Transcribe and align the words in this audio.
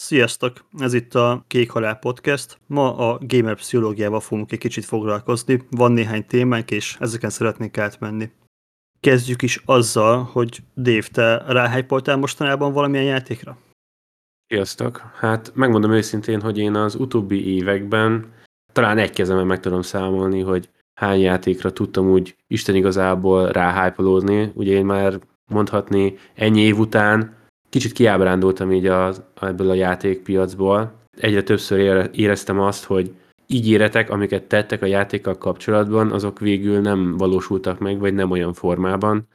Sziasztok! 0.00 0.64
Ez 0.78 0.94
itt 0.94 1.14
a 1.14 1.44
Kék 1.46 1.70
Halál 1.70 1.94
Podcast. 1.94 2.58
Ma 2.66 2.96
a 2.96 3.18
gamer 3.20 3.54
pszichológiával 3.54 4.20
fogunk 4.20 4.52
egy 4.52 4.58
kicsit 4.58 4.84
foglalkozni. 4.84 5.62
Van 5.70 5.92
néhány 5.92 6.26
témánk, 6.26 6.70
és 6.70 6.96
ezeken 7.00 7.30
szeretnénk 7.30 7.78
átmenni. 7.78 8.30
Kezdjük 9.00 9.42
is 9.42 9.62
azzal, 9.64 10.22
hogy 10.22 10.62
Dave, 10.76 11.06
te 11.12 11.36
ráhájpoltál 11.46 12.16
mostanában 12.16 12.72
valamilyen 12.72 13.04
játékra? 13.04 13.58
Sziasztok! 14.46 15.02
Hát 15.14 15.52
megmondom 15.54 15.92
őszintén, 15.92 16.40
hogy 16.40 16.58
én 16.58 16.74
az 16.74 16.94
utóbbi 16.94 17.54
években 17.54 18.32
talán 18.72 18.98
egy 18.98 19.12
kezemen 19.12 19.46
meg 19.46 19.60
tudom 19.60 19.82
számolni, 19.82 20.40
hogy 20.40 20.70
hány 21.00 21.20
játékra 21.20 21.72
tudtam 21.72 22.10
úgy 22.10 22.36
Isten 22.46 22.74
igazából 22.74 23.48
ráhájpolódni. 23.48 24.52
Ugye 24.54 24.72
én 24.72 24.86
már 24.86 25.20
mondhatni 25.50 26.16
ennyi 26.34 26.60
év 26.60 26.78
után 26.78 27.37
kicsit 27.68 27.92
kiábrándultam 27.92 28.72
így 28.72 28.86
az, 28.86 29.22
ebből 29.40 29.70
a 29.70 29.74
játékpiacból. 29.74 30.92
Egyre 31.20 31.42
többször 31.42 32.10
éreztem 32.12 32.60
azt, 32.60 32.84
hogy 32.84 33.14
ígéretek, 33.46 34.10
amiket 34.10 34.44
tettek 34.44 34.82
a 34.82 34.86
játékkal 34.86 35.38
kapcsolatban, 35.38 36.12
azok 36.12 36.38
végül 36.38 36.80
nem 36.80 37.16
valósultak 37.16 37.78
meg, 37.78 37.98
vagy 37.98 38.14
nem 38.14 38.30
olyan 38.30 38.52
formában, 38.52 39.26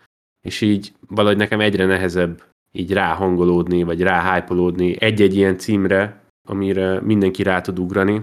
és 0.45 0.61
így 0.61 0.93
valahogy 1.07 1.37
nekem 1.37 1.59
egyre 1.59 1.85
nehezebb 1.85 2.43
így 2.71 2.93
ráhangolódni, 2.93 3.83
vagy 3.83 4.01
ráhájpolódni 4.01 5.01
egy-egy 5.01 5.35
ilyen 5.35 5.57
címre, 5.57 6.21
amire 6.47 7.01
mindenki 7.01 7.43
rá 7.43 7.61
tud 7.61 7.79
ugrani. 7.79 8.21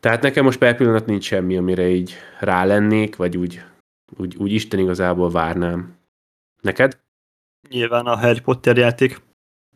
Tehát 0.00 0.22
nekem 0.22 0.44
most 0.44 0.58
per 0.58 0.76
pillanat 0.76 1.06
nincs 1.06 1.24
semmi, 1.24 1.56
amire 1.56 1.88
így 1.88 2.14
rá 2.40 2.64
lennék, 2.64 3.16
vagy 3.16 3.36
úgy, 3.36 3.62
úgy, 4.18 4.36
úgy 4.36 4.52
Isten 4.52 4.80
igazából 4.80 5.30
várnám. 5.30 5.96
Neked? 6.62 7.00
Nyilván 7.68 8.06
a 8.06 8.16
Harry 8.16 8.40
Potter 8.40 8.76
játék 8.76 9.20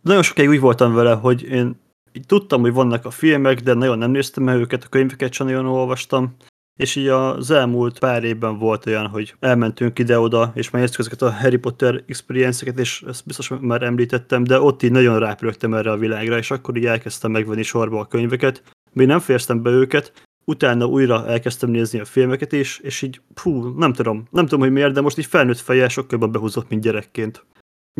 nagyon 0.06 0.22
sokáig 0.22 0.48
úgy 0.48 0.60
voltam 0.60 0.94
vele, 0.94 1.12
hogy 1.12 1.42
én 1.42 1.76
így 2.12 2.26
tudtam, 2.26 2.60
hogy 2.60 2.72
vannak 2.72 3.04
a 3.04 3.10
filmek, 3.10 3.60
de 3.60 3.74
nagyon 3.74 3.98
nem 3.98 4.10
néztem 4.10 4.48
el 4.48 4.58
őket, 4.58 4.84
a 4.84 4.88
könyveket 4.88 5.32
sem 5.32 5.46
nagyon 5.46 5.66
olvastam, 5.66 6.36
és 6.76 6.96
így 6.96 7.06
az 7.06 7.50
elmúlt 7.50 7.98
pár 7.98 8.24
évben 8.24 8.58
volt 8.58 8.86
olyan, 8.86 9.06
hogy 9.06 9.34
elmentünk 9.40 9.98
ide-oda, 9.98 10.52
és 10.54 10.70
már 10.70 10.82
ezeket 10.82 11.22
a 11.22 11.32
Harry 11.32 11.56
Potter 11.56 12.02
experience 12.06 12.72
és 12.76 13.04
ezt 13.08 13.26
biztos 13.26 13.50
már 13.60 13.82
említettem, 13.82 14.44
de 14.44 14.60
ott 14.60 14.82
így 14.82 14.90
nagyon 14.90 15.18
rápörögtem 15.18 15.74
erre 15.74 15.90
a 15.90 15.96
világra, 15.96 16.36
és 16.38 16.50
akkor 16.50 16.76
így 16.76 16.86
elkezdtem 16.86 17.30
megvenni 17.30 17.62
sorba 17.62 18.00
a 18.00 18.06
könyveket. 18.06 18.62
Még 18.92 19.06
nem 19.06 19.18
fejeztem 19.18 19.62
be 19.62 19.70
őket, 19.70 20.12
utána 20.44 20.86
újra 20.86 21.26
elkezdtem 21.26 21.70
nézni 21.70 22.00
a 22.00 22.04
filmeket 22.04 22.52
is, 22.52 22.78
és 22.78 23.02
így, 23.02 23.20
fú, 23.34 23.78
nem 23.78 23.92
tudom, 23.92 24.26
nem 24.30 24.44
tudom, 24.44 24.60
hogy 24.60 24.72
miért, 24.72 24.92
de 24.92 25.00
most 25.00 25.18
így 25.18 25.26
felnőtt 25.26 25.58
fejjel 25.58 25.88
sokkal 25.88 26.10
jobban 26.12 26.32
behúzott, 26.32 26.68
mint 26.68 26.82
gyerekként. 26.82 27.44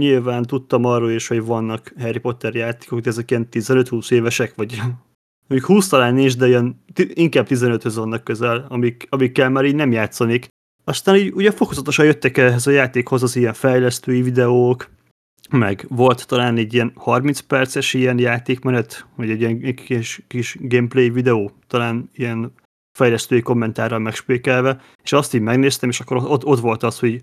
Nyilván 0.01 0.43
tudtam 0.43 0.85
arról 0.85 1.11
is, 1.11 1.27
hogy 1.27 1.45
vannak 1.45 1.93
Harry 1.99 2.19
Potter 2.19 2.55
játékok, 2.55 3.01
de 3.01 3.11
ezek 3.11 3.31
ilyen 3.31 3.49
15-20 3.53 4.11
évesek, 4.11 4.55
vagy 4.55 4.77
mondjuk 5.49 5.71
20 5.71 5.89
talán 5.89 6.15
nincs, 6.15 6.37
de 6.37 6.47
ilyen, 6.47 6.83
inkább 6.97 7.47
15-höz 7.49 7.93
vannak 7.95 8.25
közel, 8.25 8.67
amik, 8.69 9.07
amikkel 9.09 9.51
már 9.51 9.65
így 9.65 9.75
nem 9.75 9.93
játszanik. 9.93 10.49
Aztán 10.85 11.17
így 11.17 11.33
ugye 11.33 11.51
fokozatosan 11.51 12.05
jöttek 12.05 12.37
ehhez 12.37 12.67
a 12.67 12.71
játékhoz 12.71 13.23
az 13.23 13.37
ilyen 13.37 13.53
fejlesztői 13.53 14.23
videók, 14.23 14.89
meg 15.51 15.87
volt 15.89 16.27
talán 16.27 16.57
egy 16.57 16.75
ilyen 16.75 16.93
30 16.95 17.41
perces 17.41 17.95
ilyen 17.95 18.19
játékmenet, 18.19 19.07
vagy 19.17 19.31
egy 19.31 19.41
ilyen 19.41 19.75
kis, 19.75 20.23
kis 20.27 20.57
gameplay 20.61 21.11
videó, 21.11 21.53
talán 21.67 22.11
ilyen 22.15 22.53
fejlesztői 22.99 23.43
kommentárral 23.43 23.99
megspékelve, 23.99 24.81
és 25.03 25.13
azt 25.13 25.35
így 25.35 25.41
megnéztem, 25.41 25.89
és 25.89 26.01
akkor 26.01 26.17
ott, 26.17 26.45
ott 26.45 26.61
volt 26.61 26.83
az, 26.83 26.99
hogy 26.99 27.21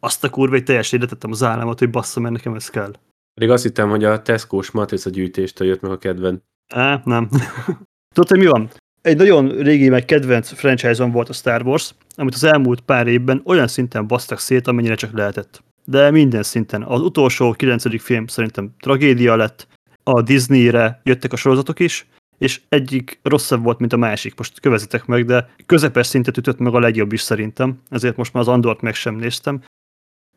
azt 0.00 0.24
a 0.24 0.30
kurva, 0.30 0.54
hogy 0.54 0.64
teljesen 0.64 1.00
letettem 1.00 1.30
az 1.30 1.42
államot, 1.42 1.78
hogy 1.78 1.90
bassza, 1.90 2.20
mert 2.20 2.34
nekem 2.34 2.54
ez 2.54 2.68
kell. 2.68 2.92
Pedig 3.34 3.50
azt 3.50 3.62
hittem, 3.62 3.90
hogy 3.90 4.04
a 4.04 4.22
Tesco-s 4.22 4.70
matrica 4.70 5.10
gyűjtéstől 5.10 5.68
jött 5.68 5.80
meg 5.80 5.90
a 5.90 5.98
kedven. 5.98 6.42
Á, 6.74 7.00
nem. 7.04 7.28
Tudod, 8.14 8.28
hogy 8.28 8.38
mi 8.38 8.46
van? 8.46 8.70
Egy 9.02 9.16
nagyon 9.16 9.48
régi 9.48 9.88
meg 9.88 10.04
kedvenc 10.04 10.52
franchise 10.52 11.04
volt 11.04 11.28
a 11.28 11.32
Star 11.32 11.62
Wars, 11.62 11.94
amit 12.16 12.34
az 12.34 12.44
elmúlt 12.44 12.80
pár 12.80 13.06
évben 13.06 13.42
olyan 13.44 13.68
szinten 13.68 14.06
basztak 14.06 14.38
szét, 14.38 14.66
amennyire 14.66 14.94
csak 14.94 15.12
lehetett. 15.12 15.62
De 15.84 16.10
minden 16.10 16.42
szinten. 16.42 16.82
Az 16.82 17.00
utolsó, 17.00 17.52
kilencedik 17.52 18.00
film 18.00 18.26
szerintem 18.26 18.74
tragédia 18.78 19.36
lett, 19.36 19.68
a 20.02 20.22
Disney-re 20.22 21.00
jöttek 21.04 21.32
a 21.32 21.36
sorozatok 21.36 21.80
is, 21.80 22.06
és 22.38 22.60
egyik 22.68 23.18
rosszabb 23.22 23.62
volt, 23.62 23.78
mint 23.78 23.92
a 23.92 23.96
másik. 23.96 24.36
Most 24.36 24.60
kövezitek 24.60 25.06
meg, 25.06 25.24
de 25.24 25.48
közepes 25.66 26.06
szintet 26.06 26.36
ütött 26.36 26.58
meg 26.58 26.74
a 26.74 26.78
legjobb 26.78 27.12
is 27.12 27.20
szerintem, 27.20 27.80
ezért 27.88 28.16
most 28.16 28.32
már 28.32 28.42
az 28.42 28.48
Andort 28.48 28.80
meg 28.80 28.94
sem 28.94 29.14
néztem 29.14 29.62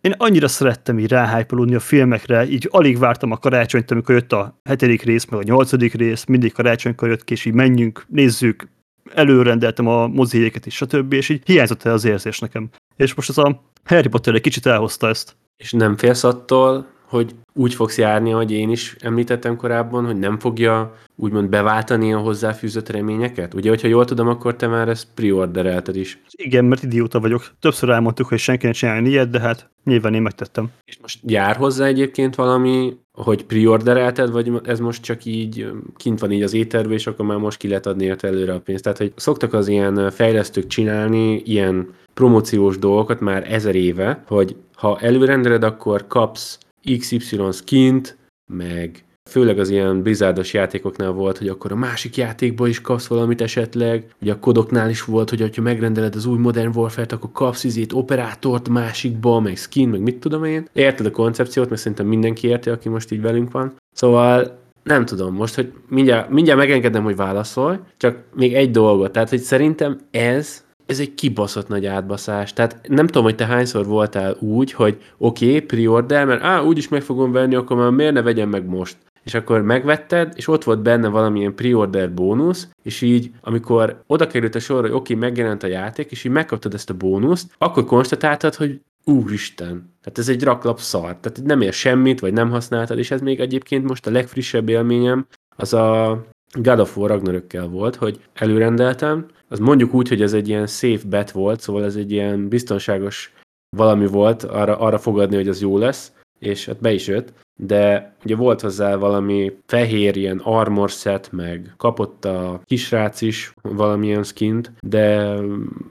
én 0.02 0.14
annyira 0.18 0.48
szerettem 0.48 1.00
így 1.00 1.10
ráhájpolódni 1.10 1.76
a 1.76 1.80
filmekre, 1.80 2.48
így 2.50 2.68
alig 2.72 2.98
vártam 2.98 3.32
a 3.32 3.38
karácsonyt, 3.38 3.92
amikor 3.92 4.16
jött 4.16 4.32
a 4.32 4.60
hetedik 4.64 5.02
rész, 5.02 5.26
meg 5.26 5.40
a 5.40 5.44
nyolcadik 5.44 5.94
rész, 5.94 6.26
mindig 6.26 6.54
karácsonykor 6.54 7.10
jött 7.10 7.24
ki, 7.24 7.34
és 7.34 7.46
így 7.46 7.54
menjünk, 7.54 8.06
nézzük, 8.08 8.68
előrendeltem 9.14 9.88
a 9.88 10.08
mozijéket 10.08 10.66
is, 10.66 10.76
stb. 10.76 11.14
és 11.14 11.30
így 11.30 11.42
hiányzott 11.46 11.84
el 11.84 11.94
az 11.94 12.06
érzés 12.06 12.40
nekem. 12.40 12.70
És 12.96 13.14
most 13.14 13.30
ez 13.30 13.38
a 13.38 13.62
Harry 13.84 14.08
Potter 14.08 14.36
egy 14.36 14.42
kicsit 14.42 14.66
elhozta 14.66 15.08
ezt. 15.08 15.36
És 15.58 15.72
nem 15.72 15.98
félsz 15.98 16.24
attól, 16.24 16.88
hogy 17.10 17.36
úgy 17.54 17.74
fogsz 17.74 17.98
járni, 17.98 18.30
hogy 18.30 18.52
én 18.52 18.70
is 18.70 18.96
említettem 19.00 19.56
korábban, 19.56 20.06
hogy 20.06 20.20
nem 20.20 20.40
fogja 20.40 20.96
úgymond 21.16 21.50
beváltani 21.50 22.14
a 22.14 22.20
hozzáfűzött 22.20 22.90
reményeket? 22.90 23.54
Ugye, 23.54 23.70
hogyha 23.70 23.88
jól 23.88 24.06
tudom, 24.06 24.28
akkor 24.28 24.56
te 24.56 24.68
már 24.68 24.90
ezt 24.90 25.08
preorderelted 25.16 25.96
is. 25.96 26.22
Igen, 26.32 26.66
mert 26.66 26.84
idióta 26.84 27.20
vagyok. 27.20 27.52
Többször 27.60 27.90
elmondtuk, 27.90 28.28
hogy 28.28 28.40
senki 28.40 28.66
ne 28.66 28.72
csinálni 28.72 29.10
ilyet, 29.10 29.30
de 29.30 29.40
hát 29.40 29.70
nyilván 29.84 30.14
én 30.14 30.22
megtettem. 30.22 30.72
És 30.86 30.98
most 31.02 31.20
jár 31.26 31.56
hozzá 31.56 31.86
egyébként 31.86 32.36
valami, 32.36 32.98
hogy 33.12 33.46
preorderelted, 33.46 34.32
vagy 34.32 34.52
ez 34.64 34.80
most 34.80 35.04
csak 35.04 35.26
így 35.26 35.72
kint 35.98 36.20
van 36.20 36.32
így 36.32 36.44
az 36.44 36.54
éterbe, 36.54 36.94
és 36.94 37.08
akkor 37.08 37.26
már 37.26 37.38
most 37.38 37.58
ki 37.58 37.68
lehet 37.68 37.86
adni 37.86 38.06
érte 38.06 38.28
előre 38.28 38.54
a 38.54 38.60
pénzt. 38.60 38.84
Tehát, 38.84 38.98
hogy 38.98 39.14
szoktak 39.16 39.54
az 39.54 39.68
ilyen 39.68 40.12
fejlesztők 40.12 40.68
csinálni 40.68 41.42
ilyen 41.46 41.88
promóciós 42.14 42.78
dolgokat 42.78 43.20
már 43.20 43.54
ezer 43.54 43.76
éve, 43.76 44.24
hogy 44.28 44.56
ha 44.76 45.00
előrendeled, 45.00 45.64
akkor 45.64 46.08
kapsz 46.08 46.60
XY 46.98 47.40
skint, 47.52 48.18
meg 48.52 49.04
főleg 49.30 49.60
az 49.60 49.70
ilyen 49.70 50.02
bizárdos 50.02 50.54
játékoknál 50.54 51.12
volt, 51.12 51.38
hogy 51.38 51.48
akkor 51.48 51.72
a 51.72 51.76
másik 51.76 52.18
játékból 52.18 52.68
is 52.68 52.82
kapsz 52.82 53.08
valamit 53.08 53.42
esetleg, 53.42 54.14
ugye 54.22 54.32
a 54.32 54.40
kodoknál 54.40 54.90
is 54.90 55.04
volt, 55.04 55.30
hogy 55.30 55.56
ha 55.56 55.62
megrendeled 55.62 56.16
az 56.16 56.26
új 56.26 56.38
Modern 56.38 56.78
Warfare-t, 56.78 57.12
akkor 57.12 57.32
kapsz 57.32 57.64
izét 57.64 57.94
operátort 57.94 58.70
másikba, 58.70 59.40
meg 59.40 59.58
skin, 59.58 59.90
meg 59.90 60.02
mit 60.02 60.20
tudom 60.20 60.44
én. 60.44 60.68
Érted 60.74 61.06
a 61.06 61.12
koncepciót, 61.12 61.70
mert 61.70 61.82
szerintem 61.82 62.08
mindenki 62.08 62.48
érti, 62.48 62.70
aki 62.70 62.90
most 62.90 63.12
így 63.12 63.22
velünk 63.22 63.52
van. 63.52 63.74
Szóval 63.96 64.60
nem 64.84 65.06
tudom, 65.06 65.36
most, 65.36 65.56
hogy 65.56 65.74
mindjárt, 65.88 66.30
mindjárt 66.30 66.60
megengedem, 66.60 67.04
hogy 67.04 67.16
válaszolj, 67.16 67.78
csak 67.98 68.18
még 68.36 68.54
egy 68.54 68.72
dolgot, 68.72 69.12
tehát, 69.12 69.30
hogy 69.30 69.40
szerintem 69.40 70.00
ez 70.12 70.64
ez 70.90 71.00
egy 71.00 71.14
kibaszott 71.14 71.68
nagy 71.68 71.86
átbaszás. 71.86 72.54
Tehát 72.54 72.80
nem 72.88 73.06
tudom, 73.06 73.24
hogy 73.24 73.36
te 73.36 73.46
hányszor 73.46 73.86
voltál 73.86 74.36
úgy, 74.40 74.72
hogy 74.72 74.98
oké, 75.18 75.48
okay, 75.48 75.62
pre-order, 75.62 76.26
mert 76.26 76.44
á, 76.44 76.62
úgyis 76.62 76.88
meg 76.88 77.02
fogom 77.02 77.32
venni, 77.32 77.56
akkor 77.56 77.78
már 77.78 77.90
miért 77.90 78.14
ne 78.14 78.22
vegyem 78.22 78.50
meg 78.50 78.66
most? 78.66 78.98
És 79.24 79.34
akkor 79.34 79.62
megvetted, 79.62 80.34
és 80.36 80.48
ott 80.48 80.64
volt 80.64 80.82
benne 80.82 81.08
valamilyen 81.08 81.56
pre-order 81.56 82.14
bónusz, 82.14 82.70
és 82.84 83.02
így, 83.02 83.32
amikor 83.42 84.04
oda 84.08 84.28
került 84.28 84.56
a 84.56 84.60
sor, 84.60 84.82
hogy 84.82 84.92
oké, 84.92 85.14
okay, 85.14 85.30
megjelent 85.30 85.64
a 85.64 85.68
játék, 85.68 86.12
és 86.12 86.24
így 86.24 86.32
megkaptad 86.32 86.74
ezt 86.74 86.90
a 86.90 86.94
bónuszt, 86.94 87.54
akkor 87.58 87.86
konstatáltad, 87.86 88.56
hogy 88.56 88.82
úristen, 89.04 89.94
tehát 90.02 90.18
ez 90.18 90.30
egy 90.30 90.44
raklap 90.44 90.80
szar, 90.80 91.18
tehát 91.18 91.42
nem 91.44 91.62
ér 91.62 91.74
semmit, 91.74 92.20
vagy 92.20 92.34
nem 92.34 92.50
használtad, 92.50 92.98
és 92.98 93.12
ez 93.12 93.22
még 93.22 93.40
egyébként 93.40 93.88
most 93.88 94.08
a 94.08 94.12
legfrissebb 94.12 94.70
élményem, 94.70 95.28
az 95.56 95.74
a 95.74 96.22
God 96.52 96.80
of 96.80 96.98
War 96.98 97.10
Ragnarökkel 97.10 97.68
volt, 97.68 97.96
hogy 97.96 98.20
előrendeltem, 98.34 99.26
az 99.50 99.60
mondjuk 99.60 99.94
úgy, 99.94 100.08
hogy 100.08 100.22
ez 100.22 100.34
egy 100.34 100.48
ilyen 100.48 100.68
safe 100.68 101.08
bet 101.08 101.32
volt, 101.32 101.60
szóval 101.60 101.84
ez 101.84 101.96
egy 101.96 102.12
ilyen 102.12 102.48
biztonságos 102.48 103.34
valami 103.78 104.08
volt, 104.08 104.44
arra, 104.44 104.78
arra 104.78 104.98
fogadni, 104.98 105.36
hogy 105.36 105.48
az 105.48 105.62
jó 105.62 105.78
lesz, 105.78 106.12
és 106.40 106.66
hát 106.66 106.80
be 106.82 106.94
is 106.94 107.08
jött, 107.08 107.34
de 107.62 108.14
ugye 108.24 108.36
volt 108.36 108.62
hozzá 108.62 108.96
valami 108.96 109.52
fehér 109.66 110.16
ilyen 110.18 110.42
armor 110.44 110.90
set, 110.90 111.32
meg 111.32 111.74
kapott 111.78 112.26
a 112.26 112.62
kisrác 112.64 113.22
is 113.22 113.54
valamilyen 113.62 114.24
skint, 114.24 114.72
de 114.80 115.36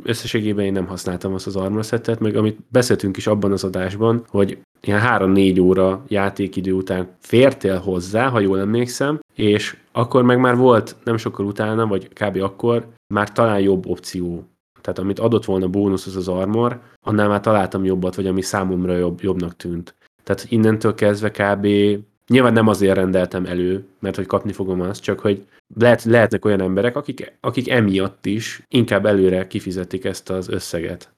összességében 0.03 0.65
én 0.65 0.73
nem 0.73 0.87
használtam 0.87 1.35
azt 1.35 1.47
az 1.47 1.57
armor 1.57 1.85
setet, 1.85 2.21
meg 2.21 2.37
amit 2.37 2.59
beszéltünk 2.69 3.17
is 3.17 3.27
abban 3.27 3.53
az 3.53 3.65
adásban, 3.65 4.25
hogy 4.29 4.59
ilyen 4.81 5.01
3-4 5.05 5.63
óra 5.63 6.05
játékidő 6.09 6.73
után 6.73 7.09
fértél 7.19 7.79
hozzá, 7.79 8.29
ha 8.29 8.41
jól 8.41 8.61
emlékszem, 8.61 9.19
és 9.35 9.77
akkor 9.93 10.23
meg 10.23 10.41
már 10.41 10.57
volt 10.57 10.97
nem 11.05 11.17
sokkal 11.17 11.47
utána, 11.47 11.87
vagy 11.87 12.09
kb. 12.09 12.43
akkor 12.43 12.87
már 13.15 13.33
talán 13.33 13.61
jobb 13.61 13.87
opció. 13.87 14.45
Tehát 14.81 14.99
amit 14.99 15.19
adott 15.19 15.45
volna 15.45 15.69
bónusz 15.69 16.07
az 16.07 16.17
az 16.17 16.29
armor, 16.29 16.81
annál 17.01 17.29
már 17.29 17.41
találtam 17.41 17.85
jobbat, 17.85 18.15
vagy 18.15 18.27
ami 18.27 18.43
számomra 18.43 18.97
jobb, 18.97 19.23
jobbnak 19.23 19.57
tűnt. 19.57 19.95
Tehát 20.29 20.47
innentől 20.49 20.95
kezdve 20.95 21.31
kb. 21.31 21.67
Nyilván 22.27 22.53
nem 22.53 22.69
azért 22.69 22.97
rendeltem 22.97 23.45
elő, 23.47 23.87
mert 23.99 24.17
hogy 24.17 24.27
kapni 24.27 24.53
fogom 24.53 24.81
azt, 24.81 25.03
csak 25.03 25.21
hogy 25.21 25.47
lehet, 25.75 26.03
lehetnek 26.03 26.45
olyan 26.45 26.61
emberek, 26.61 26.97
akik, 26.97 27.33
akik 27.41 27.71
emiatt 27.71 28.27
is 28.27 28.63
inkább 28.69 29.07
előre 29.07 29.47
kifizetik 29.47 30.05
ezt 30.05 30.31
az 30.31 30.49
összeget. 30.49 31.13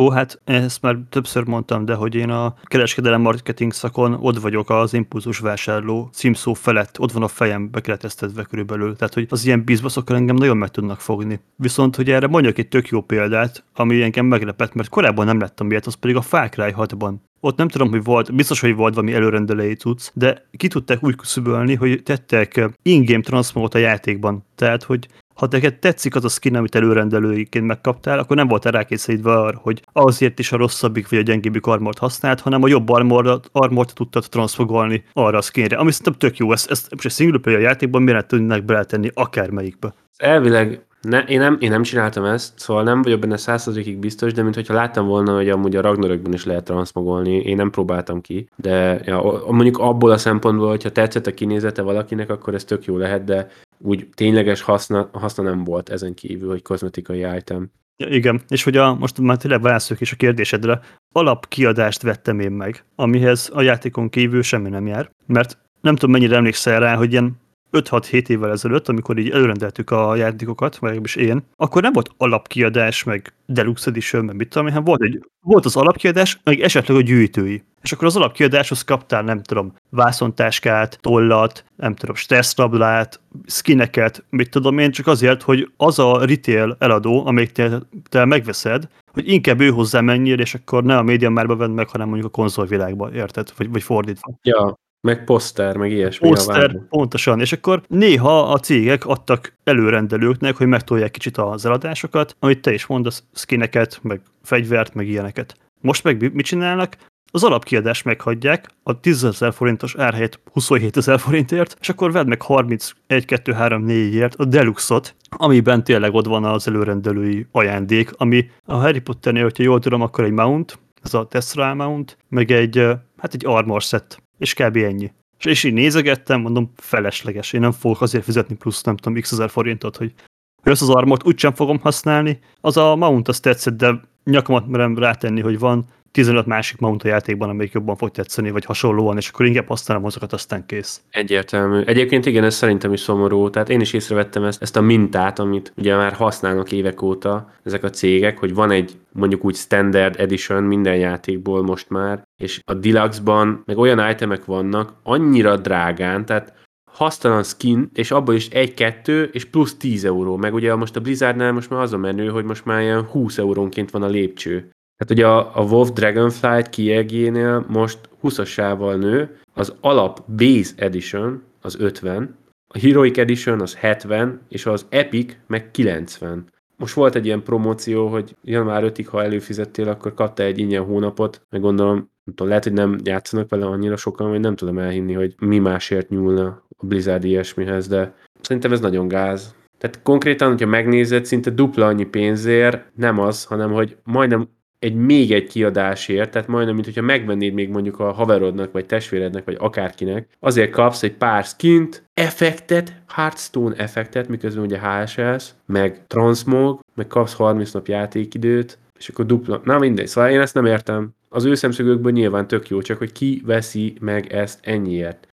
Ó, 0.00 0.10
hát 0.10 0.40
ezt 0.44 0.82
már 0.82 0.98
többször 1.08 1.44
mondtam, 1.44 1.84
de 1.84 1.94
hogy 1.94 2.14
én 2.14 2.30
a 2.30 2.54
kereskedelem 2.64 3.20
marketing 3.20 3.72
szakon 3.72 4.16
ott 4.20 4.38
vagyok 4.38 4.70
az 4.70 4.94
impulzus 4.94 5.38
vásárló 5.38 6.08
címszó 6.12 6.54
felett, 6.54 7.00
ott 7.00 7.12
van 7.12 7.22
a 7.22 7.28
fejem 7.28 7.70
bekereteztetve 7.70 8.42
körülbelül. 8.42 8.96
Tehát, 8.96 9.14
hogy 9.14 9.26
az 9.30 9.46
ilyen 9.46 9.64
bizbaszokkal 9.64 10.16
engem 10.16 10.36
nagyon 10.36 10.56
meg 10.56 10.68
tudnak 10.68 11.00
fogni. 11.00 11.40
Viszont, 11.56 11.96
hogy 11.96 12.10
erre 12.10 12.26
mondjak 12.26 12.58
egy 12.58 12.68
tök 12.68 12.88
jó 12.88 13.00
példát, 13.00 13.64
ami 13.74 14.02
engem 14.02 14.26
meglepett, 14.26 14.74
mert 14.74 14.88
korábban 14.88 15.26
nem 15.26 15.40
lettem 15.40 15.70
ilyet, 15.70 15.86
az 15.86 15.94
pedig 15.94 16.16
a 16.16 16.22
Far 16.22 16.48
Cry 16.48 16.74
6-ban. 16.76 17.14
Ott 17.40 17.56
nem 17.56 17.68
tudom, 17.68 17.90
hogy 17.90 18.04
volt, 18.04 18.34
biztos, 18.34 18.60
hogy 18.60 18.74
volt 18.74 18.94
valami 18.94 19.14
előrendelői 19.14 19.74
cucc, 19.74 20.08
de 20.14 20.46
ki 20.56 20.68
tudták 20.68 21.04
úgy 21.04 21.16
küszöbölni, 21.16 21.74
hogy 21.74 22.02
tettek 22.02 22.70
in-game 22.82 23.22
transmót 23.22 23.74
a 23.74 23.78
játékban. 23.78 24.44
Tehát, 24.54 24.82
hogy 24.82 25.08
ha 25.38 25.46
neked 25.50 25.74
tetszik 25.74 26.14
az 26.14 26.24
a 26.24 26.28
skin, 26.28 26.56
amit 26.56 26.74
előrendelőiként 26.74 27.66
megkaptál, 27.66 28.18
akkor 28.18 28.36
nem 28.36 28.48
volt 28.48 28.64
rákészítve 28.64 29.32
arra, 29.32 29.58
hogy 29.62 29.82
azért 29.92 30.38
is 30.38 30.52
a 30.52 30.56
rosszabbik 30.56 31.08
vagy 31.08 31.18
a 31.18 31.22
gyengébbik 31.22 31.66
armort 31.66 31.98
használt, 31.98 32.40
hanem 32.40 32.62
a 32.62 32.68
jobb 32.68 32.88
armort, 32.88 33.48
armort 33.52 33.94
tudtad 33.94 34.24
transfogolni 34.28 35.04
arra 35.12 35.38
a 35.38 35.40
skinre. 35.40 35.76
Ami 35.76 35.90
szerintem 35.90 36.12
tök 36.12 36.36
jó, 36.36 36.52
ezt, 36.52 36.70
ezt 36.70 36.90
most 36.90 37.04
egy 37.04 37.12
single 37.12 37.38
player 37.38 37.60
játékban 37.60 38.02
miért 38.02 38.26
tudnak 38.26 38.64
beletenni 38.64 39.10
akármelyikbe. 39.14 39.94
Elvileg 40.16 40.82
ne, 41.00 41.20
én, 41.20 41.38
nem, 41.38 41.56
én 41.60 41.70
nem 41.70 41.82
csináltam 41.82 42.24
ezt, 42.24 42.58
szóval 42.58 42.82
nem 42.82 43.02
vagyok 43.02 43.20
benne 43.20 43.36
százszerzékig 43.36 43.98
biztos, 43.98 44.32
de 44.32 44.42
mintha 44.42 44.74
láttam 44.74 45.06
volna, 45.06 45.34
hogy 45.34 45.48
amúgy 45.48 45.76
a 45.76 45.80
Ragnarökben 45.80 46.32
is 46.32 46.44
lehet 46.44 46.64
transmogolni, 46.64 47.36
én 47.36 47.56
nem 47.56 47.70
próbáltam 47.70 48.20
ki, 48.20 48.48
de 48.56 49.00
ja, 49.04 49.42
mondjuk 49.46 49.78
abból 49.78 50.10
a 50.10 50.18
szempontból, 50.18 50.68
hogyha 50.68 50.92
tetszett 50.92 51.26
a 51.26 51.34
kinézete 51.34 51.82
valakinek, 51.82 52.30
akkor 52.30 52.54
ez 52.54 52.64
tök 52.64 52.84
jó 52.84 52.96
lehet, 52.96 53.24
de 53.24 53.48
úgy 53.78 54.08
tényleges 54.14 54.62
haszna, 54.62 55.08
haszna 55.12 55.42
nem 55.42 55.64
volt 55.64 55.88
ezen 55.88 56.14
kívül, 56.14 56.48
hogy 56.48 56.62
kozmetikai 56.62 57.36
item. 57.36 57.70
Ja, 57.96 58.08
igen, 58.08 58.40
és 58.48 58.62
hogy 58.62 58.76
a, 58.76 58.94
most 58.94 59.18
már 59.20 59.36
tényleg 59.36 59.62
válaszolok 59.62 60.02
is 60.02 60.12
a 60.12 60.16
kérdésedre, 60.16 60.80
alapkiadást 61.14 62.02
vettem 62.02 62.40
én 62.40 62.50
meg, 62.50 62.84
amihez 62.94 63.50
a 63.52 63.62
játékon 63.62 64.08
kívül 64.08 64.42
semmi 64.42 64.68
nem 64.68 64.86
jár, 64.86 65.10
mert 65.26 65.58
nem 65.80 65.94
tudom 65.94 66.10
mennyire 66.10 66.36
emlékszel 66.36 66.80
rá, 66.80 66.96
hogy 66.96 67.12
ilyen 67.12 67.36
5-6-7 67.72 68.28
évvel 68.28 68.50
ezelőtt, 68.50 68.88
amikor 68.88 69.18
így 69.18 69.30
előrendeltük 69.30 69.90
a 69.90 70.16
játékokat, 70.16 70.72
vagy 70.72 70.82
legalábbis 70.82 71.16
én, 71.16 71.42
akkor 71.56 71.82
nem 71.82 71.92
volt 71.92 72.10
alapkiadás, 72.16 73.04
meg 73.04 73.32
deluxe 73.46 73.90
edition, 73.90 74.24
meg 74.24 74.36
mit 74.36 74.48
tudom, 74.48 74.68
hanem 74.68 74.84
volt, 74.84 75.02
egy, 75.02 75.20
volt 75.40 75.64
az 75.64 75.76
alapkiadás, 75.76 76.40
meg 76.44 76.60
esetleg 76.60 76.96
a 76.96 77.00
gyűjtői. 77.00 77.62
És 77.82 77.92
akkor 77.92 78.06
az 78.06 78.16
alapkiadáshoz 78.16 78.84
kaptál, 78.84 79.22
nem 79.22 79.42
tudom, 79.42 79.74
vászontáskát, 79.90 80.98
tollat, 81.00 81.64
nem 81.76 81.94
tudom, 81.94 82.14
stressztablát, 82.14 83.20
skineket, 83.46 84.24
mit 84.30 84.50
tudom 84.50 84.78
én, 84.78 84.90
csak 84.90 85.06
azért, 85.06 85.42
hogy 85.42 85.70
az 85.76 85.98
a 85.98 86.24
retail 86.24 86.76
eladó, 86.78 87.26
amelyik 87.26 87.52
te, 87.52 87.82
te 88.08 88.24
megveszed, 88.24 88.88
hogy 89.12 89.28
inkább 89.28 89.60
ő 89.60 89.70
hozzá 89.70 90.00
menjél, 90.00 90.38
és 90.38 90.54
akkor 90.54 90.84
ne 90.84 90.96
a 90.96 91.02
média 91.02 91.30
márba 91.30 91.56
vedd 91.56 91.70
meg, 91.70 91.88
hanem 91.88 92.08
mondjuk 92.08 92.28
a 92.28 92.36
konzolvilágba, 92.36 93.12
érted? 93.12 93.52
Vagy, 93.56 93.70
vagy 93.70 93.82
fordítva. 93.82 94.38
Ja, 94.42 94.78
meg 95.00 95.24
poszter, 95.24 95.76
meg 95.76 95.90
ilyesmi. 95.90 96.28
Poszter, 96.28 96.78
pontosan. 96.88 97.40
És 97.40 97.52
akkor 97.52 97.82
néha 97.88 98.52
a 98.52 98.58
cégek 98.58 99.06
adtak 99.06 99.52
előrendelőknek, 99.64 100.56
hogy 100.56 100.66
megtolják 100.66 101.10
kicsit 101.10 101.36
az 101.36 101.66
eladásokat, 101.66 102.36
amit 102.38 102.60
te 102.60 102.72
is 102.72 102.86
mondasz, 102.86 103.24
skineket, 103.34 103.98
meg 104.02 104.20
fegyvert, 104.42 104.94
meg 104.94 105.08
ilyeneket. 105.08 105.56
Most 105.80 106.04
meg 106.04 106.34
mit 106.34 106.46
csinálnak? 106.46 106.96
Az 107.30 107.44
alapkiadást 107.44 108.04
meghagyják 108.04 108.68
a 108.82 109.00
10 109.00 109.24
ezer 109.24 109.52
forintos 109.52 109.94
árhelyet 109.94 110.40
27 110.52 110.96
ezer 110.96 111.18
forintért, 111.18 111.76
és 111.80 111.88
akkor 111.88 112.12
vedd 112.12 112.26
meg 112.26 112.42
31, 112.42 113.24
2, 113.24 113.52
3, 113.52 113.84
4-ért 113.88 114.36
a 114.36 114.44
deluxot, 114.44 115.14
amiben 115.28 115.84
tényleg 115.84 116.14
ott 116.14 116.26
van 116.26 116.44
az 116.44 116.68
előrendelői 116.68 117.46
ajándék, 117.52 118.10
ami 118.16 118.50
a 118.64 118.74
Harry 118.74 119.00
Potternél, 119.00 119.42
hogyha 119.42 119.62
jól 119.62 119.80
tudom, 119.80 120.00
akkor 120.00 120.24
egy 120.24 120.32
mount, 120.32 120.78
ez 121.02 121.14
a 121.14 121.26
Tesla 121.26 121.74
mount, 121.74 122.16
meg 122.28 122.50
egy, 122.50 122.76
hát 123.16 123.34
egy 123.34 123.46
armor 123.46 123.82
set 123.82 124.22
és 124.38 124.54
kb. 124.54 124.76
ennyi. 124.76 125.12
És, 125.38 125.44
és 125.44 125.64
így 125.64 125.72
nézegettem, 125.72 126.40
mondom, 126.40 126.72
felesleges. 126.76 127.52
Én 127.52 127.60
nem 127.60 127.72
fogok 127.72 128.00
azért 128.00 128.24
fizetni 128.24 128.56
plusz, 128.56 128.82
nem 128.82 128.96
tudom, 128.96 129.20
x 129.20 129.32
ezer 129.32 129.50
forintot, 129.50 129.96
hogy, 129.96 130.14
hogy 130.62 130.72
azt 130.72 130.82
az 130.82 130.90
armort 130.90 131.26
úgysem 131.26 131.54
fogom 131.54 131.78
használni. 131.78 132.38
Az 132.60 132.76
a 132.76 132.96
mount 132.96 133.28
azt 133.28 133.42
tetszett, 133.42 133.76
de 133.76 134.00
nyakamat 134.24 134.66
merem 134.66 134.98
rátenni, 134.98 135.40
hogy 135.40 135.58
van 135.58 135.86
15 136.10 136.46
másik 136.46 136.78
mount 136.78 137.02
játékban, 137.02 137.48
amelyik 137.48 137.72
jobban 137.72 137.96
fog 137.96 138.10
tetszeni, 138.10 138.50
vagy 138.50 138.64
hasonlóan, 138.64 139.16
és 139.16 139.28
akkor 139.28 139.46
inkább 139.46 139.66
használom 139.66 140.04
azokat, 140.04 140.32
aztán 140.32 140.66
kész. 140.66 141.02
Egyértelmű. 141.10 141.80
Egyébként 141.80 142.26
igen, 142.26 142.44
ez 142.44 142.54
szerintem 142.54 142.92
is 142.92 143.00
szomorú. 143.00 143.50
Tehát 143.50 143.68
én 143.68 143.80
is 143.80 143.92
észrevettem 143.92 144.44
ezt, 144.44 144.62
ezt 144.62 144.76
a 144.76 144.80
mintát, 144.80 145.38
amit 145.38 145.72
ugye 145.76 145.96
már 145.96 146.12
használnak 146.12 146.72
évek 146.72 147.02
óta 147.02 147.52
ezek 147.64 147.84
a 147.84 147.90
cégek, 147.90 148.38
hogy 148.38 148.54
van 148.54 148.70
egy 148.70 148.96
mondjuk 149.12 149.44
úgy 149.44 149.54
standard 149.54 150.20
edition 150.20 150.62
minden 150.62 150.96
játékból 150.96 151.62
most 151.62 151.90
már, 151.90 152.22
és 152.36 152.60
a 152.64 152.74
deluxe-ban 152.74 153.62
meg 153.64 153.78
olyan 153.78 154.10
itemek 154.10 154.44
vannak 154.44 154.92
annyira 155.02 155.56
drágán, 155.56 156.26
tehát 156.26 156.52
hasztalan 156.90 157.42
skin, 157.42 157.90
és 157.94 158.10
abból 158.10 158.34
is 158.34 158.48
egy-kettő, 158.48 159.30
és 159.32 159.44
plusz 159.44 159.76
10 159.76 160.04
euró. 160.04 160.36
Meg 160.36 160.54
ugye 160.54 160.74
most 160.74 160.96
a 160.96 161.00
Blizzardnál 161.00 161.52
most 161.52 161.70
már 161.70 161.80
az 161.80 161.92
a 161.92 161.96
menő, 161.96 162.28
hogy 162.28 162.44
most 162.44 162.64
már 162.64 162.80
ilyen 162.80 163.04
20 163.04 163.38
eurónként 163.38 163.90
van 163.90 164.02
a 164.02 164.06
lépcső. 164.06 164.70
Tehát 164.98 165.12
ugye 165.12 165.26
a, 165.26 165.60
a 165.60 165.62
WoW 165.62 165.92
Dragonflight 165.92 166.68
kiegénél 166.68 167.64
most 167.68 167.98
20-assával 168.22 168.96
nő, 168.96 169.36
az 169.54 169.74
alap 169.80 170.22
Base 170.36 170.72
Edition 170.76 171.42
az 171.62 171.76
50, 171.80 172.36
a 172.68 172.78
Heroic 172.78 173.18
Edition 173.18 173.60
az 173.60 173.74
70, 173.74 174.40
és 174.48 174.66
az 174.66 174.86
Epic 174.88 175.36
meg 175.46 175.70
90. 175.70 176.46
Most 176.76 176.94
volt 176.94 177.14
egy 177.14 177.26
ilyen 177.26 177.42
promóció, 177.42 178.08
hogy 178.08 178.36
január 178.42 178.82
5-ig, 178.86 179.06
ha 179.10 179.22
előfizettél, 179.22 179.88
akkor 179.88 180.14
kapta 180.14 180.42
egy 180.42 180.58
ingyen 180.58 180.84
hónapot, 180.84 181.46
meg 181.50 181.60
gondolom, 181.60 181.94
nem 181.96 182.34
tudom, 182.34 182.48
lehet, 182.48 182.64
hogy 182.64 182.72
nem 182.72 182.98
játszanak 183.04 183.50
vele 183.50 183.66
annyira 183.66 183.96
sokan, 183.96 184.30
vagy 184.30 184.40
nem 184.40 184.56
tudom 184.56 184.78
elhinni, 184.78 185.12
hogy 185.12 185.34
mi 185.38 185.58
másért 185.58 186.08
nyúlna 186.08 186.62
a 186.76 186.86
Blizzard 186.86 187.24
ilyesmihez, 187.24 187.88
de 187.88 188.14
szerintem 188.40 188.72
ez 188.72 188.80
nagyon 188.80 189.08
gáz. 189.08 189.54
Tehát 189.78 190.02
konkrétan, 190.02 190.48
hogyha 190.48 190.66
megnézed, 190.66 191.24
szinte 191.24 191.50
dupla 191.50 191.86
annyi 191.86 192.04
pénzért 192.04 192.84
nem 192.94 193.18
az, 193.18 193.44
hanem 193.44 193.72
hogy 193.72 193.96
majdnem 194.04 194.48
egy 194.78 194.94
még 194.94 195.32
egy 195.32 195.46
kiadásért, 195.46 196.30
tehát 196.30 196.48
majdnem, 196.48 196.74
mint 196.74 196.86
hogyha 196.86 197.02
megvennéd 197.02 197.52
még 197.52 197.68
mondjuk 197.68 198.00
a 198.00 198.12
haverodnak, 198.12 198.72
vagy 198.72 198.86
testvérednek, 198.86 199.44
vagy 199.44 199.56
akárkinek, 199.58 200.28
azért 200.40 200.70
kapsz 200.70 201.02
egy 201.02 201.14
pár 201.14 201.44
skint, 201.44 202.02
effektet, 202.14 203.02
Hearthstone 203.08 203.76
effektet, 203.76 204.28
miközben 204.28 204.64
ugye 204.64 204.80
HSS, 204.80 205.50
meg 205.66 206.06
Transmog, 206.06 206.80
meg 206.94 207.06
kapsz 207.06 207.34
30 207.34 207.72
nap 207.72 207.86
játékidőt, 207.86 208.78
és 208.98 209.08
akkor 209.08 209.26
dupla, 209.26 209.60
na 209.64 209.78
mindegy, 209.78 210.06
szóval 210.06 210.30
én 210.30 210.40
ezt 210.40 210.54
nem 210.54 210.66
értem. 210.66 211.10
Az 211.28 211.44
ő 211.44 211.54
szemszögökből 211.54 212.12
nyilván 212.12 212.46
tök 212.46 212.68
jó, 212.68 212.82
csak 212.82 212.98
hogy 212.98 213.12
ki 213.12 213.42
veszi 213.46 213.96
meg 214.00 214.32
ezt 214.32 214.58
ennyiért. 214.62 215.28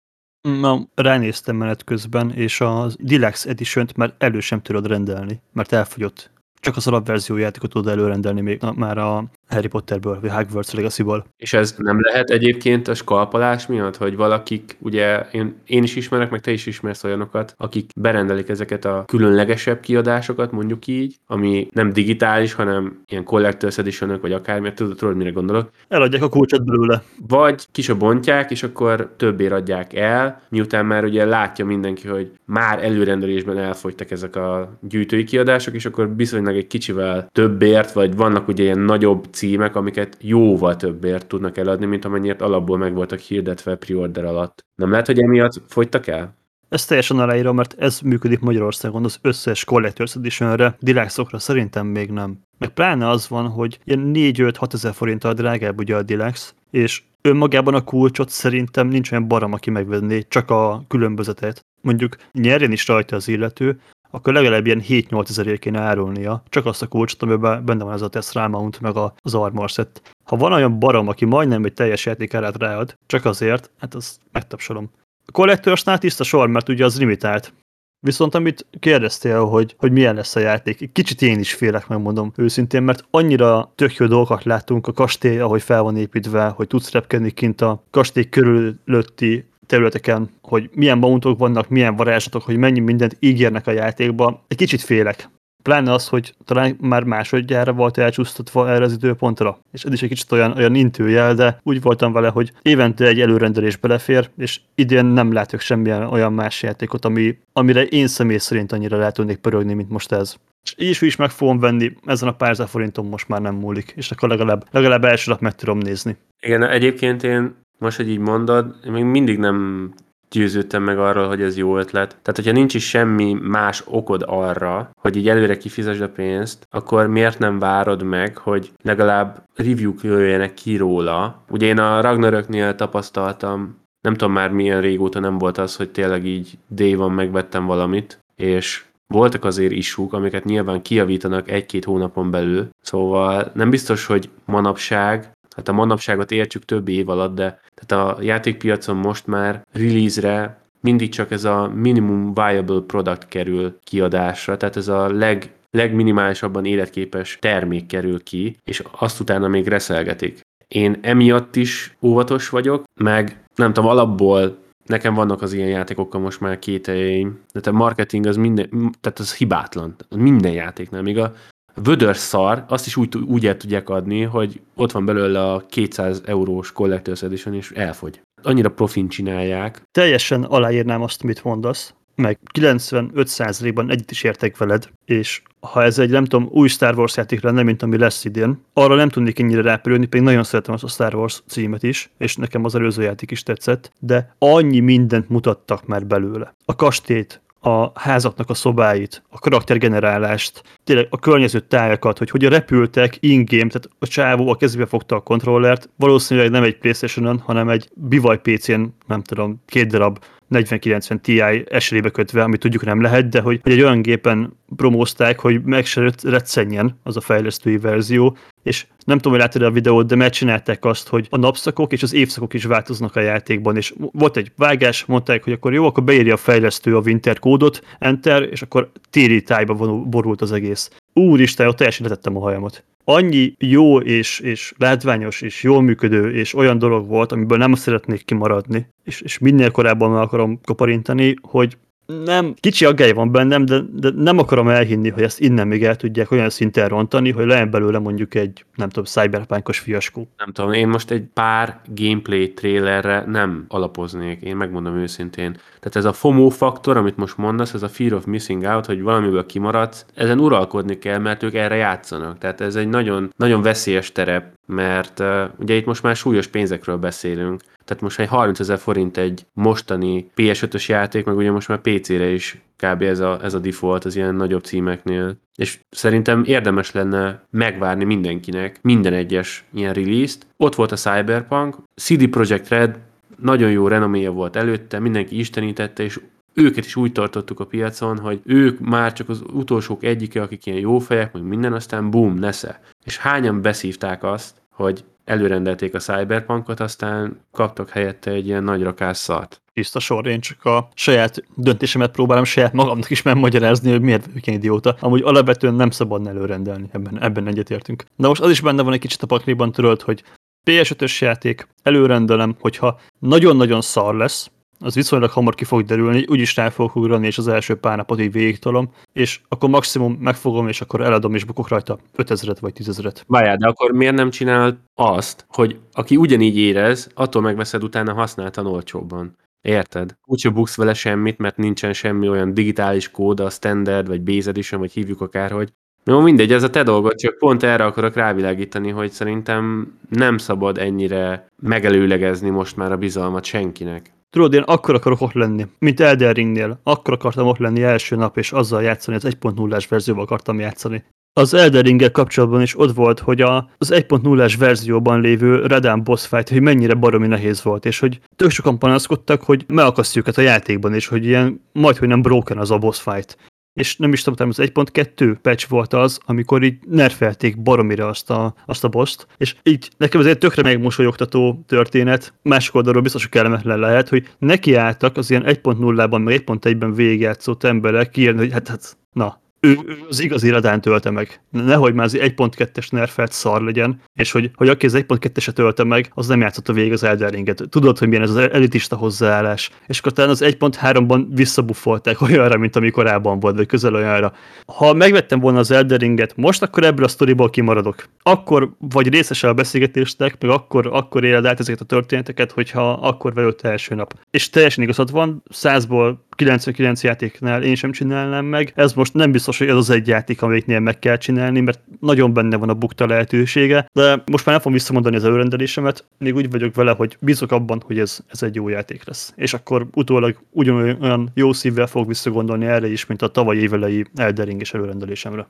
Na, 0.61 0.89
ránéztem 0.95 1.57
menet 1.57 1.85
közben, 1.85 2.31
és 2.31 2.61
a 2.61 2.89
Deluxe 2.99 3.49
Edition-t 3.51 3.97
már 3.97 4.15
elő 4.19 4.41
sem 4.41 4.63
tudod 4.63 4.87
rendelni, 4.87 5.41
mert 5.53 5.73
elfogyott 5.73 6.31
csak 6.63 6.77
az 6.77 6.87
alapverzió 6.87 7.37
játékot 7.37 7.71
tud 7.71 7.87
előrendelni 7.87 8.41
még 8.41 8.61
már 8.75 8.99
a 8.99 9.25
Harry 9.53 9.69
Potterből, 9.69 10.19
vagy 10.21 10.31
Hogwarts 10.31 10.73
Legacy-ból. 10.73 11.27
És 11.37 11.53
ez 11.53 11.75
nem 11.77 12.01
lehet 12.01 12.31
egyébként 12.31 12.89
a 12.89 12.95
skalpolás 12.95 13.67
miatt, 13.67 13.97
hogy 13.97 14.17
valakik, 14.17 14.77
ugye 14.79 15.27
én, 15.33 15.55
én 15.67 15.83
is 15.83 15.97
ismerek, 15.97 16.31
meg 16.31 16.41
te 16.41 16.51
is 16.51 16.67
ismersz 16.67 17.05
olyanokat, 17.05 17.55
akik 17.57 17.91
berendelik 17.97 18.49
ezeket 18.49 18.85
a 18.85 19.05
különlegesebb 19.07 19.81
kiadásokat, 19.81 20.53
mondjuk 20.53 20.87
így, 20.87 21.17
ami 21.27 21.69
nem 21.73 21.93
digitális, 21.93 22.53
hanem 22.53 23.03
ilyen 23.07 23.25
collector's 23.27 23.79
edition 23.79 24.19
vagy 24.21 24.33
akármi, 24.33 24.73
tudod, 24.73 24.97
tudod, 24.97 25.17
mire 25.17 25.31
gondolok. 25.31 25.71
Eladják 25.89 26.23
a 26.23 26.29
kulcsot 26.29 26.65
belőle. 26.65 27.03
Vagy 27.29 27.67
bontják, 27.99 28.51
és 28.51 28.63
akkor 28.63 29.15
többé 29.17 29.49
adják 29.49 29.95
el, 29.95 30.43
miután 30.49 30.87
már 30.87 31.05
ugye 31.05 31.25
látja 31.25 31.65
mindenki, 31.65 32.09
hogy 32.09 32.31
már 32.45 32.85
előrendelésben 32.85 33.59
elfogytak 33.59 34.11
ezek 34.11 34.37
a 34.37 34.79
gyűjtői 34.89 35.25
kiadások, 35.25 35.75
és 35.75 35.87
akkor 35.87 36.09
bizonylag 36.09 36.57
egy 36.57 36.67
kicsivel 36.67 37.29
többért, 37.33 37.93
vagy 37.93 38.17
vannak 38.17 38.49
ugye 38.49 38.63
ilyen 38.63 38.79
nagyobb 38.79 39.31
címek, 39.43 39.77
amiket 39.77 40.17
jóval 40.21 40.77
többért 40.77 41.27
tudnak 41.27 41.57
eladni, 41.57 41.87
mint 41.87 42.05
amennyit 42.05 42.41
alapból 42.41 42.79
meg 42.79 42.95
voltak 42.95 43.19
hirdetve 43.19 43.75
pre-order 43.75 44.25
alatt. 44.25 44.65
Nem 44.75 44.91
lehet, 44.91 45.07
hogy 45.07 45.23
emiatt 45.23 45.61
fogytak 45.69 46.07
el? 46.07 46.35
Ez 46.69 46.85
teljesen 46.85 47.19
aláírom, 47.19 47.57
mert 47.57 47.75
ez 47.79 48.01
működik 48.01 48.41
Magyarországon 48.41 49.05
az 49.05 49.19
összes 49.23 49.65
Collector's 49.71 50.17
Edition-re, 50.17 50.77
Deluxe-okra 50.81 51.39
szerintem 51.39 51.87
még 51.87 52.11
nem. 52.11 52.39
Meg 52.59 52.69
pláne 52.69 53.09
az 53.09 53.29
van, 53.29 53.49
hogy 53.49 53.79
ilyen 53.85 54.11
4-5-6 54.15 54.73
ezer 54.73 54.93
forinttal 54.93 55.33
drágább 55.33 55.79
ugye 55.79 55.97
a 55.97 56.03
Deluxe, 56.03 56.51
és 56.71 57.03
önmagában 57.23 57.75
a 57.75 57.85
kulcsot 57.85 58.29
szerintem 58.29 58.87
nincs 58.87 59.13
olyan 59.13 59.29
baram, 59.29 59.53
aki 59.53 59.71
megvenné, 59.71 60.25
csak 60.29 60.51
a 60.51 60.85
különbözetet. 60.89 61.61
Mondjuk 61.81 62.17
nyerjen 62.33 62.73
is 62.73 62.89
rajta 62.89 63.17
az 63.17 63.29
illető, 63.29 63.81
akkor 64.15 64.33
legalább 64.33 64.67
ilyen 64.67 64.83
7-8 64.89 65.29
ezerért 65.29 65.61
kéne 65.61 65.81
árulnia, 65.81 66.43
csak 66.49 66.67
azt 66.67 66.83
a 66.83 66.87
kulcsot, 66.87 67.23
amiben 67.23 67.65
benne 67.65 67.85
van 67.85 67.93
ez 67.93 68.03
a 68.03 68.09
Tesla 68.09 68.49
Mount, 68.49 68.81
meg 68.81 68.97
az 69.23 69.35
Armor 69.35 69.69
Set. 69.69 70.03
Ha 70.25 70.37
van 70.37 70.53
olyan 70.53 70.79
barom, 70.79 71.09
aki 71.09 71.25
majdnem 71.25 71.65
egy 71.65 71.75
teljes 71.75 72.07
játékárát 72.07 72.57
ráad, 72.57 72.95
csak 73.07 73.25
azért, 73.25 73.71
hát 73.79 73.95
az 73.95 74.19
megtapsolom. 74.33 74.91
A 75.27 75.33
Collectorsnál 75.33 75.99
tiszta 75.99 76.25
sor, 76.25 76.49
mert 76.49 76.69
ugye 76.69 76.85
az 76.85 76.99
limitált. 76.99 77.53
Viszont 78.01 78.35
amit 78.35 78.67
kérdeztél, 78.79 79.45
hogy, 79.45 79.75
hogy 79.79 79.93
milyen 79.93 80.15
lesz 80.15 80.37
a 80.37 80.41
játék, 80.41 80.93
kicsit 80.93 81.23
én 81.23 81.39
is 81.39 81.55
félek, 81.55 81.89
megmondom 81.89 82.33
őszintén, 82.37 82.83
mert 82.83 83.05
annyira 83.11 83.73
tök 83.75 83.95
jó 83.95 84.07
dolgokat 84.07 84.45
látunk 84.45 84.87
a 84.87 84.93
kastély, 84.93 85.39
ahogy 85.39 85.63
fel 85.63 85.83
van 85.83 85.97
építve, 85.97 86.49
hogy 86.49 86.67
tudsz 86.67 86.91
repkedni 86.91 87.31
kint 87.31 87.61
a 87.61 87.83
kastély 87.91 88.29
körülötti 88.29 89.52
területeken, 89.73 90.31
hogy 90.43 90.71
milyen 90.75 91.01
bountok 91.01 91.39
vannak, 91.39 91.69
milyen 91.69 91.97
varázslatok, 91.97 92.43
hogy 92.43 92.57
mennyi 92.57 92.81
mindent 92.81 93.17
ígérnek 93.21 93.67
a 93.67 93.71
játékba. 93.71 94.45
Egy 94.49 94.57
kicsit 94.57 94.81
félek. 94.81 95.29
Pláne 95.63 95.93
az, 95.93 96.09
hogy 96.09 96.35
talán 96.45 96.77
már 96.81 97.05
másodjára 97.05 97.73
volt 97.73 97.99
elcsúsztatva 97.99 98.71
erre 98.71 98.85
az 98.85 98.93
időpontra. 98.93 99.59
És 99.73 99.83
ez 99.85 99.93
is 99.93 100.03
egy 100.03 100.09
kicsit 100.09 100.33
olyan, 100.33 100.57
olyan 100.57 100.75
intőjel, 100.75 101.35
de 101.35 101.59
úgy 101.63 101.81
voltam 101.81 102.13
vele, 102.13 102.29
hogy 102.29 102.53
évente 102.63 103.07
egy 103.07 103.21
előrendelés 103.21 103.77
belefér, 103.77 104.31
és 104.37 104.61
idén 104.75 105.05
nem 105.05 105.33
látok 105.33 105.61
semmilyen 105.61 106.03
olyan 106.03 106.33
más 106.33 106.63
játékot, 106.63 107.05
ami, 107.05 107.39
amire 107.53 107.85
én 107.85 108.07
személy 108.07 108.39
szerint 108.39 108.73
annyira 108.73 108.99
le 108.99 109.13
tudnék 109.13 109.37
pörögni, 109.37 109.75
mint 109.75 109.91
most 109.91 110.13
ez. 110.13 110.35
És 110.65 110.75
így 110.79 110.89
is, 110.89 111.01
is 111.01 111.17
meg 111.17 111.31
fogom 111.31 111.59
venni, 111.59 111.93
ezen 112.05 112.29
a 112.29 112.33
pár 112.33 112.57
forinton 112.69 113.07
most 113.07 113.29
már 113.29 113.41
nem 113.41 113.55
múlik, 113.55 113.93
és 113.97 114.11
akkor 114.11 114.29
legalább, 114.29 114.65
legalább 114.71 115.05
első 115.05 115.31
nap 115.31 115.41
meg 115.41 115.55
tudom 115.55 115.79
nézni. 115.79 116.17
Igen, 116.41 116.63
egyébként 116.63 117.23
én 117.23 117.55
most, 117.83 117.97
hogy 117.97 118.09
így 118.09 118.19
mondod, 118.19 118.75
még 118.91 119.05
mindig 119.05 119.39
nem 119.39 119.89
győződtem 120.31 120.83
meg 120.83 120.99
arról, 120.99 121.29
hogy 121.29 121.43
ez 121.43 121.57
jó 121.57 121.79
ötlet. 121.79 122.09
Tehát, 122.09 122.37
hogyha 122.37 122.53
nincs 122.53 122.75
is 122.75 122.89
semmi 122.89 123.33
más 123.33 123.83
okod 123.87 124.25
arra, 124.27 124.91
hogy 125.01 125.17
így 125.17 125.29
előre 125.29 125.57
kifizesd 125.57 126.01
a 126.01 126.09
pénzt, 126.09 126.67
akkor 126.71 127.07
miért 127.07 127.39
nem 127.39 127.59
várod 127.59 128.03
meg, 128.03 128.37
hogy 128.39 128.73
legalább 128.83 129.43
review-k 129.55 130.03
jöjjenek 130.03 130.55
ki 130.55 130.77
róla? 130.77 131.43
Ugye 131.51 131.67
én 131.67 131.79
a 131.79 132.01
Ragnaröknél 132.01 132.75
tapasztaltam, 132.75 133.81
nem 134.01 134.15
tudom 134.15 134.33
már 134.33 134.51
milyen 134.51 134.81
régóta 134.81 135.21
nem 135.21 135.39
volt 135.39 135.59
az, 135.59 135.77
hogy 135.77 135.91
tényleg 135.91 136.27
így 136.27 136.59
day 136.69 136.95
van 136.95 137.13
megvettem 137.13 137.67
valamit, 137.67 138.19
és 138.37 138.85
voltak 139.07 139.45
azért 139.45 139.73
isúk, 139.73 140.13
amiket 140.13 140.45
nyilván 140.45 140.83
kiavítanak 140.83 141.51
egy-két 141.51 141.85
hónapon 141.85 142.31
belül, 142.31 142.69
szóval 142.81 143.51
nem 143.55 143.71
biztos, 143.71 144.07
hogy 144.07 144.29
manapság 144.45 145.33
hát 145.57 145.69
a 145.69 145.73
manapságot 145.73 146.31
értjük 146.31 146.65
több 146.65 146.89
év 146.89 147.09
alatt, 147.09 147.35
de 147.35 147.61
tehát 147.75 148.07
a 148.17 148.23
játékpiacon 148.23 148.97
most 148.97 149.27
már 149.27 149.67
release-re 149.73 150.61
mindig 150.81 151.11
csak 151.11 151.31
ez 151.31 151.45
a 151.45 151.71
minimum 151.75 152.35
viable 152.35 152.81
product 152.87 153.29
kerül 153.29 153.79
kiadásra, 153.85 154.57
tehát 154.57 154.77
ez 154.77 154.89
a 154.89 155.13
leg, 155.13 155.51
legminimálisabban 155.71 156.65
életképes 156.65 157.37
termék 157.41 157.87
kerül 157.87 158.23
ki, 158.23 158.57
és 158.65 158.83
azt 158.99 159.21
utána 159.21 159.49
még 159.49 159.67
reszelgetik. 159.67 160.41
Én 160.69 160.99
emiatt 161.01 161.57
is 161.57 161.97
óvatos 162.01 162.49
vagyok, 162.49 162.85
meg 162.95 163.45
nem 163.55 163.73
tudom, 163.73 163.91
alapból 163.91 164.57
nekem 164.87 165.15
vannak 165.15 165.43
az 165.43 165.53
ilyen 165.53 165.69
játékokkal 165.69 166.21
most 166.21 166.41
már 166.41 166.59
kételjeim, 166.59 167.41
de 167.53 167.71
a 167.71 167.73
marketing 167.73 168.27
az 168.27 168.37
minden, 168.37 168.69
tehát 169.01 169.19
az 169.19 169.35
hibátlan. 169.35 169.95
Minden 170.17 170.53
játéknál, 170.53 171.03
még 171.03 171.19
a 171.19 171.35
vödör 171.75 172.17
szar, 172.17 172.65
azt 172.69 172.87
is 172.87 172.97
úgy, 172.97 173.17
úgy 173.17 173.47
el 173.47 173.57
tudják 173.57 173.89
adni, 173.89 174.23
hogy 174.23 174.61
ott 174.75 174.93
van 174.93 175.05
belőle 175.05 175.53
a 175.53 175.67
200 175.71 176.23
eurós 176.25 176.73
Collector's 176.77 177.23
Edition, 177.23 177.55
és 177.55 177.71
elfogy. 177.71 178.21
Annyira 178.43 178.71
profin 178.71 179.09
csinálják. 179.09 179.83
Teljesen 179.91 180.43
aláírnám 180.43 181.03
azt, 181.03 181.23
amit 181.23 181.45
mondasz, 181.45 181.95
meg 182.15 182.39
95%-ban 182.59 183.91
együtt 183.91 184.11
is 184.11 184.23
értek 184.23 184.57
veled, 184.57 184.89
és 185.05 185.43
ha 185.61 185.83
ez 185.83 185.99
egy, 185.99 186.11
nem 186.11 186.25
tudom, 186.25 186.49
új 186.51 186.69
Star 186.69 186.99
Wars 186.99 187.17
játék 187.17 187.43
lenne, 187.43 187.63
mint 187.63 187.83
ami 187.83 187.99
lesz 187.99 188.25
idén, 188.25 188.65
arra 188.73 188.95
nem 188.95 189.09
tudnék 189.09 189.39
ennyire 189.39 189.63
rápörülni, 189.63 190.07
pedig 190.07 190.25
nagyon 190.25 190.45
szeretem 190.45 190.75
azt 190.75 190.85
a 190.85 190.89
Star 190.89 191.15
Wars 191.15 191.43
címet 191.47 191.83
is, 191.83 192.11
és 192.19 192.37
nekem 192.37 192.65
az 192.65 192.75
előző 192.75 193.03
játék 193.03 193.31
is 193.31 193.43
tetszett, 193.43 193.93
de 194.01 194.35
annyi 194.39 194.81
mindent 194.81 195.29
mutattak 195.29 195.87
már 195.87 196.07
belőle. 196.07 196.55
A 196.65 196.75
kastélyt, 196.75 197.43
a 197.65 198.01
házaknak 198.01 198.51
a 198.51 198.55
szobáit, 198.55 199.23
a 199.31 199.39
karaktergenerálást, 199.39 200.63
tényleg 200.85 201.07
a 201.11 201.19
környező 201.19 201.61
tájakat, 201.61 202.19
hogy 202.19 202.31
hogyan 202.31 202.51
repültek 202.51 203.17
in-game, 203.21 203.69
tehát 203.69 203.89
a 203.99 204.07
csávó 204.07 204.49
a 204.49 204.57
kezébe 204.57 204.87
fogta 204.87 205.17
a 205.17 205.21
kontrollert, 205.21 205.89
valószínűleg 205.97 206.51
nem 206.51 206.63
egy 206.63 206.79
Playstation-on, 206.79 207.39
hanem 207.39 207.69
egy 207.69 207.89
bivaj 207.95 208.41
PC-n, 208.41 208.83
nem 209.07 209.23
tudom, 209.23 209.63
két 209.67 209.87
darab 209.87 210.19
4090 210.53 211.21
Ti 211.21 211.41
eserébe 211.71 212.11
kötve, 212.11 212.43
amit 212.43 212.61
tudjuk 212.61 212.85
nem 212.85 213.01
lehet, 213.01 213.29
de 213.29 213.41
hogy, 213.41 213.61
hogy 213.63 213.73
egy 213.73 213.83
olyan 213.83 214.03
gépen 214.03 214.59
promózták, 214.77 215.39
hogy 215.39 215.63
meg 215.63 215.87
se 215.87 216.13
retszenjen 216.23 216.99
az 217.03 217.17
a 217.17 217.21
fejlesztői 217.21 217.79
verzió, 217.79 218.37
és 218.63 218.87
nem 219.05 219.17
tudom, 219.17 219.33
hogy 219.33 219.41
láttad 219.41 219.63
a 219.63 219.71
videót, 219.71 220.07
de 220.07 220.17
megcsinálták 220.17 220.85
azt, 220.85 221.09
hogy 221.09 221.27
a 221.31 221.37
napszakok 221.37 221.93
és 221.93 222.03
az 222.03 222.13
évszakok 222.13 222.55
is 222.55 222.65
változnak 222.65 223.17
a 223.17 223.21
játékban, 223.21 223.77
és 223.77 223.95
volt 224.13 224.37
egy 224.37 224.53
vágás, 224.57 225.05
mondták, 225.05 225.45
hogy 225.45 225.53
akkor 225.53 225.73
jó, 225.73 225.87
akkor 225.87 226.05
beírja 226.05 226.35
a 226.35 226.37
fejlesztő 226.37 226.97
a 226.97 227.01
winter 227.01 227.39
kódot, 227.39 227.83
enter, 227.99 228.43
és 228.43 228.63
akkor 228.63 228.91
téri 229.11 229.43
tájba 229.43 229.75
borult 230.05 230.41
az 230.41 230.53
egész. 230.53 230.91
Úristen, 231.13 231.67
ott 231.67 231.77
teljesen 231.77 232.09
letettem 232.09 232.37
a 232.37 232.41
hajamat. 232.41 232.85
Annyi 233.05 233.55
jó 233.59 234.01
és, 234.01 234.41
és 234.41 234.75
látványos 234.79 235.41
és 235.41 235.63
jól 235.63 235.83
működő 235.83 236.35
és 236.35 236.55
olyan 236.55 236.79
dolog 236.79 237.09
volt, 237.09 237.33
amiből 237.33 237.59
nem 237.59 237.75
szeretnék 237.75 238.25
kimaradni, 238.25 238.87
és, 239.05 239.21
és 239.21 239.39
minél 239.39 239.71
korábban 239.71 240.11
meg 240.11 240.21
akarom 240.21 240.61
kaparintani, 240.65 241.35
hogy 241.43 241.77
nem, 242.07 242.55
kicsi 242.61 242.85
aggály 242.85 243.13
van 243.13 243.33
bennem, 243.33 243.65
de, 243.65 243.81
de 243.93 244.11
nem 244.17 244.39
akarom 244.39 244.69
elhinni, 244.69 245.09
hogy 245.09 245.23
ezt 245.23 245.41
innen 245.41 245.67
még 245.67 245.85
el 245.85 245.97
tudják 245.97 246.31
olyan 246.31 246.51
szinten 246.51 246.89
rontani, 246.89 247.31
hogy 247.31 247.47
legyen 247.47 247.71
belőle 247.71 247.99
mondjuk 247.99 248.35
egy, 248.35 248.65
nem 248.75 248.89
tudom, 248.89 249.05
cyberpunkos 249.05 249.79
fiaskó. 249.79 250.29
Nem 250.37 250.53
tudom, 250.53 250.73
én 250.73 250.89
most 250.89 251.11
egy 251.11 251.25
pár 251.33 251.81
gameplay 251.95 252.53
trailerre 252.53 253.25
nem 253.27 253.65
alapoznék, 253.69 254.43
én 254.43 254.57
megmondom 254.57 254.97
őszintén. 254.97 255.53
Tehát 255.53 255.97
ez 255.97 256.05
a 256.05 256.13
FOMO 256.13 256.49
faktor, 256.49 256.97
amit 256.97 257.17
most 257.17 257.37
mondasz, 257.37 257.75
ez 257.75 257.83
a 257.83 257.89
fear 257.89 258.13
of 258.13 258.25
missing 258.25 258.63
out, 258.63 258.87
hogy 258.87 259.03
valamiből 259.03 259.47
kimaradsz, 259.47 260.07
ezen 260.15 260.39
uralkodni 260.39 260.99
kell, 260.99 261.19
mert 261.19 261.43
ők 261.43 261.55
erre 261.55 261.77
játszanak. 261.77 262.39
Tehát 262.39 262.61
ez 262.61 262.77
egy 262.77 262.89
nagyon, 262.89 263.33
nagyon 263.37 263.63
veszélyes 263.63 264.13
terep, 264.13 264.53
mert 264.67 265.19
uh, 265.19 265.43
ugye 265.59 265.75
itt 265.75 265.87
most 265.87 266.03
már 266.03 266.17
súlyos 266.17 266.47
pénzekről 266.47 266.97
beszélünk, 266.97 267.61
tehát 267.85 268.03
most 268.03 268.19
egy 268.19 268.29
30 268.29 268.61
ezer 268.61 268.79
forint 268.79 269.17
egy 269.17 269.47
mostani 269.53 270.31
PS5-ös 270.37 270.87
játék, 270.87 271.25
meg 271.25 271.37
ugye 271.37 271.51
most 271.51 271.69
már 271.69 271.81
PC-re 271.81 272.31
is 272.31 272.63
kb. 272.77 273.03
ez 273.03 273.21
a, 273.21 273.39
ez 273.43 273.55
a 273.55 273.59
default 273.59 274.05
az 274.05 274.17
ilyen 274.17 274.35
nagyobb 274.35 274.65
címeknél. 274.65 275.37
És 275.57 275.81
szerintem 275.91 276.43
érdemes 276.47 276.93
lenne 276.93 277.43
megvárni 277.51 278.05
mindenkinek 278.05 278.79
minden 278.83 279.13
egyes 279.13 279.65
ilyen 279.75 279.93
release-t. 279.93 280.47
Ott 280.57 280.75
volt 280.75 280.93
a 280.93 280.97
Cyberpunk, 280.97 281.77
CD 281.95 282.29
Projekt 282.29 282.69
Red 282.69 282.99
nagyon 283.37 283.71
jó 283.71 283.89
renoméja 283.89 284.31
volt 284.31 284.57
előtte, 284.57 284.99
mindenki 284.99 285.39
istenítette, 285.39 286.03
és 286.03 286.21
őket 286.55 286.85
is 286.85 286.97
úgy 286.97 287.13
tartottuk 287.13 287.61
a 287.61 287.67
piacon, 287.67 288.19
hogy 288.19 288.41
ők 288.45 288.81
már 288.81 289.13
csak 289.13 289.29
az 289.29 289.43
utolsók 289.53 290.05
egyike, 290.05 290.43
akik 290.43 290.67
ilyen 290.67 290.79
jó 290.79 290.99
fejek, 290.99 291.33
meg 291.33 291.43
minden, 291.43 291.73
aztán 291.73 292.11
boom, 292.11 292.35
nesze. 292.35 292.81
És 293.05 293.17
hányan 293.17 293.63
beszívták 293.63 294.23
azt, 294.23 294.55
hogy 294.71 295.05
előrendelték 295.25 295.95
a 295.95 295.99
Cyberpunkot, 295.99 296.81
aztán 296.81 297.41
kaptak 297.53 297.91
helyette 297.91 298.31
egy 298.31 298.47
ilyen 298.47 298.65
nagy 298.65 298.83
rakás 298.83 299.17
szart. 299.17 299.61
Tiszta 299.73 299.99
sor, 299.99 300.27
én 300.27 300.41
csak 300.41 300.65
a 300.65 300.89
saját 300.95 301.45
döntésemet 301.57 302.11
próbálom 302.11 302.45
saját 302.45 302.73
magamnak 302.73 303.11
is 303.11 303.23
megmagyarázni, 303.23 303.91
hogy 303.91 304.01
miért 304.01 304.27
vagyok 304.27 304.47
ilyen 304.47 304.59
idióta. 304.59 304.97
Amúgy 305.01 305.23
alapvetően 305.23 305.75
nem 305.75 305.91
szabadna 305.91 306.29
előrendelni, 306.29 306.89
ebben, 306.93 307.23
ebben 307.23 307.47
egyetértünk. 307.47 308.05
De 308.17 308.27
most 308.27 308.41
az 308.41 308.51
is 308.51 308.61
benne 308.61 308.83
van 308.83 308.93
egy 308.93 309.01
kicsit 309.01 309.23
a 309.23 309.27
pakliban 309.27 309.73
törölt, 309.73 310.03
hogy 310.03 310.23
PS5-ös 310.65 311.19
játék, 311.19 311.69
előrendelem, 311.83 312.57
hogyha 312.61 313.01
nagyon-nagyon 313.19 313.81
szar 313.81 314.15
lesz, 314.15 314.51
az 314.83 314.95
viszonylag 314.95 315.31
hamar 315.31 315.55
ki 315.55 315.65
fog 315.65 315.85
derülni, 315.85 316.25
úgyis 316.29 316.57
rá 316.57 316.69
fogok 316.69 316.97
ugrani, 316.97 317.27
és 317.27 317.39
az 317.39 317.49
első 317.49 317.75
pár 317.75 317.97
napot 317.97 318.21
így 318.21 318.33
végigtolom, 318.33 318.93
és 319.13 319.41
akkor 319.49 319.69
maximum 319.69 320.13
megfogom, 320.21 320.69
és 320.69 320.81
akkor 320.81 321.01
eladom, 321.01 321.35
és 321.35 321.45
bukok 321.45 321.69
rajta 321.69 321.99
5000 322.17 322.57
vagy 322.61 322.73
10 322.73 323.01
Várjál, 323.27 323.57
de 323.57 323.67
akkor 323.69 323.91
miért 323.91 324.15
nem 324.15 324.31
csinál 324.31 324.79
azt, 324.95 325.45
hogy 325.49 325.79
aki 325.93 326.17
ugyanígy 326.17 326.57
érez, 326.57 327.11
attól 327.15 327.43
megveszed 327.43 327.83
utána 327.83 328.13
használtan 328.13 328.67
olcsóbban. 328.67 329.37
Érted? 329.61 330.17
Úgyse 330.25 330.51
buksz 330.51 330.77
vele 330.77 330.95
semmit, 330.95 331.39
mert 331.39 331.57
nincsen 331.57 331.93
semmi 331.93 332.29
olyan 332.29 332.55
digitális 332.55 333.11
kód, 333.11 333.41
a 333.41 333.51
standard, 333.51 334.07
vagy 334.07 334.23
base 334.23 334.49
edition, 334.49 334.81
vagy 334.81 334.93
hívjuk 334.93 335.21
akárhogy. 335.21 335.73
Jó, 336.05 336.21
mindegy, 336.21 336.53
ez 336.53 336.63
a 336.63 336.71
te 336.71 336.83
dolgod, 336.83 337.15
csak 337.15 337.39
pont 337.39 337.63
erre 337.63 337.85
akarok 337.85 338.15
rávilágítani, 338.15 338.91
hogy 338.91 339.11
szerintem 339.11 339.93
nem 340.09 340.39
szabad 340.39 340.79
ennyire 340.79 341.47
megelőlegezni 341.63 342.51
most 342.51 342.77
már 342.77 342.93
a 342.93 342.97
bizalmat 342.97 343.45
senkinek. 343.45 344.13
Tudod, 344.31 344.53
én 344.53 344.63
akkor 344.63 344.95
akarok 344.95 345.21
ott 345.21 345.33
lenni, 345.33 345.67
mint 345.79 346.01
Elden 346.01 346.33
Ringnél. 346.33 346.81
Akkor 346.83 347.15
akartam 347.15 347.47
ott 347.47 347.59
lenni 347.59 347.83
első 347.83 348.17
nap, 348.17 348.37
és 348.37 348.53
azzal 348.53 348.83
játszani, 348.83 349.17
az 349.17 349.25
1.0-ás 349.25 349.89
verzióval 349.89 350.25
akartam 350.25 350.59
játszani. 350.59 351.05
Az 351.35 351.55
Elden 351.55 351.83
ring 351.83 352.11
kapcsolatban 352.11 352.63
is 352.63 352.79
ott 352.79 352.95
volt, 352.95 353.21
hogy 353.21 353.41
a, 353.41 353.71
az 353.79 353.93
1.0-ás 353.93 354.57
verzióban 354.57 355.21
lévő 355.21 355.67
Radán 355.67 356.05
boss 356.05 356.27
fight, 356.27 356.49
hogy 356.49 356.61
mennyire 356.61 356.95
baromi 356.95 357.27
nehéz 357.27 357.63
volt, 357.63 357.85
és 357.85 357.99
hogy 357.99 358.21
tök 358.37 358.51
sokan 358.51 358.79
panaszkodtak, 358.79 359.43
hogy 359.43 359.65
megakasztjuk 359.69 360.27
a 360.27 360.41
játékban, 360.41 360.95
és 360.95 361.07
hogy 361.07 361.27
ilyen 361.27 361.61
majd, 361.73 361.97
hogy 361.97 362.09
nem 362.09 362.23
broken 362.23 362.59
az 362.59 362.71
a 362.71 362.79
boss 362.79 363.01
fight. 363.01 363.37
És 363.75 363.97
nem 363.97 364.13
is 364.13 364.23
tudom, 364.23 364.49
az 364.49 364.59
1.2 364.59 365.37
patch 365.43 365.69
volt 365.69 365.93
az, 365.93 366.21
amikor 366.25 366.63
így 366.63 366.79
nerfelték 366.89 367.63
baromira 367.63 368.09
azt 368.09 368.31
a, 368.31 368.55
azt 368.67 368.85
a 368.85 368.89
boszt, 368.89 369.27
és 369.37 369.55
így 369.63 369.91
nekem 369.97 370.21
ez 370.21 370.27
egy 370.27 370.39
tökre 370.39 370.63
megmosolyogtató 370.63 371.65
történet, 371.67 372.35
másik 372.43 372.75
oldalról 372.75 373.03
biztos, 373.03 373.23
hogy 373.23 373.31
kellemetlen 373.31 373.79
lehet, 373.79 374.09
hogy 374.09 374.29
nekiálltak 374.39 375.17
az 375.17 375.31
ilyen 375.31 375.45
1.0-ban, 375.47 376.23
meg 376.23 376.43
1.1-ben 376.47 376.95
végigjátszott 376.95 377.65
emberek 377.65 378.11
kiírni, 378.11 378.39
hogy 378.39 378.53
hát, 378.53 378.69
hát 378.69 378.97
na, 379.13 379.42
ő, 379.67 379.79
ő 379.87 379.99
az 380.09 380.21
igazi 380.21 380.51
radán 380.51 380.81
tölte 380.81 381.11
meg. 381.11 381.41
Nehogy 381.51 381.95
már 381.95 382.05
az 382.05 382.17
1.2-es 382.17 382.91
nerfelt 382.91 383.33
szar 383.33 383.63
legyen, 383.63 384.01
és 384.15 384.33
hogy, 384.33 384.51
hogy 384.55 384.69
aki 384.69 384.87
az 384.87 384.95
1.2-eset 384.95 385.53
tölte 385.53 385.85
meg, 385.85 386.11
az 386.15 386.27
nem 386.27 386.41
játszotta 386.41 386.73
végig 386.73 386.93
az 386.93 387.03
Elden. 387.03 387.45
Tudod, 387.69 387.99
hogy 387.99 388.09
milyen 388.09 388.23
ez 388.23 388.31
az 388.31 388.37
elitista 388.37 388.97
hozzáállás. 388.97 389.71
És 389.87 389.99
akkor 389.99 390.13
talán 390.13 390.31
az 390.31 390.43
1.3-ban 390.45 391.25
visszabuffolták 391.31 392.21
olyanra, 392.21 392.59
mint 392.59 392.77
ami 392.77 392.91
korábban 392.91 393.41
volt, 393.41 393.57
vagy 393.57 393.67
közel 393.67 393.95
olyanra. 393.95 394.33
Ha 394.67 394.93
megvettem 394.93 395.41
volna 395.41 395.59
az 395.59 395.71
Elden 395.71 396.31
most, 396.37 396.63
akkor 396.63 396.85
ebből 396.85 397.05
a 397.05 397.09
sztoriból 397.09 397.51
kimaradok. 397.51 398.05
Akkor 398.23 398.71
vagy 398.79 399.09
részese 399.09 399.49
a 399.49 399.55
beszélgetésnek, 399.55 400.37
meg 400.41 400.51
akkor, 400.51 400.87
akkor 400.93 401.25
éled 401.25 401.47
át 401.47 401.61
ezeket 401.61 401.81
a 401.81 401.85
történeteket, 401.85 402.53
hogyha 402.53 402.93
akkor 402.93 403.35
velőtt 403.35 403.63
első 403.63 403.95
nap. 403.95 404.15
És 404.31 404.51
teljesen 404.51 404.85
igazad 404.85 405.11
van, 405.11 405.43
100-ból 405.55 406.15
99 406.37 407.03
játéknál 407.03 407.63
én 407.63 407.75
sem 407.75 407.93
csinálnám 407.93 408.45
meg. 408.45 408.73
Ez 408.75 408.93
most 408.93 409.15
nem 409.15 409.33
biztos, 409.33 409.52
hogy 409.59 409.69
ez 409.69 409.77
az 409.77 409.91
egy 409.91 410.07
játék, 410.07 410.43
amiknél 410.43 410.81
meg 410.81 410.99
kell 410.99 411.17
csinálni, 411.17 411.61
mert 411.61 411.81
nagyon 412.01 412.33
benne 412.33 412.57
van 412.57 412.69
a 412.69 412.75
bukta 412.75 413.07
lehetősége, 413.07 413.87
de 413.93 414.23
most 414.31 414.45
már 414.45 414.55
nem 414.55 414.59
fogom 414.59 414.73
visszamondani 414.73 415.17
az 415.17 415.25
előrendelésemet, 415.25 416.05
még 416.19 416.35
úgy 416.35 416.51
vagyok 416.51 416.75
vele, 416.75 416.93
hogy 416.93 417.17
bízok 417.21 417.53
abban, 417.53 417.83
hogy 417.87 417.99
ez, 417.99 418.21
ez 418.29 418.43
egy 418.43 418.55
jó 418.55 418.69
játék 418.69 419.05
lesz. 419.05 419.33
És 419.37 419.55
akkor 419.55 419.87
utólag 419.95 420.37
ugyanolyan 420.51 421.31
jó 421.35 421.53
szívvel 421.53 421.87
fog 421.87 422.07
visszagondolni 422.07 422.67
erre 422.67 422.89
is, 422.89 423.07
mint 423.07 423.23
a 423.23 423.29
tavalyi 423.29 423.61
évelei 423.61 424.07
Eldering 424.15 424.61
és 424.61 424.75
előrendelésemre. 424.75 425.47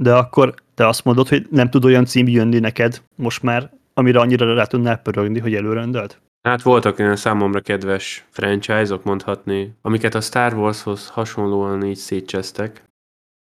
De 0.00 0.14
akkor 0.14 0.54
te 0.74 0.86
azt 0.86 1.04
mondod, 1.04 1.28
hogy 1.28 1.46
nem 1.50 1.70
tud 1.70 1.84
olyan 1.84 2.04
cím 2.04 2.28
jönni 2.28 2.58
neked 2.58 3.02
most 3.16 3.42
már, 3.42 3.70
amire 3.94 4.20
annyira 4.20 4.54
rá 4.54 4.64
tudnál 4.64 4.96
pörögni, 4.96 5.38
hogy 5.38 5.54
előrendelt? 5.54 6.20
Hát 6.42 6.62
voltak 6.62 6.98
olyan 6.98 7.16
számomra 7.16 7.60
kedves 7.60 8.26
franchise-ok 8.30 9.04
mondhatni, 9.04 9.74
amiket 9.82 10.14
a 10.14 10.20
Star 10.20 10.54
Warshoz 10.54 11.08
hasonlóan 11.08 11.84
így 11.84 11.96
szétcsesztek, 11.96 12.82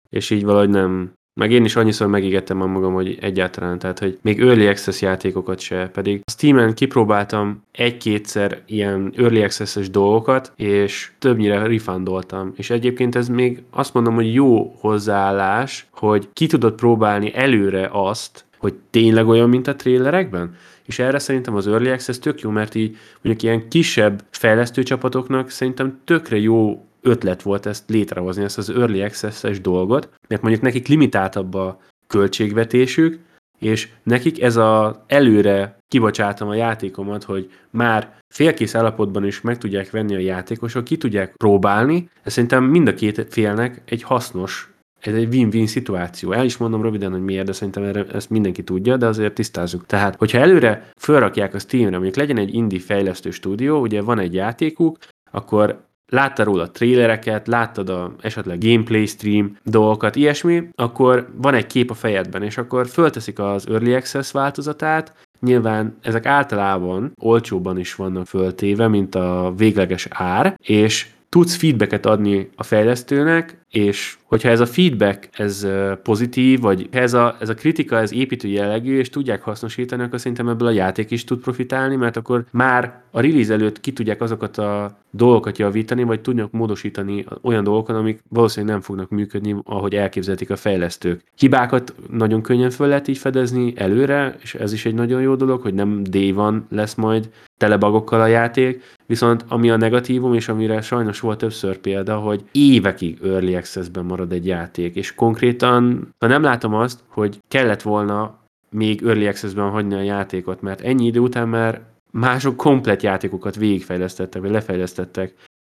és 0.10 0.30
így 0.30 0.44
valahogy 0.44 0.70
nem... 0.70 1.12
Meg 1.40 1.52
én 1.52 1.66
is 1.66 1.76
annyiszor 1.76 2.08
megígettem 2.08 2.58
magam, 2.58 2.94
hogy 2.94 3.18
egyáltalán, 3.22 3.80
tehát 3.80 4.00
hogy 4.00 4.18
még 4.22 4.42
Early 4.42 4.68
Access 4.68 5.02
játékokat 5.02 5.60
se, 5.60 5.90
pedig 5.94 6.22
a 6.26 6.32
Steam-en 6.32 6.74
kipróbáltam 6.74 7.64
egy-kétszer 7.72 8.62
ilyen 8.66 9.14
Early 9.18 9.44
Access-es 9.44 9.90
dolgokat, 9.90 10.52
és 10.56 11.12
többnyire 11.20 11.68
refundoltam. 11.68 12.54
És 12.56 12.70
egyébként 12.70 13.16
ez 13.16 13.28
még 13.28 13.64
azt 13.70 13.94
mondom, 13.94 14.16
hogy 14.16 14.34
jó 14.34 14.76
hozzáállás, 14.80 15.88
hogy 15.92 16.30
ki 16.34 16.48
tudod 16.48 16.74
próbálni 16.74 17.36
előre 17.36 17.90
azt, 17.92 18.46
hogy 18.58 18.74
tényleg 18.90 19.28
olyan, 19.28 19.50
mint 19.50 19.68
a 19.68 19.76
trailerekben? 19.76 20.56
és 20.88 21.00
erre 21.00 21.20
szerintem 21.20 21.56
az 21.56 21.68
Early 21.68 21.90
Access 21.90 22.20
tök 22.20 22.40
jó, 22.40 22.50
mert 22.50 22.76
így 22.76 22.98
mondjuk 23.22 23.44
ilyen 23.44 23.68
kisebb 23.68 24.24
fejlesztő 24.30 24.84
csapatoknak 24.84 25.50
szerintem 25.50 26.00
tökre 26.04 26.38
jó 26.38 26.87
ötlet 27.08 27.42
volt 27.42 27.66
ezt 27.66 27.90
létrehozni, 27.90 28.44
ezt 28.44 28.58
az 28.58 28.70
Early 28.70 29.02
Access-es 29.02 29.62
dolgot, 29.62 30.10
mert 30.28 30.42
mondjuk 30.42 30.64
nekik 30.64 30.88
limitáltabb 30.88 31.54
a 31.54 31.80
költségvetésük, 32.08 33.20
és 33.60 33.90
nekik 34.04 34.42
ez 34.42 34.56
a 34.56 35.04
előre 35.08 35.78
kibocsátom 35.88 36.50
a 36.50 36.54
játékomat, 36.54 37.24
hogy 37.24 37.52
már 37.70 38.16
félkész 38.34 38.76
állapotban 38.76 39.26
is 39.26 39.42
meg 39.42 39.58
tudják 39.58 39.90
venni 39.90 40.16
a 40.16 40.20
játékosok, 40.20 40.84
ki 40.84 40.98
tudják 40.98 41.36
próbálni, 41.36 42.10
ez 42.24 42.34
szerintem 42.34 42.64
mind 42.64 42.88
a 42.88 42.94
két 42.94 43.28
félnek 43.30 43.82
egy 43.86 44.04
hasznos 44.04 44.72
ez 45.00 45.14
egy 45.14 45.34
win-win 45.34 45.68
szituáció. 45.68 46.32
El 46.32 46.46
is 46.46 46.58
mondom 46.58 46.82
röviden, 46.82 47.12
hogy 47.12 47.24
miért, 47.24 47.46
de 47.46 47.52
szerintem 47.52 47.84
erre, 47.84 48.06
ezt 48.06 48.30
mindenki 48.30 48.64
tudja, 48.64 48.98
de 48.98 49.06
azért 49.06 49.34
tisztázzuk. 49.34 49.86
Tehát, 49.86 50.16
hogyha 50.16 50.38
előre 50.38 50.90
felrakják 51.00 51.54
a 51.54 51.60
Steamre, 51.60 51.92
mondjuk 51.92 52.16
legyen 52.16 52.38
egy 52.38 52.54
indie 52.54 52.80
fejlesztő 52.80 53.32
stúdió, 53.32 53.80
ugye 53.80 54.02
van 54.02 54.20
egy 54.20 54.34
játékuk, 54.34 54.98
akkor 55.32 55.86
láttad 56.10 56.46
róla 56.46 56.64
a 56.64 56.72
trélereket, 56.72 57.48
láttad 57.48 57.90
a 57.90 58.14
esetleg 58.22 58.60
gameplay 58.60 59.06
stream 59.06 59.58
dolgokat, 59.64 60.16
ilyesmi, 60.16 60.68
akkor 60.76 61.30
van 61.36 61.54
egy 61.54 61.68
kép 61.68 61.90
a 61.90 61.94
fejedben, 61.94 62.44
és 62.44 62.58
akkor 62.58 62.88
fölteszik 62.88 63.40
az 63.40 63.68
Early 63.68 63.94
Access 63.94 64.32
változatát, 64.32 65.14
Nyilván 65.40 65.98
ezek 66.02 66.26
általában 66.26 67.12
olcsóban 67.22 67.80
is 67.80 67.96
vannak 67.96 68.28
föltéve, 68.28 68.88
mint 68.88 69.16
a 69.16 69.54
végleges 69.58 70.08
ár, 70.10 70.56
és 70.64 71.08
tudsz 71.30 71.56
feedbacket 71.56 72.06
adni 72.06 72.50
a 72.56 72.64
fejlesztőnek, 72.64 73.66
és 73.70 74.18
hogyha 74.28 74.50
ez 74.50 74.60
a 74.60 74.66
feedback 74.66 75.30
ez 75.32 75.68
pozitív, 76.04 76.60
vagy 76.60 76.88
ez 76.92 77.14
a, 77.14 77.36
ez 77.40 77.50
a 77.50 77.54
kritika 77.54 77.98
ez 77.98 78.14
építő 78.14 78.48
jellegű, 78.48 78.98
és 78.98 79.10
tudják 79.10 79.42
hasznosítani, 79.42 80.04
akkor 80.04 80.20
szerintem 80.20 80.48
ebből 80.48 80.68
a 80.68 80.72
játék 80.72 81.12
is 81.12 81.24
tud 81.24 81.40
profitálni, 81.40 81.96
mert 81.96 82.18
akkor 82.18 82.46
már 82.52 83.02
a 83.12 83.22
release 83.22 83.54
előtt 83.54 83.80
ki 83.80 83.94
tudják 83.94 84.22
azokat 84.22 84.58
a 84.58 84.98
dolgokat 85.12 85.58
javítani, 85.58 86.04
vagy 86.04 86.22
tudnak 86.22 86.52
módosítani 86.52 87.26
olyan 87.42 87.64
dolgokon, 87.64 87.96
amik 87.96 88.24
valószínűleg 88.30 88.74
nem 88.74 88.84
fognak 88.84 89.10
működni, 89.10 89.56
ahogy 89.64 89.96
elképzelték 89.96 90.50
a 90.50 90.56
fejlesztők. 90.56 91.24
Hibákat 91.36 91.94
nagyon 92.12 92.42
könnyen 92.42 92.70
fel 92.70 92.88
lehet 92.88 93.08
így 93.08 93.18
fedezni 93.18 93.74
előre, 93.76 94.36
és 94.42 94.56
ez 94.56 94.74
is 94.74 94.86
egy 94.86 94.94
nagyon 94.94 95.22
jó 95.22 95.36
dolog, 95.36 95.62
hogy 95.62 95.74
nem 95.74 96.04
day 96.04 96.32
van 96.32 96.66
lesz 96.70 96.96
majd 96.96 97.30
telebagokkal 97.58 98.22
a 98.22 98.26
játék, 98.26 98.84
viszont 99.06 99.46
ami 99.48 99.70
a 99.70 99.78
negatívum, 99.78 100.34
és 100.34 100.50
amire 100.50 100.82
sajnos 100.82 101.20
volt 101.20 101.38
többször 101.38 101.78
példa, 101.78 102.18
hogy 102.18 102.44
évekig 102.52 103.18
early 103.24 103.56
access-ben 103.56 104.08
marad 104.18 104.32
egy 104.32 104.46
játék, 104.46 104.96
és 104.96 105.16
konkrétan 105.16 106.14
ha 106.20 106.28
nem 106.28 106.42
látom 106.42 106.74
azt, 106.74 107.00
hogy 107.08 107.40
kellett 107.48 107.82
volna 107.82 108.40
még 108.70 109.04
early 109.04 109.28
access-ben 109.28 109.70
hagyni 109.70 109.94
a 109.94 110.02
játékot, 110.02 110.62
mert 110.62 110.82
ennyi 110.82 111.06
idő 111.06 111.20
után 111.20 111.48
már 111.48 111.82
mások 112.12 112.58
komplet 112.58 113.04
játékokat 113.04 113.56
végigfejlesztettek, 113.56 114.42
vagy 114.42 114.52
lefejlesztettek 114.52 115.34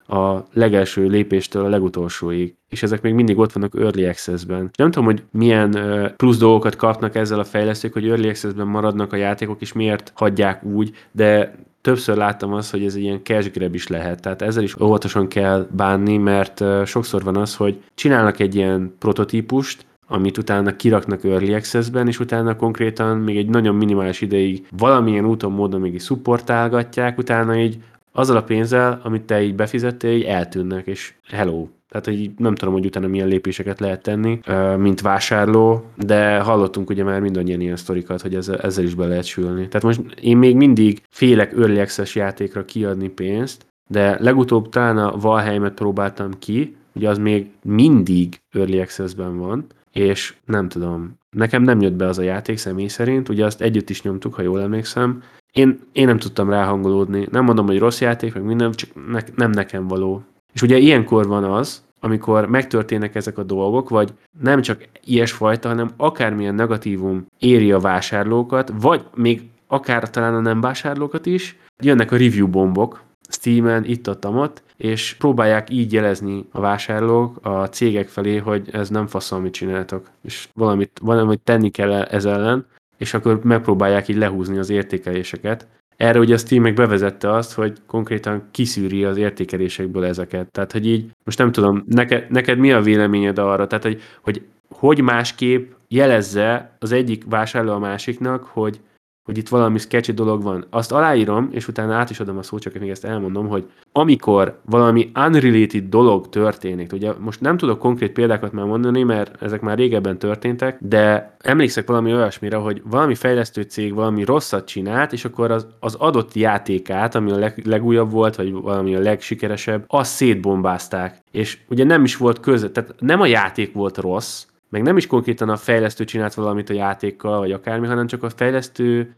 a 0.08 0.44
legelső 0.54 1.08
lépéstől 1.08 1.66
a 1.66 1.70
legutolsóig, 1.70 2.56
és 2.70 2.84
ezek 2.84 3.02
még 3.02 3.14
mindig 3.14 3.38
ott 3.38 3.52
vannak 3.52 3.76
Early 3.76 4.06
Access-ben. 4.06 4.70
Nem 4.78 4.92
tudom, 4.92 5.06
hogy 5.06 5.24
milyen 5.32 5.72
plusz 6.18 6.38
dolgokat 6.38 6.76
kapnak 6.76 7.16
ezzel 7.16 7.40
a 7.40 7.44
fejlesztők, 7.44 7.94
hogy 7.94 8.08
Early 8.08 8.30
Access-ben 8.30 8.68
maradnak 8.68 9.14
a 9.14 9.16
játékok, 9.16 9.62
és 9.62 9.74
miért 9.74 10.12
hagyják 10.16 10.64
úgy, 10.64 10.96
de 11.12 11.56
többször 11.82 12.18
láttam 12.18 12.54
azt, 12.54 12.72
hogy 12.72 12.86
ez 12.86 12.96
egy 12.96 13.02
ilyen 13.02 13.24
cash 13.24 13.52
grab 13.52 13.76
is 13.76 13.88
lehet, 13.88 14.22
tehát 14.22 14.42
ezzel 14.42 14.64
is 14.64 14.80
óvatosan 14.80 15.28
kell 15.28 15.68
bánni, 15.72 16.18
mert 16.18 16.64
sokszor 16.86 17.24
van 17.24 17.38
az, 17.38 17.56
hogy 17.56 17.82
csinálnak 17.96 18.40
egy 18.40 18.56
ilyen 18.56 18.96
prototípust, 19.00 19.86
amit 20.08 20.38
utána 20.38 20.76
kiraknak 20.76 21.24
Early 21.24 21.54
Access-ben, 21.54 22.08
és 22.08 22.20
utána 22.20 22.56
konkrétan 22.56 23.18
még 23.18 23.38
egy 23.38 23.50
nagyon 23.50 23.76
minimális 23.76 24.22
ideig 24.22 24.68
valamilyen 24.78 25.26
úton, 25.26 25.52
módon 25.52 25.82
még 25.82 25.94
is 25.94 26.04
szupportálgatják, 26.04 27.18
utána 27.18 27.56
így 27.56 27.78
azzal 28.12 28.38
a 28.38 28.44
pénzzel, 28.44 29.00
amit 29.04 29.22
te 29.22 29.42
így 29.42 29.56
befizettél, 29.56 30.12
így 30.12 30.24
eltűnnek, 30.24 30.88
és 30.88 31.14
hello. 31.30 31.68
Tehát, 31.92 32.06
hogy 32.06 32.32
nem 32.38 32.56
tudom, 32.56 32.74
hogy 32.74 32.86
utána 32.86 33.08
milyen 33.08 33.28
lépéseket 33.28 33.80
lehet 33.80 34.02
tenni, 34.02 34.40
mint 34.78 35.02
vásárló, 35.02 35.86
de 35.98 36.40
hallottunk 36.40 36.90
ugye 36.90 37.04
már 37.04 37.20
mindannyian 37.20 37.62
ilyen 37.62 37.76
sztorikat, 37.76 38.22
hogy 38.22 38.36
ezzel, 38.36 38.58
ezzel 38.58 38.84
is 38.84 38.96
be 38.96 39.06
lehet 39.06 39.24
sülni. 39.24 39.68
Tehát 39.68 39.84
most 39.84 40.02
én 40.22 40.38
még 40.38 40.56
mindig 40.56 41.02
félek 41.10 41.54
Early 41.54 41.80
Access 41.80 42.16
játékra 42.16 42.66
kiadni 42.66 43.10
pénzt, 43.10 43.66
de 43.90 44.18
legutóbb 44.20 44.70
talán 44.70 44.98
a 44.98 45.18
Valheimet 45.18 45.74
próbáltam 45.74 46.32
ki, 46.40 46.76
ugye 46.96 47.10
az 47.10 47.18
még 47.18 47.50
mindig 47.64 48.40
Early 48.52 48.80
Access-ben 48.80 49.38
van, 49.38 49.66
és 49.92 50.36
nem 50.46 50.70
tudom, 50.70 51.18
nekem 51.30 51.64
nem 51.64 51.82
jött 51.82 51.94
be 51.94 52.08
az 52.08 52.18
a 52.18 52.22
játék 52.24 52.58
személy 52.58 52.88
szerint, 52.88 53.30
ugye 53.30 53.46
azt 53.46 53.62
együtt 53.62 53.90
is 53.90 54.02
nyomtuk, 54.02 54.34
ha 54.34 54.42
jól 54.42 54.62
emlékszem, 54.62 55.24
én, 55.52 55.80
én 55.92 56.06
nem 56.06 56.18
tudtam 56.18 56.50
ráhangolódni. 56.50 57.28
Nem 57.32 57.44
mondom, 57.44 57.66
hogy 57.66 57.80
rossz 57.80 58.02
játék, 58.02 58.34
meg 58.34 58.44
minden, 58.44 58.72
csak 58.72 58.90
ne, 59.12 59.20
nem 59.36 59.52
nekem 59.52 59.88
való. 59.88 60.24
És 60.54 60.62
ugye 60.62 60.78
ilyenkor 60.78 61.28
van 61.28 61.44
az, 61.44 61.84
amikor 62.00 62.46
megtörténnek 62.46 63.16
ezek 63.16 63.38
a 63.38 63.44
dolgok, 63.44 63.90
vagy 63.90 64.14
nem 64.40 64.62
csak 64.62 64.88
ilyesfajta, 65.06 65.68
hanem 65.68 65.92
akármilyen 65.98 66.56
negatívum 66.56 67.26
éri 67.40 67.72
a 67.72 67.80
vásárlókat, 67.80 68.74
vagy 68.82 69.06
még 69.16 69.42
akár 69.68 70.10
talán 70.10 70.36
a 70.36 70.40
nem 70.40 70.62
vásárlókat 70.62 71.26
is, 71.26 71.58
jönnek 71.84 72.12
a 72.12 72.18
review 72.18 72.48
bombok, 72.48 73.02
Steam-en, 73.30 73.86
itt 73.86 74.10
ott, 74.10 74.28
ott, 74.28 74.64
és 74.78 75.14
próbálják 75.14 75.70
így 75.70 75.94
jelezni 75.94 76.46
a 76.52 76.60
vásárlók 76.60 77.38
a 77.42 77.68
cégek 77.68 78.08
felé, 78.08 78.38
hogy 78.38 78.70
ez 78.72 78.90
nem 78.90 79.08
faszol, 79.08 79.38
amit 79.38 79.54
csináltok, 79.54 80.10
és 80.24 80.48
valamit, 80.54 81.00
valamit 81.02 81.40
tenni 81.40 81.70
kell 81.70 81.94
ez 81.94 82.26
ellen, 82.26 82.66
és 82.98 83.14
akkor 83.14 83.44
megpróbálják 83.44 84.08
így 84.08 84.18
lehúzni 84.18 84.58
az 84.58 84.70
értékeléseket. 84.70 85.68
Erre 86.02 86.20
ugye 86.20 86.34
a 86.34 86.38
Steam 86.38 86.62
meg 86.62 86.74
bevezette 86.74 87.32
azt, 87.32 87.54
hogy 87.54 87.78
konkrétan 87.88 88.48
kiszűri 88.52 89.04
az 89.04 89.18
értékelésekből 89.18 90.06
ezeket. 90.06 90.52
Tehát, 90.52 90.72
hogy 90.72 90.88
így, 90.88 91.12
most 91.24 91.38
nem 91.38 91.52
tudom, 91.52 91.84
neked, 91.88 92.26
neked 92.30 92.58
mi 92.58 92.72
a 92.72 92.82
véleményed 92.82 93.38
arra? 93.38 93.68
Tehát, 93.68 93.84
hogy, 93.84 94.02
hogy 94.22 94.42
hogy 94.70 95.02
másképp 95.02 95.72
jelezze 95.88 96.72
az 96.80 96.92
egyik 96.92 97.24
vásárló 97.30 97.72
a 97.72 97.80
másiknak, 97.80 98.44
hogy 98.44 98.80
hogy 99.24 99.38
itt 99.38 99.50
valami 99.50 99.78
sketchy 99.78 100.12
dolog 100.12 100.44
van. 100.44 100.66
Azt 100.70 100.92
aláírom, 100.92 101.50
és 101.52 101.68
utána 101.68 101.94
át 101.94 102.10
is 102.10 102.20
adom 102.20 102.38
a 102.38 102.44
szót, 102.44 102.62
csak 102.62 102.80
még 102.80 102.90
ezt 102.90 103.06
elmondom, 103.06 103.48
hogy 103.48 103.70
amikor 103.92 104.60
valami 104.66 105.12
unrelated 105.16 105.84
dolog 105.90 106.30
történik, 106.30 106.94
ugye 106.94 107.14
most 107.20 107.42
nem 107.42 107.58
tudok 107.58 107.80
konkrét 107.80 108.12
példákat 108.12 108.52
már 108.52 108.66
mondani, 108.66 109.04
mert 109.04 109.42
ezek 109.42 109.62
már 109.62 109.78
régebben 109.78 110.18
történtek, 110.18 110.78
de 110.80 111.36
emlékszek 111.40 111.88
valami 111.88 112.14
olyasmire, 112.14 112.56
hogy 112.56 112.82
valami 112.86 113.16
fejlesztő 113.16 113.62
cég 113.62 113.94
valami 113.94 114.24
rosszat 114.24 114.68
csinált, 114.68 115.14
és 115.14 115.26
akkor 115.26 115.52
az, 115.52 115.68
az 115.80 115.96
adott 115.96 116.34
játékát, 116.34 117.16
ami 117.16 117.32
a 117.32 117.38
leg, 117.38 117.62
legújabb 117.66 118.12
volt, 118.12 118.36
vagy 118.36 118.52
valami 118.52 118.96
a 118.96 119.00
legsikeresebb, 119.00 119.84
azt 119.88 120.14
szétbombázták. 120.14 121.18
És 121.32 121.58
ugye 121.70 121.84
nem 121.84 122.04
is 122.04 122.18
volt 122.18 122.40
köze, 122.40 122.72
tehát 122.72 122.96
nem 123.00 123.22
a 123.22 123.26
játék 123.26 123.74
volt 123.74 123.98
rossz, 123.98 124.46
meg 124.72 124.82
nem 124.82 124.98
is 124.98 125.08
konkrétan 125.08 125.50
a 125.50 125.58
fejlesztő 125.58 126.04
csinált 126.04 126.34
valamit 126.34 126.70
a 126.70 126.74
játékkal, 126.74 127.40
vagy 127.40 127.52
akármi, 127.52 127.88
hanem 127.88 128.08
csak 128.08 128.24
a 128.24 128.30
fejlesztő 128.30 129.16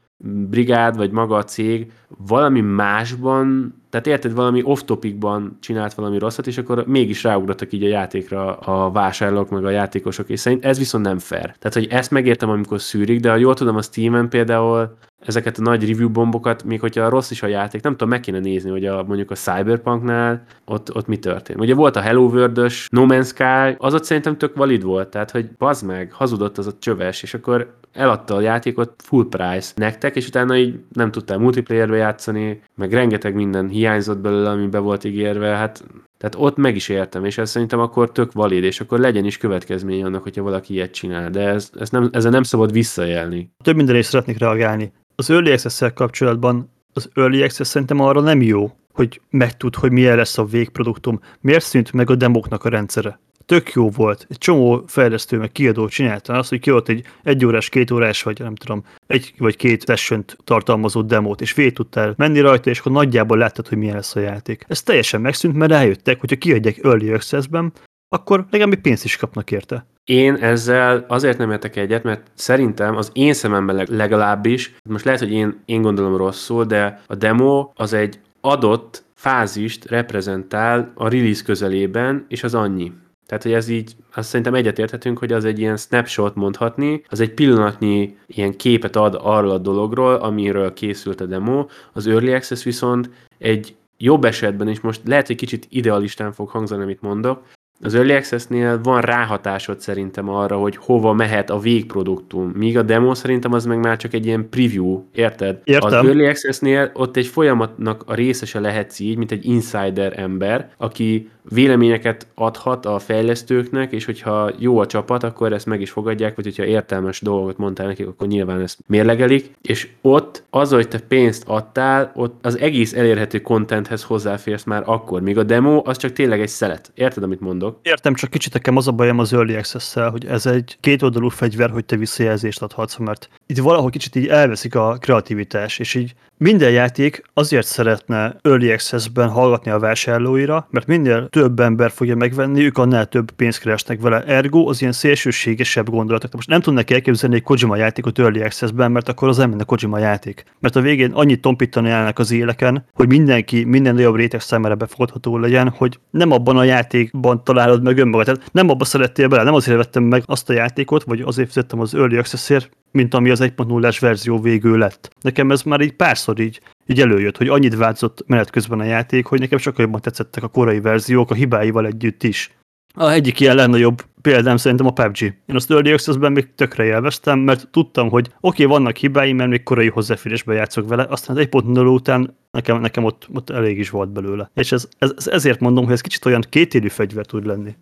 brigád, 0.49 0.97
vagy 0.97 1.11
maga 1.11 1.35
a 1.35 1.43
cég 1.43 1.91
valami 2.27 2.61
másban, 2.61 3.75
tehát 3.89 4.07
érted, 4.07 4.33
valami 4.33 4.61
off-topicban 4.63 5.57
csinált 5.61 5.93
valami 5.93 6.17
rosszat, 6.17 6.47
és 6.47 6.57
akkor 6.57 6.85
mégis 6.87 7.23
ráugrottak 7.23 7.73
így 7.73 7.83
a 7.83 7.87
játékra 7.87 8.57
a 8.57 8.91
vásárlók, 8.91 9.49
meg 9.49 9.65
a 9.65 9.69
játékosok, 9.69 10.29
és 10.29 10.39
szerint 10.39 10.65
ez 10.65 10.77
viszont 10.77 11.05
nem 11.05 11.17
fair. 11.17 11.41
Tehát, 11.41 11.73
hogy 11.73 11.87
ezt 11.89 12.11
megértem, 12.11 12.49
amikor 12.49 12.81
szűrik, 12.81 13.19
de 13.19 13.29
ha 13.29 13.35
jól 13.35 13.53
tudom, 13.53 13.75
a 13.75 13.81
Steam-en 13.81 14.29
például 14.29 14.97
ezeket 15.25 15.57
a 15.57 15.61
nagy 15.61 15.89
review 15.89 16.09
bombokat, 16.09 16.63
még 16.63 16.79
hogyha 16.79 17.09
rossz 17.09 17.31
is 17.31 17.43
a 17.43 17.47
játék, 17.47 17.81
nem 17.81 17.91
tudom, 17.91 18.09
meg 18.09 18.19
kéne 18.19 18.39
nézni, 18.39 18.69
hogy 18.69 18.85
a, 18.85 19.03
mondjuk 19.03 19.31
a 19.31 19.35
Cyberpunknál 19.35 20.43
ott, 20.65 20.95
ott 20.95 21.07
mi 21.07 21.17
történt. 21.17 21.59
Ugye 21.59 21.73
volt 21.73 21.95
a 21.95 22.01
Hello 22.01 22.21
world 22.21 22.71
No 22.89 23.05
Man's 23.07 23.27
Sky, 23.27 23.75
az 23.77 23.93
ott 23.93 24.03
szerintem 24.03 24.37
tök 24.37 24.55
valid 24.55 24.83
volt, 24.83 25.07
tehát 25.07 25.31
hogy 25.31 25.49
bazd 25.57 25.85
meg, 25.85 26.11
hazudott 26.11 26.57
az 26.57 26.67
a 26.67 26.77
csöves, 26.79 27.23
és 27.23 27.33
akkor 27.33 27.75
eladta 27.93 28.35
a 28.35 28.41
játékot 28.41 28.93
full 29.03 29.27
price 29.29 29.71
nektek, 29.75 30.15
és 30.15 30.27
utána 30.27 30.57
így 30.57 30.79
nem 30.93 31.11
tudtál 31.11 31.37
multiplayerbe 31.37 31.95
játszani, 31.95 32.61
meg 32.75 32.93
rengeteg 32.93 33.35
minden 33.35 33.67
hiányzott 33.67 34.19
belőle, 34.19 34.49
ami 34.49 34.67
be 34.67 34.79
volt 34.79 35.03
ígérve, 35.03 35.47
hát 35.47 35.83
tehát 36.23 36.47
ott 36.47 36.57
meg 36.57 36.75
is 36.75 36.89
értem, 36.89 37.25
és 37.25 37.37
ez 37.37 37.49
szerintem 37.49 37.79
akkor 37.79 38.11
tök 38.11 38.31
valid, 38.31 38.63
és 38.63 38.79
akkor 38.79 38.99
legyen 38.99 39.25
is 39.25 39.37
következménye 39.37 40.05
annak, 40.05 40.23
hogyha 40.23 40.43
valaki 40.43 40.73
ilyet 40.73 40.93
csinál, 40.93 41.29
de 41.29 41.47
ez, 41.47 41.69
ez 41.79 41.89
nem, 41.89 42.09
ezzel 42.11 42.31
nem 42.31 42.43
szabad 42.43 42.71
visszajelni. 42.71 43.51
Több 43.63 43.75
mindenre 43.75 43.99
is 43.99 44.05
szeretnék 44.05 44.37
reagálni. 44.37 44.93
Az 45.15 45.29
Early 45.29 45.51
access 45.51 45.83
kapcsolatban 45.93 46.71
az 46.93 47.09
Early 47.13 47.43
Access 47.43 47.67
szerintem 47.67 47.99
arra 47.99 48.21
nem 48.21 48.41
jó, 48.41 48.71
hogy 48.93 49.21
megtud, 49.29 49.75
hogy 49.75 49.91
milyen 49.91 50.15
lesz 50.15 50.37
a 50.37 50.45
végproduktum. 50.45 51.19
Miért 51.41 51.63
szűnt 51.63 51.93
meg 51.93 52.09
a 52.09 52.15
demoknak 52.15 52.63
a 52.63 52.69
rendszere? 52.69 53.19
Tök 53.45 53.71
jó 53.71 53.89
volt. 53.89 54.25
Egy 54.29 54.37
csomó 54.37 54.83
fejlesztő 54.87 55.37
meg 55.37 55.51
kiadó 55.51 55.87
csinálta 55.87 56.33
azt, 56.33 56.49
hogy 56.49 56.59
kiadott 56.59 56.89
egy 56.89 57.05
egy 57.23 57.45
órás, 57.45 57.69
két 57.69 57.91
órás, 57.91 58.23
vagy 58.23 58.39
nem 58.39 58.55
tudom, 58.55 58.83
egy 59.07 59.33
vagy 59.37 59.55
két 59.55 59.85
session 59.85 60.25
tartalmazó 60.43 61.01
demót, 61.01 61.41
és 61.41 61.53
végig 61.53 61.73
tudtál 61.73 62.13
menni 62.17 62.39
rajta, 62.39 62.69
és 62.69 62.79
akkor 62.79 62.91
nagyjából 62.91 63.37
láttad, 63.37 63.67
hogy 63.67 63.77
milyen 63.77 63.95
lesz 63.95 64.15
a 64.15 64.19
játék. 64.19 64.65
Ez 64.67 64.83
teljesen 64.83 65.21
megszűnt, 65.21 65.55
mert 65.55 65.71
rájöttek, 65.71 66.19
hogyha 66.19 66.35
kiadják 66.35 66.83
Early 66.83 67.13
Access-ben, 67.13 67.73
akkor 68.09 68.45
legalább 68.49 68.81
pénzt 68.81 69.03
is 69.03 69.17
kapnak 69.17 69.51
érte. 69.51 69.85
Én 70.03 70.35
ezzel 70.35 71.05
azért 71.07 71.37
nem 71.37 71.51
értek 71.51 71.75
egyet, 71.75 72.03
mert 72.03 72.31
szerintem 72.33 72.95
az 72.95 73.09
én 73.13 73.33
szememben 73.33 73.87
legalábbis, 73.89 74.75
most 74.89 75.05
lehet, 75.05 75.19
hogy 75.19 75.31
én, 75.31 75.61
én 75.65 75.81
gondolom 75.81 76.17
rosszul, 76.17 76.65
de 76.65 77.01
a 77.07 77.15
demo 77.15 77.71
az 77.75 77.93
egy 77.93 78.19
adott 78.41 79.03
fázist 79.15 79.89
reprezentál 79.89 80.91
a 80.95 81.09
release 81.09 81.43
közelében, 81.43 82.25
és 82.27 82.43
az 82.43 82.53
annyi. 82.53 82.91
Tehát, 83.33 83.47
hogy 83.47 83.57
ez 83.57 83.67
így, 83.67 83.95
azt 84.13 84.27
szerintem 84.27 84.53
egyetérthetünk, 84.53 85.17
hogy 85.17 85.31
az 85.31 85.45
egy 85.45 85.59
ilyen 85.59 85.77
snapshot 85.77 86.35
mondhatni, 86.35 87.03
az 87.09 87.19
egy 87.19 87.33
pillanatnyi 87.33 88.17
ilyen 88.27 88.55
képet 88.55 88.95
ad 88.95 89.19
arról 89.21 89.51
a 89.51 89.57
dologról, 89.57 90.15
amiről 90.15 90.73
készült 90.73 91.21
a 91.21 91.25
demo. 91.25 91.65
Az 91.93 92.07
Early 92.07 92.33
Access 92.33 92.63
viszont 92.63 93.09
egy 93.37 93.75
jobb 93.97 94.23
esetben, 94.25 94.67
és 94.67 94.79
most 94.79 95.01
lehet, 95.05 95.27
hogy 95.27 95.35
kicsit 95.35 95.67
idealistán 95.69 96.31
fog 96.31 96.49
hangzani, 96.49 96.83
amit 96.83 97.01
mondok, 97.01 97.43
az 97.81 97.95
Early 97.95 98.15
Access-nél 98.15 98.81
van 98.81 99.01
ráhatásod 99.01 99.79
szerintem 99.79 100.29
arra, 100.29 100.57
hogy 100.57 100.75
hova 100.75 101.13
mehet 101.13 101.49
a 101.49 101.59
végproduktum, 101.59 102.51
míg 102.55 102.77
a 102.77 102.81
demo 102.81 103.15
szerintem 103.15 103.53
az 103.53 103.65
meg 103.65 103.79
már 103.79 103.97
csak 103.97 104.13
egy 104.13 104.25
ilyen 104.25 104.49
preview, 104.49 105.03
érted? 105.13 105.59
Értem. 105.63 105.99
Az 105.99 106.05
Early 106.05 106.27
Access-nél 106.27 106.91
ott 106.93 107.17
egy 107.17 107.27
folyamatnak 107.27 108.03
a 108.05 108.13
részese 108.13 108.59
lehetsz 108.59 108.99
így, 108.99 109.17
mint 109.17 109.31
egy 109.31 109.45
insider 109.45 110.19
ember, 110.19 110.71
aki 110.77 111.29
véleményeket 111.49 112.27
adhat 112.35 112.85
a 112.85 112.99
fejlesztőknek, 112.99 113.91
és 113.91 114.05
hogyha 114.05 114.51
jó 114.57 114.79
a 114.79 114.85
csapat, 114.85 115.23
akkor 115.23 115.53
ezt 115.53 115.65
meg 115.65 115.81
is 115.81 115.91
fogadják, 115.91 116.35
vagy 116.35 116.45
hogyha 116.45 116.65
értelmes 116.65 117.21
dolgot 117.21 117.57
mondtál 117.57 117.87
nekik, 117.87 118.07
akkor 118.07 118.27
nyilván 118.27 118.61
ezt 118.61 118.79
mérlegelik, 118.87 119.51
és 119.61 119.89
ott 120.01 120.43
az, 120.49 120.71
hogy 120.71 120.87
te 120.87 120.99
pénzt 120.99 121.43
adtál, 121.47 122.11
ott 122.15 122.45
az 122.45 122.57
egész 122.57 122.93
elérhető 122.93 123.41
contenthez 123.41 124.03
hozzáférsz 124.03 124.63
már 124.63 124.83
akkor, 124.85 125.21
míg 125.21 125.37
a 125.37 125.43
demo 125.43 125.81
az 125.85 125.97
csak 125.97 126.13
tényleg 126.13 126.41
egy 126.41 126.47
szelet. 126.47 126.91
Érted, 126.95 127.23
amit 127.23 127.39
mondok? 127.39 127.72
Értem, 127.81 128.13
csak 128.13 128.29
kicsit 128.29 128.53
nekem 128.53 128.77
az 128.77 128.87
a 128.87 128.91
bajom 128.91 129.19
az 129.19 129.33
Early 129.33 129.55
access 129.55 129.93
hogy 129.93 130.25
ez 130.25 130.45
egy 130.45 130.77
kétoldalú 130.79 131.29
fegyver, 131.29 131.69
hogy 131.69 131.85
te 131.85 131.95
visszajelzést 131.95 132.61
adhatsz, 132.61 132.97
mert 132.97 133.29
itt 133.45 133.57
valahol 133.57 133.89
kicsit 133.89 134.15
így 134.15 134.27
elveszik 134.27 134.75
a 134.75 134.97
kreativitás, 134.99 135.79
és 135.79 135.93
így 135.93 136.13
minden 136.37 136.71
játék 136.71 137.23
azért 137.33 137.67
szeretne 137.67 138.35
Early 138.41 138.71
Access-ben 138.71 139.29
hallgatni 139.29 139.71
a 139.71 139.79
vásárlóira, 139.79 140.67
mert 140.69 140.87
minél 140.87 141.27
több 141.29 141.59
ember 141.59 141.91
fogja 141.91 142.15
megvenni, 142.15 142.63
ők 142.63 142.77
annál 142.77 143.05
több 143.05 143.31
pénzt 143.31 143.59
keresnek 143.59 144.01
vele. 144.01 144.23
Ergo 144.23 144.69
az 144.69 144.81
ilyen 144.81 144.93
szélsőségesebb 144.93 145.89
gondolatok. 145.89 146.33
Most 146.33 146.47
nem 146.47 146.61
tudnak 146.61 146.89
elképzelni 146.89 147.35
egy 147.35 147.43
Kojima 147.43 147.75
játékot 147.75 148.19
Early 148.19 148.41
Access-ben, 148.41 148.91
mert 148.91 149.09
akkor 149.09 149.27
az 149.27 149.37
nem 149.37 149.49
lenne 149.49 149.63
Kojima 149.63 149.97
játék. 149.97 150.43
Mert 150.59 150.75
a 150.75 150.81
végén 150.81 151.11
annyit 151.11 151.41
tompítani 151.41 151.89
állnak 151.89 152.19
az 152.19 152.31
éleken, 152.31 152.85
hogy 152.93 153.07
mindenki, 153.07 153.63
minden 153.63 153.95
nagyobb 153.95 154.15
réteg 154.15 154.41
számára 154.41 154.75
befogadható 154.75 155.37
legyen, 155.37 155.69
hogy 155.69 155.99
nem 156.09 156.31
abban 156.31 156.57
a 156.57 156.63
játékban 156.63 157.43
találod 157.53 157.83
meg 157.83 157.97
önmagad. 157.97 158.25
Tehát 158.25 158.51
nem 158.51 158.69
abba 158.69 158.85
szerettél 158.85 159.27
bele, 159.27 159.43
nem 159.43 159.53
azért 159.53 159.77
vettem 159.77 160.03
meg 160.03 160.23
azt 160.25 160.49
a 160.49 160.53
játékot, 160.53 161.03
vagy 161.03 161.21
azért 161.21 161.47
fizettem 161.47 161.79
az 161.79 161.95
Early 161.95 162.17
Access-ért, 162.17 162.69
mint 162.91 163.13
ami 163.13 163.29
az 163.29 163.39
1.0-es 163.41 163.97
verzió 163.99 164.39
végül 164.39 164.77
lett. 164.77 165.15
Nekem 165.21 165.51
ez 165.51 165.61
már 165.61 165.81
így 165.81 165.95
párszor 165.95 166.39
így, 166.39 166.61
így 166.85 167.01
előjött, 167.01 167.37
hogy 167.37 167.47
annyit 167.47 167.75
változott 167.75 168.23
menet 168.27 168.49
közben 168.49 168.79
a 168.79 168.83
játék, 168.83 169.25
hogy 169.25 169.39
nekem 169.39 169.57
sokkal 169.57 169.85
jobban 169.85 170.01
tetszettek 170.01 170.43
a 170.43 170.47
korai 170.47 170.79
verziók 170.79 171.31
a 171.31 171.33
hibáival 171.33 171.85
együtt 171.85 172.23
is. 172.23 172.51
A 172.95 173.09
egyik 173.09 173.39
ilyen 173.39 173.55
legnagyobb 173.55 174.03
példám 174.23 174.57
szerintem 174.57 174.87
a 174.87 174.91
PUBG. 174.91 175.21
Én 175.21 175.55
azt 175.55 175.71
Early 175.71 175.91
Access-ben 175.91 176.31
még 176.31 176.55
tökre 176.55 176.83
élveztem, 176.83 177.39
mert 177.39 177.67
tudtam, 177.71 178.09
hogy 178.09 178.25
oké, 178.39 178.63
okay, 178.63 178.65
vannak 178.65 178.95
hibái, 178.95 179.33
mert 179.33 179.49
még 179.49 179.63
korai 179.63 179.89
hozzáférésbe 179.89 180.53
játszok 180.53 180.87
vele, 180.87 181.05
aztán 181.09 181.37
egy 181.37 181.49
1.0 181.51 181.93
után 181.93 182.35
nekem, 182.51 182.81
nekem 182.81 183.03
ott, 183.03 183.27
ott 183.33 183.49
elég 183.49 183.77
is 183.77 183.89
volt 183.89 184.09
belőle. 184.09 184.49
És 184.53 184.71
ez, 184.71 184.87
ez, 184.97 185.27
ezért 185.27 185.59
mondom, 185.59 185.83
hogy 185.83 185.93
ez 185.93 186.01
kicsit 186.01 186.25
olyan 186.25 186.43
kétélű 186.49 186.87
fegyver 186.87 187.25
tud 187.25 187.45
lenni. 187.45 187.75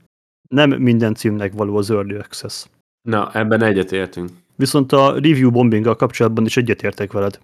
Nem 0.50 0.70
minden 0.70 1.14
címnek 1.14 1.54
való 1.54 1.78
az 1.78 1.92
Early 1.92 2.16
Access. 2.16 2.66
Na, 3.02 3.32
ebben 3.34 3.64
egyetértünk. 3.64 4.30
Viszont 4.56 4.92
a 4.92 5.14
review 5.14 5.52
bombinggal 5.52 5.96
kapcsolatban 5.96 6.46
is 6.46 6.58
egyetértek 6.58 7.12
veled. 7.12 7.40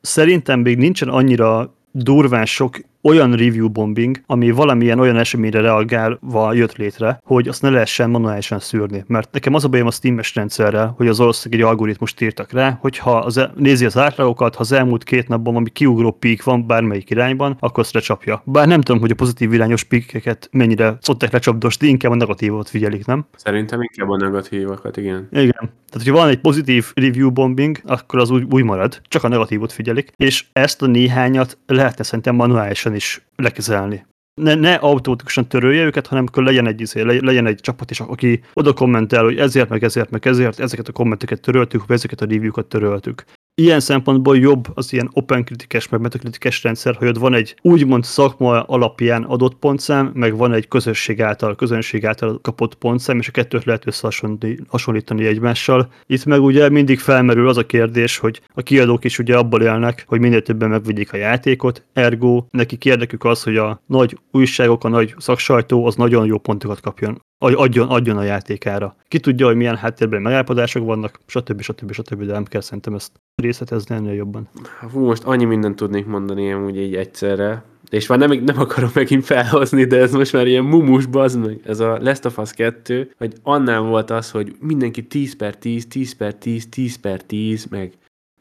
Szerintem 0.00 0.60
még 0.60 0.78
nincsen 0.78 1.08
annyira 1.08 1.74
durván 1.90 2.46
sok 2.46 2.78
olyan 3.06 3.32
review 3.32 3.68
bombing, 3.68 4.20
ami 4.26 4.50
valamilyen 4.50 4.98
olyan 4.98 5.16
eseményre 5.16 5.60
reagálva 5.60 6.52
jött 6.52 6.76
létre, 6.76 7.20
hogy 7.24 7.48
azt 7.48 7.62
ne 7.62 7.70
lehessen 7.70 8.10
manuálisan 8.10 8.58
szűrni. 8.58 9.04
Mert 9.06 9.32
nekem 9.32 9.54
az 9.54 9.64
a 9.64 9.68
bajom 9.68 9.86
a 9.86 9.90
Steam-es 9.90 10.34
rendszerrel, 10.34 10.94
hogy 10.96 11.08
az 11.08 11.20
ország 11.20 11.54
egy 11.54 11.60
algoritmust 11.60 12.20
írtak 12.20 12.52
rá, 12.52 12.78
hogyha 12.80 13.16
az, 13.16 13.48
nézi 13.54 13.84
az 13.84 13.98
átlagokat, 13.98 14.54
ha 14.54 14.60
az 14.60 14.72
elmúlt 14.72 15.04
két 15.04 15.28
napban 15.28 15.52
valami 15.52 15.70
kiugró 15.70 16.10
pík 16.10 16.42
van 16.42 16.66
bármelyik 16.66 17.10
irányban, 17.10 17.56
akkor 17.60 17.82
azt 17.82 17.94
lecsapja. 17.94 18.42
Bár 18.44 18.66
nem 18.66 18.80
tudom, 18.80 19.00
hogy 19.00 19.10
a 19.10 19.14
pozitív 19.14 19.52
irányos 19.52 19.82
píkeket 19.82 20.48
mennyire 20.52 20.96
szokták 21.00 21.32
lecsapdosni, 21.32 21.88
inkább 21.88 22.12
a 22.12 22.14
negatívot 22.14 22.68
figyelik, 22.68 23.06
nem? 23.06 23.26
Szerintem 23.36 23.82
inkább 23.82 24.08
a 24.08 24.16
negatívokat, 24.16 24.96
igen. 24.96 25.28
Igen. 25.30 25.70
Tehát, 25.90 26.06
hogyha 26.06 26.12
van 26.12 26.28
egy 26.28 26.40
pozitív 26.40 26.86
review 26.94 27.30
bombing, 27.30 27.78
akkor 27.84 28.18
az 28.18 28.30
úgy, 28.30 28.46
úgy 28.50 28.64
marad, 28.64 29.00
csak 29.08 29.24
a 29.24 29.28
negatívot 29.28 29.72
figyelik, 29.72 30.12
és 30.16 30.44
ezt 30.52 30.82
a 30.82 30.86
néhányat 30.86 31.58
lehetne 31.66 32.04
szerintem 32.04 32.34
manuálisan 32.34 32.94
is 32.96 33.26
lekezelni. 33.36 34.06
Ne, 34.40 34.54
ne 34.54 34.74
automatikusan 34.74 35.48
törölje 35.48 35.84
őket, 35.84 36.06
hanem 36.06 36.24
akkor 36.28 36.42
legyen 36.42 36.66
egy, 36.66 36.80
izé, 36.80 37.00
legyen 37.02 37.46
egy 37.46 37.60
csapat 37.60 37.90
is, 37.90 38.00
aki 38.00 38.40
oda 38.52 38.72
kommentel, 38.72 39.24
hogy 39.24 39.38
ezért, 39.38 39.68
meg 39.68 39.84
ezért, 39.84 40.10
meg 40.10 40.26
ezért, 40.26 40.60
ezeket 40.60 40.88
a 40.88 40.92
kommenteket 40.92 41.40
töröltük, 41.40 41.86
vagy 41.86 41.96
ezeket 41.96 42.20
a 42.20 42.26
review-kat 42.26 42.66
töröltük 42.66 43.24
ilyen 43.62 43.80
szempontból 43.80 44.38
jobb 44.38 44.66
az 44.74 44.92
ilyen 44.92 45.10
open 45.12 45.44
kritikus, 45.44 45.88
meg 45.88 46.00
metakritikus 46.00 46.62
rendszer, 46.62 46.94
hogy 46.94 47.08
ott 47.08 47.18
van 47.18 47.34
egy 47.34 47.56
úgymond 47.62 48.04
szakma 48.04 48.62
alapján 48.62 49.22
adott 49.22 49.54
pontszám, 49.54 50.10
meg 50.14 50.36
van 50.36 50.52
egy 50.52 50.68
közösség 50.68 51.22
által, 51.22 51.54
közönség 51.54 52.06
által 52.06 52.40
kapott 52.40 52.74
pontszám, 52.74 53.18
és 53.18 53.28
a 53.28 53.30
kettőt 53.30 53.64
lehet 53.64 53.86
összehasonlítani 53.86 55.26
egymással. 55.26 55.92
Itt 56.06 56.24
meg 56.24 56.42
ugye 56.42 56.68
mindig 56.68 56.98
felmerül 56.98 57.48
az 57.48 57.56
a 57.56 57.66
kérdés, 57.66 58.18
hogy 58.18 58.40
a 58.54 58.62
kiadók 58.62 59.04
is 59.04 59.18
ugye 59.18 59.36
abból 59.36 59.62
élnek, 59.62 60.04
hogy 60.06 60.20
minél 60.20 60.42
többen 60.42 60.68
megvigyék 60.68 61.12
a 61.12 61.16
játékot, 61.16 61.84
ergo 61.92 62.44
neki 62.50 62.78
érdekük 62.82 63.24
az, 63.24 63.42
hogy 63.42 63.56
a 63.56 63.82
nagy 63.86 64.18
újságok, 64.32 64.84
a 64.84 64.88
nagy 64.88 65.14
szaksajtó 65.18 65.86
az 65.86 65.94
nagyon 65.94 66.26
jó 66.26 66.38
pontokat 66.38 66.80
kapjon 66.80 67.22
adjon, 67.38 67.88
adjon 67.88 68.16
a 68.16 68.22
játékára. 68.22 68.96
Ki 69.08 69.20
tudja, 69.20 69.46
hogy 69.46 69.56
milyen 69.56 69.76
háttérben 69.76 70.22
megállapodások 70.22 70.84
vannak, 70.84 71.20
stb. 71.26 71.60
stb. 71.60 71.92
stb. 71.92 72.22
De 72.22 72.32
nem 72.32 72.44
kell 72.44 72.60
szerintem 72.60 72.94
ezt 72.94 73.12
részletezni 73.34 73.94
ennél 73.94 74.12
jobban. 74.12 74.48
Hú, 74.92 75.04
most 75.04 75.24
annyi 75.24 75.44
mindent 75.44 75.76
tudnék 75.76 76.06
mondani 76.06 76.54
úgy 76.54 76.76
így 76.76 76.94
egyszerre, 76.94 77.64
és 77.90 78.06
már 78.06 78.18
nem, 78.18 78.30
nem 78.44 78.58
akarom 78.58 78.90
megint 78.94 79.24
felhozni, 79.24 79.84
de 79.84 79.98
ez 79.98 80.12
most 80.12 80.32
már 80.32 80.46
ilyen 80.46 80.64
mumus, 80.64 81.06
bazd 81.06 81.40
meg. 81.40 81.60
Ez 81.64 81.80
a 81.80 81.98
Last 82.00 82.24
of 82.24 82.38
Us 82.38 82.52
2, 82.52 83.10
hogy 83.18 83.32
annál 83.42 83.80
volt 83.80 84.10
az, 84.10 84.30
hogy 84.30 84.56
mindenki 84.60 85.06
10 85.06 85.36
per 85.36 85.56
10, 85.56 85.86
10 85.86 86.14
per 86.14 86.34
10, 86.34 86.68
10 86.68 86.96
per 86.96 87.22
10, 87.22 87.66
meg 87.70 87.92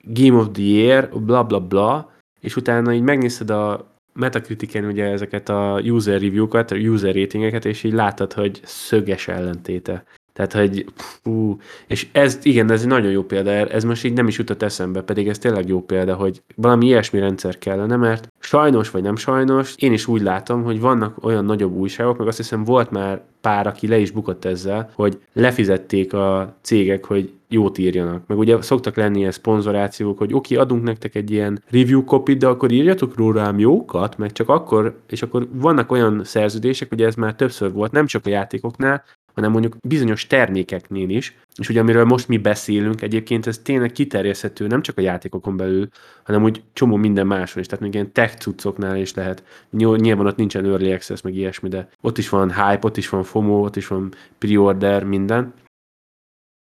Game 0.04 0.38
of 0.38 0.48
the 0.52 0.64
Year, 0.64 1.10
bla 1.10 1.44
bla 1.44 1.60
bla, 1.60 2.12
és 2.40 2.56
utána 2.56 2.94
így 2.94 3.02
megnézted 3.02 3.50
a 3.50 3.95
Metacritiken 4.20 4.86
ugye 4.86 5.06
ezeket 5.06 5.50
a 5.50 5.80
user 5.84 6.22
review-kat, 6.22 6.72
user 6.72 7.16
ratingeket, 7.16 7.66
és 7.66 7.84
így 7.84 7.94
látod, 7.94 8.34
hogy 8.34 8.60
szöges 8.64 9.28
ellentéte. 9.28 10.04
Tehát, 10.36 10.54
hogy 10.54 10.86
fú, 10.96 11.58
és 11.88 12.08
ez, 12.12 12.40
igen, 12.44 12.72
ez 12.72 12.82
egy 12.82 12.88
nagyon 12.88 13.12
jó 13.12 13.24
példa, 13.24 13.52
ez 13.52 13.84
most 13.84 14.06
így 14.06 14.14
nem 14.14 14.28
is 14.28 14.38
jutott 14.38 14.62
eszembe, 14.62 15.02
pedig 15.02 15.28
ez 15.28 15.38
tényleg 15.38 15.68
jó 15.68 15.82
példa, 15.82 16.16
hogy 16.16 16.42
valami 16.56 16.86
ilyesmi 16.86 17.20
rendszer 17.20 17.58
kellene, 17.58 17.96
mert 17.96 18.28
sajnos 18.40 18.90
vagy 18.92 19.02
nem 19.02 19.16
sajnos, 19.16 19.76
én 19.78 19.94
is 19.94 20.08
úgy 20.08 20.22
látom, 20.22 20.64
hogy 20.64 20.80
vannak 20.80 21.26
olyan 21.26 21.46
nagyobb 21.46 21.76
újságok, 21.76 22.18
meg 22.18 22.28
azt 22.28 22.38
hiszem 22.38 22.64
volt 22.64 22.92
már 22.92 23.22
pár, 23.42 23.68
aki 23.68 23.88
le 23.88 23.98
is 23.98 24.12
bukott 24.12 24.46
ezzel, 24.46 24.90
hogy 24.94 25.20
lefizették 25.34 26.14
a 26.14 26.56
cégek, 26.62 27.06
hogy 27.06 27.32
jót 27.50 27.78
írjanak. 27.78 28.28
Meg 28.28 28.38
ugye 28.38 28.62
szoktak 28.62 28.96
lenni 28.96 29.20
ilyen 29.20 29.32
szponzorációk, 29.32 30.18
hogy 30.18 30.34
oké, 30.34 30.56
adunk 30.56 30.84
nektek 30.84 31.16
egy 31.16 31.32
ilyen 31.32 31.64
review 31.70 32.04
copy 32.04 32.34
de 32.34 32.48
akkor 32.48 32.72
írjatok 32.72 33.16
rólám 33.18 33.60
jókat, 33.60 34.18
meg 34.18 34.32
csak 34.32 34.50
akkor, 34.50 35.00
és 35.10 35.22
akkor 35.22 35.48
vannak 35.52 35.92
olyan 35.92 36.22
szerződések, 36.24 36.92
ugye 36.92 37.06
ez 37.06 37.16
már 37.16 37.36
többször 37.36 37.72
volt, 37.72 37.92
nem 37.92 38.06
csak 38.06 38.26
a 38.26 38.30
játékoknál, 38.30 39.04
hanem 39.36 39.52
mondjuk 39.52 39.76
bizonyos 39.88 40.28
termékeknél 40.28 41.10
is, 41.10 41.38
és 41.56 41.70
ugye 41.70 41.80
amiről 41.80 42.06
most 42.06 42.28
mi 42.28 42.38
beszélünk, 42.38 43.02
egyébként 43.02 43.48
ez 43.48 43.58
tényleg 43.58 43.92
kiterjeszthető 43.92 44.68
nem 44.68 44.82
csak 44.82 44.98
a 44.98 45.02
játékokon 45.02 45.58
belül, 45.58 45.88
hanem 46.24 46.44
úgy 46.44 46.64
csomó 46.74 46.96
minden 46.96 47.28
máson 47.28 47.62
is, 47.62 47.68
tehát 47.68 47.84
még 47.84 47.94
ilyen 47.94 48.12
tech 48.12 48.38
cuccoknál 48.38 48.98
is 48.98 49.14
lehet. 49.14 49.44
Nyilván 49.72 50.26
ott 50.26 50.36
nincsen 50.36 50.66
early 50.66 50.94
access, 50.94 51.22
meg 51.22 51.36
ilyesmi, 51.36 51.70
de 51.70 51.90
ott 52.02 52.18
is 52.18 52.30
van 52.30 52.54
hype, 52.54 52.88
ott 52.88 52.98
is 52.98 53.10
van 53.10 53.24
FOMO, 53.24 53.64
ott 53.64 53.76
is 53.76 53.88
van 53.88 54.14
pre-order, 54.38 55.04
minden, 55.04 55.54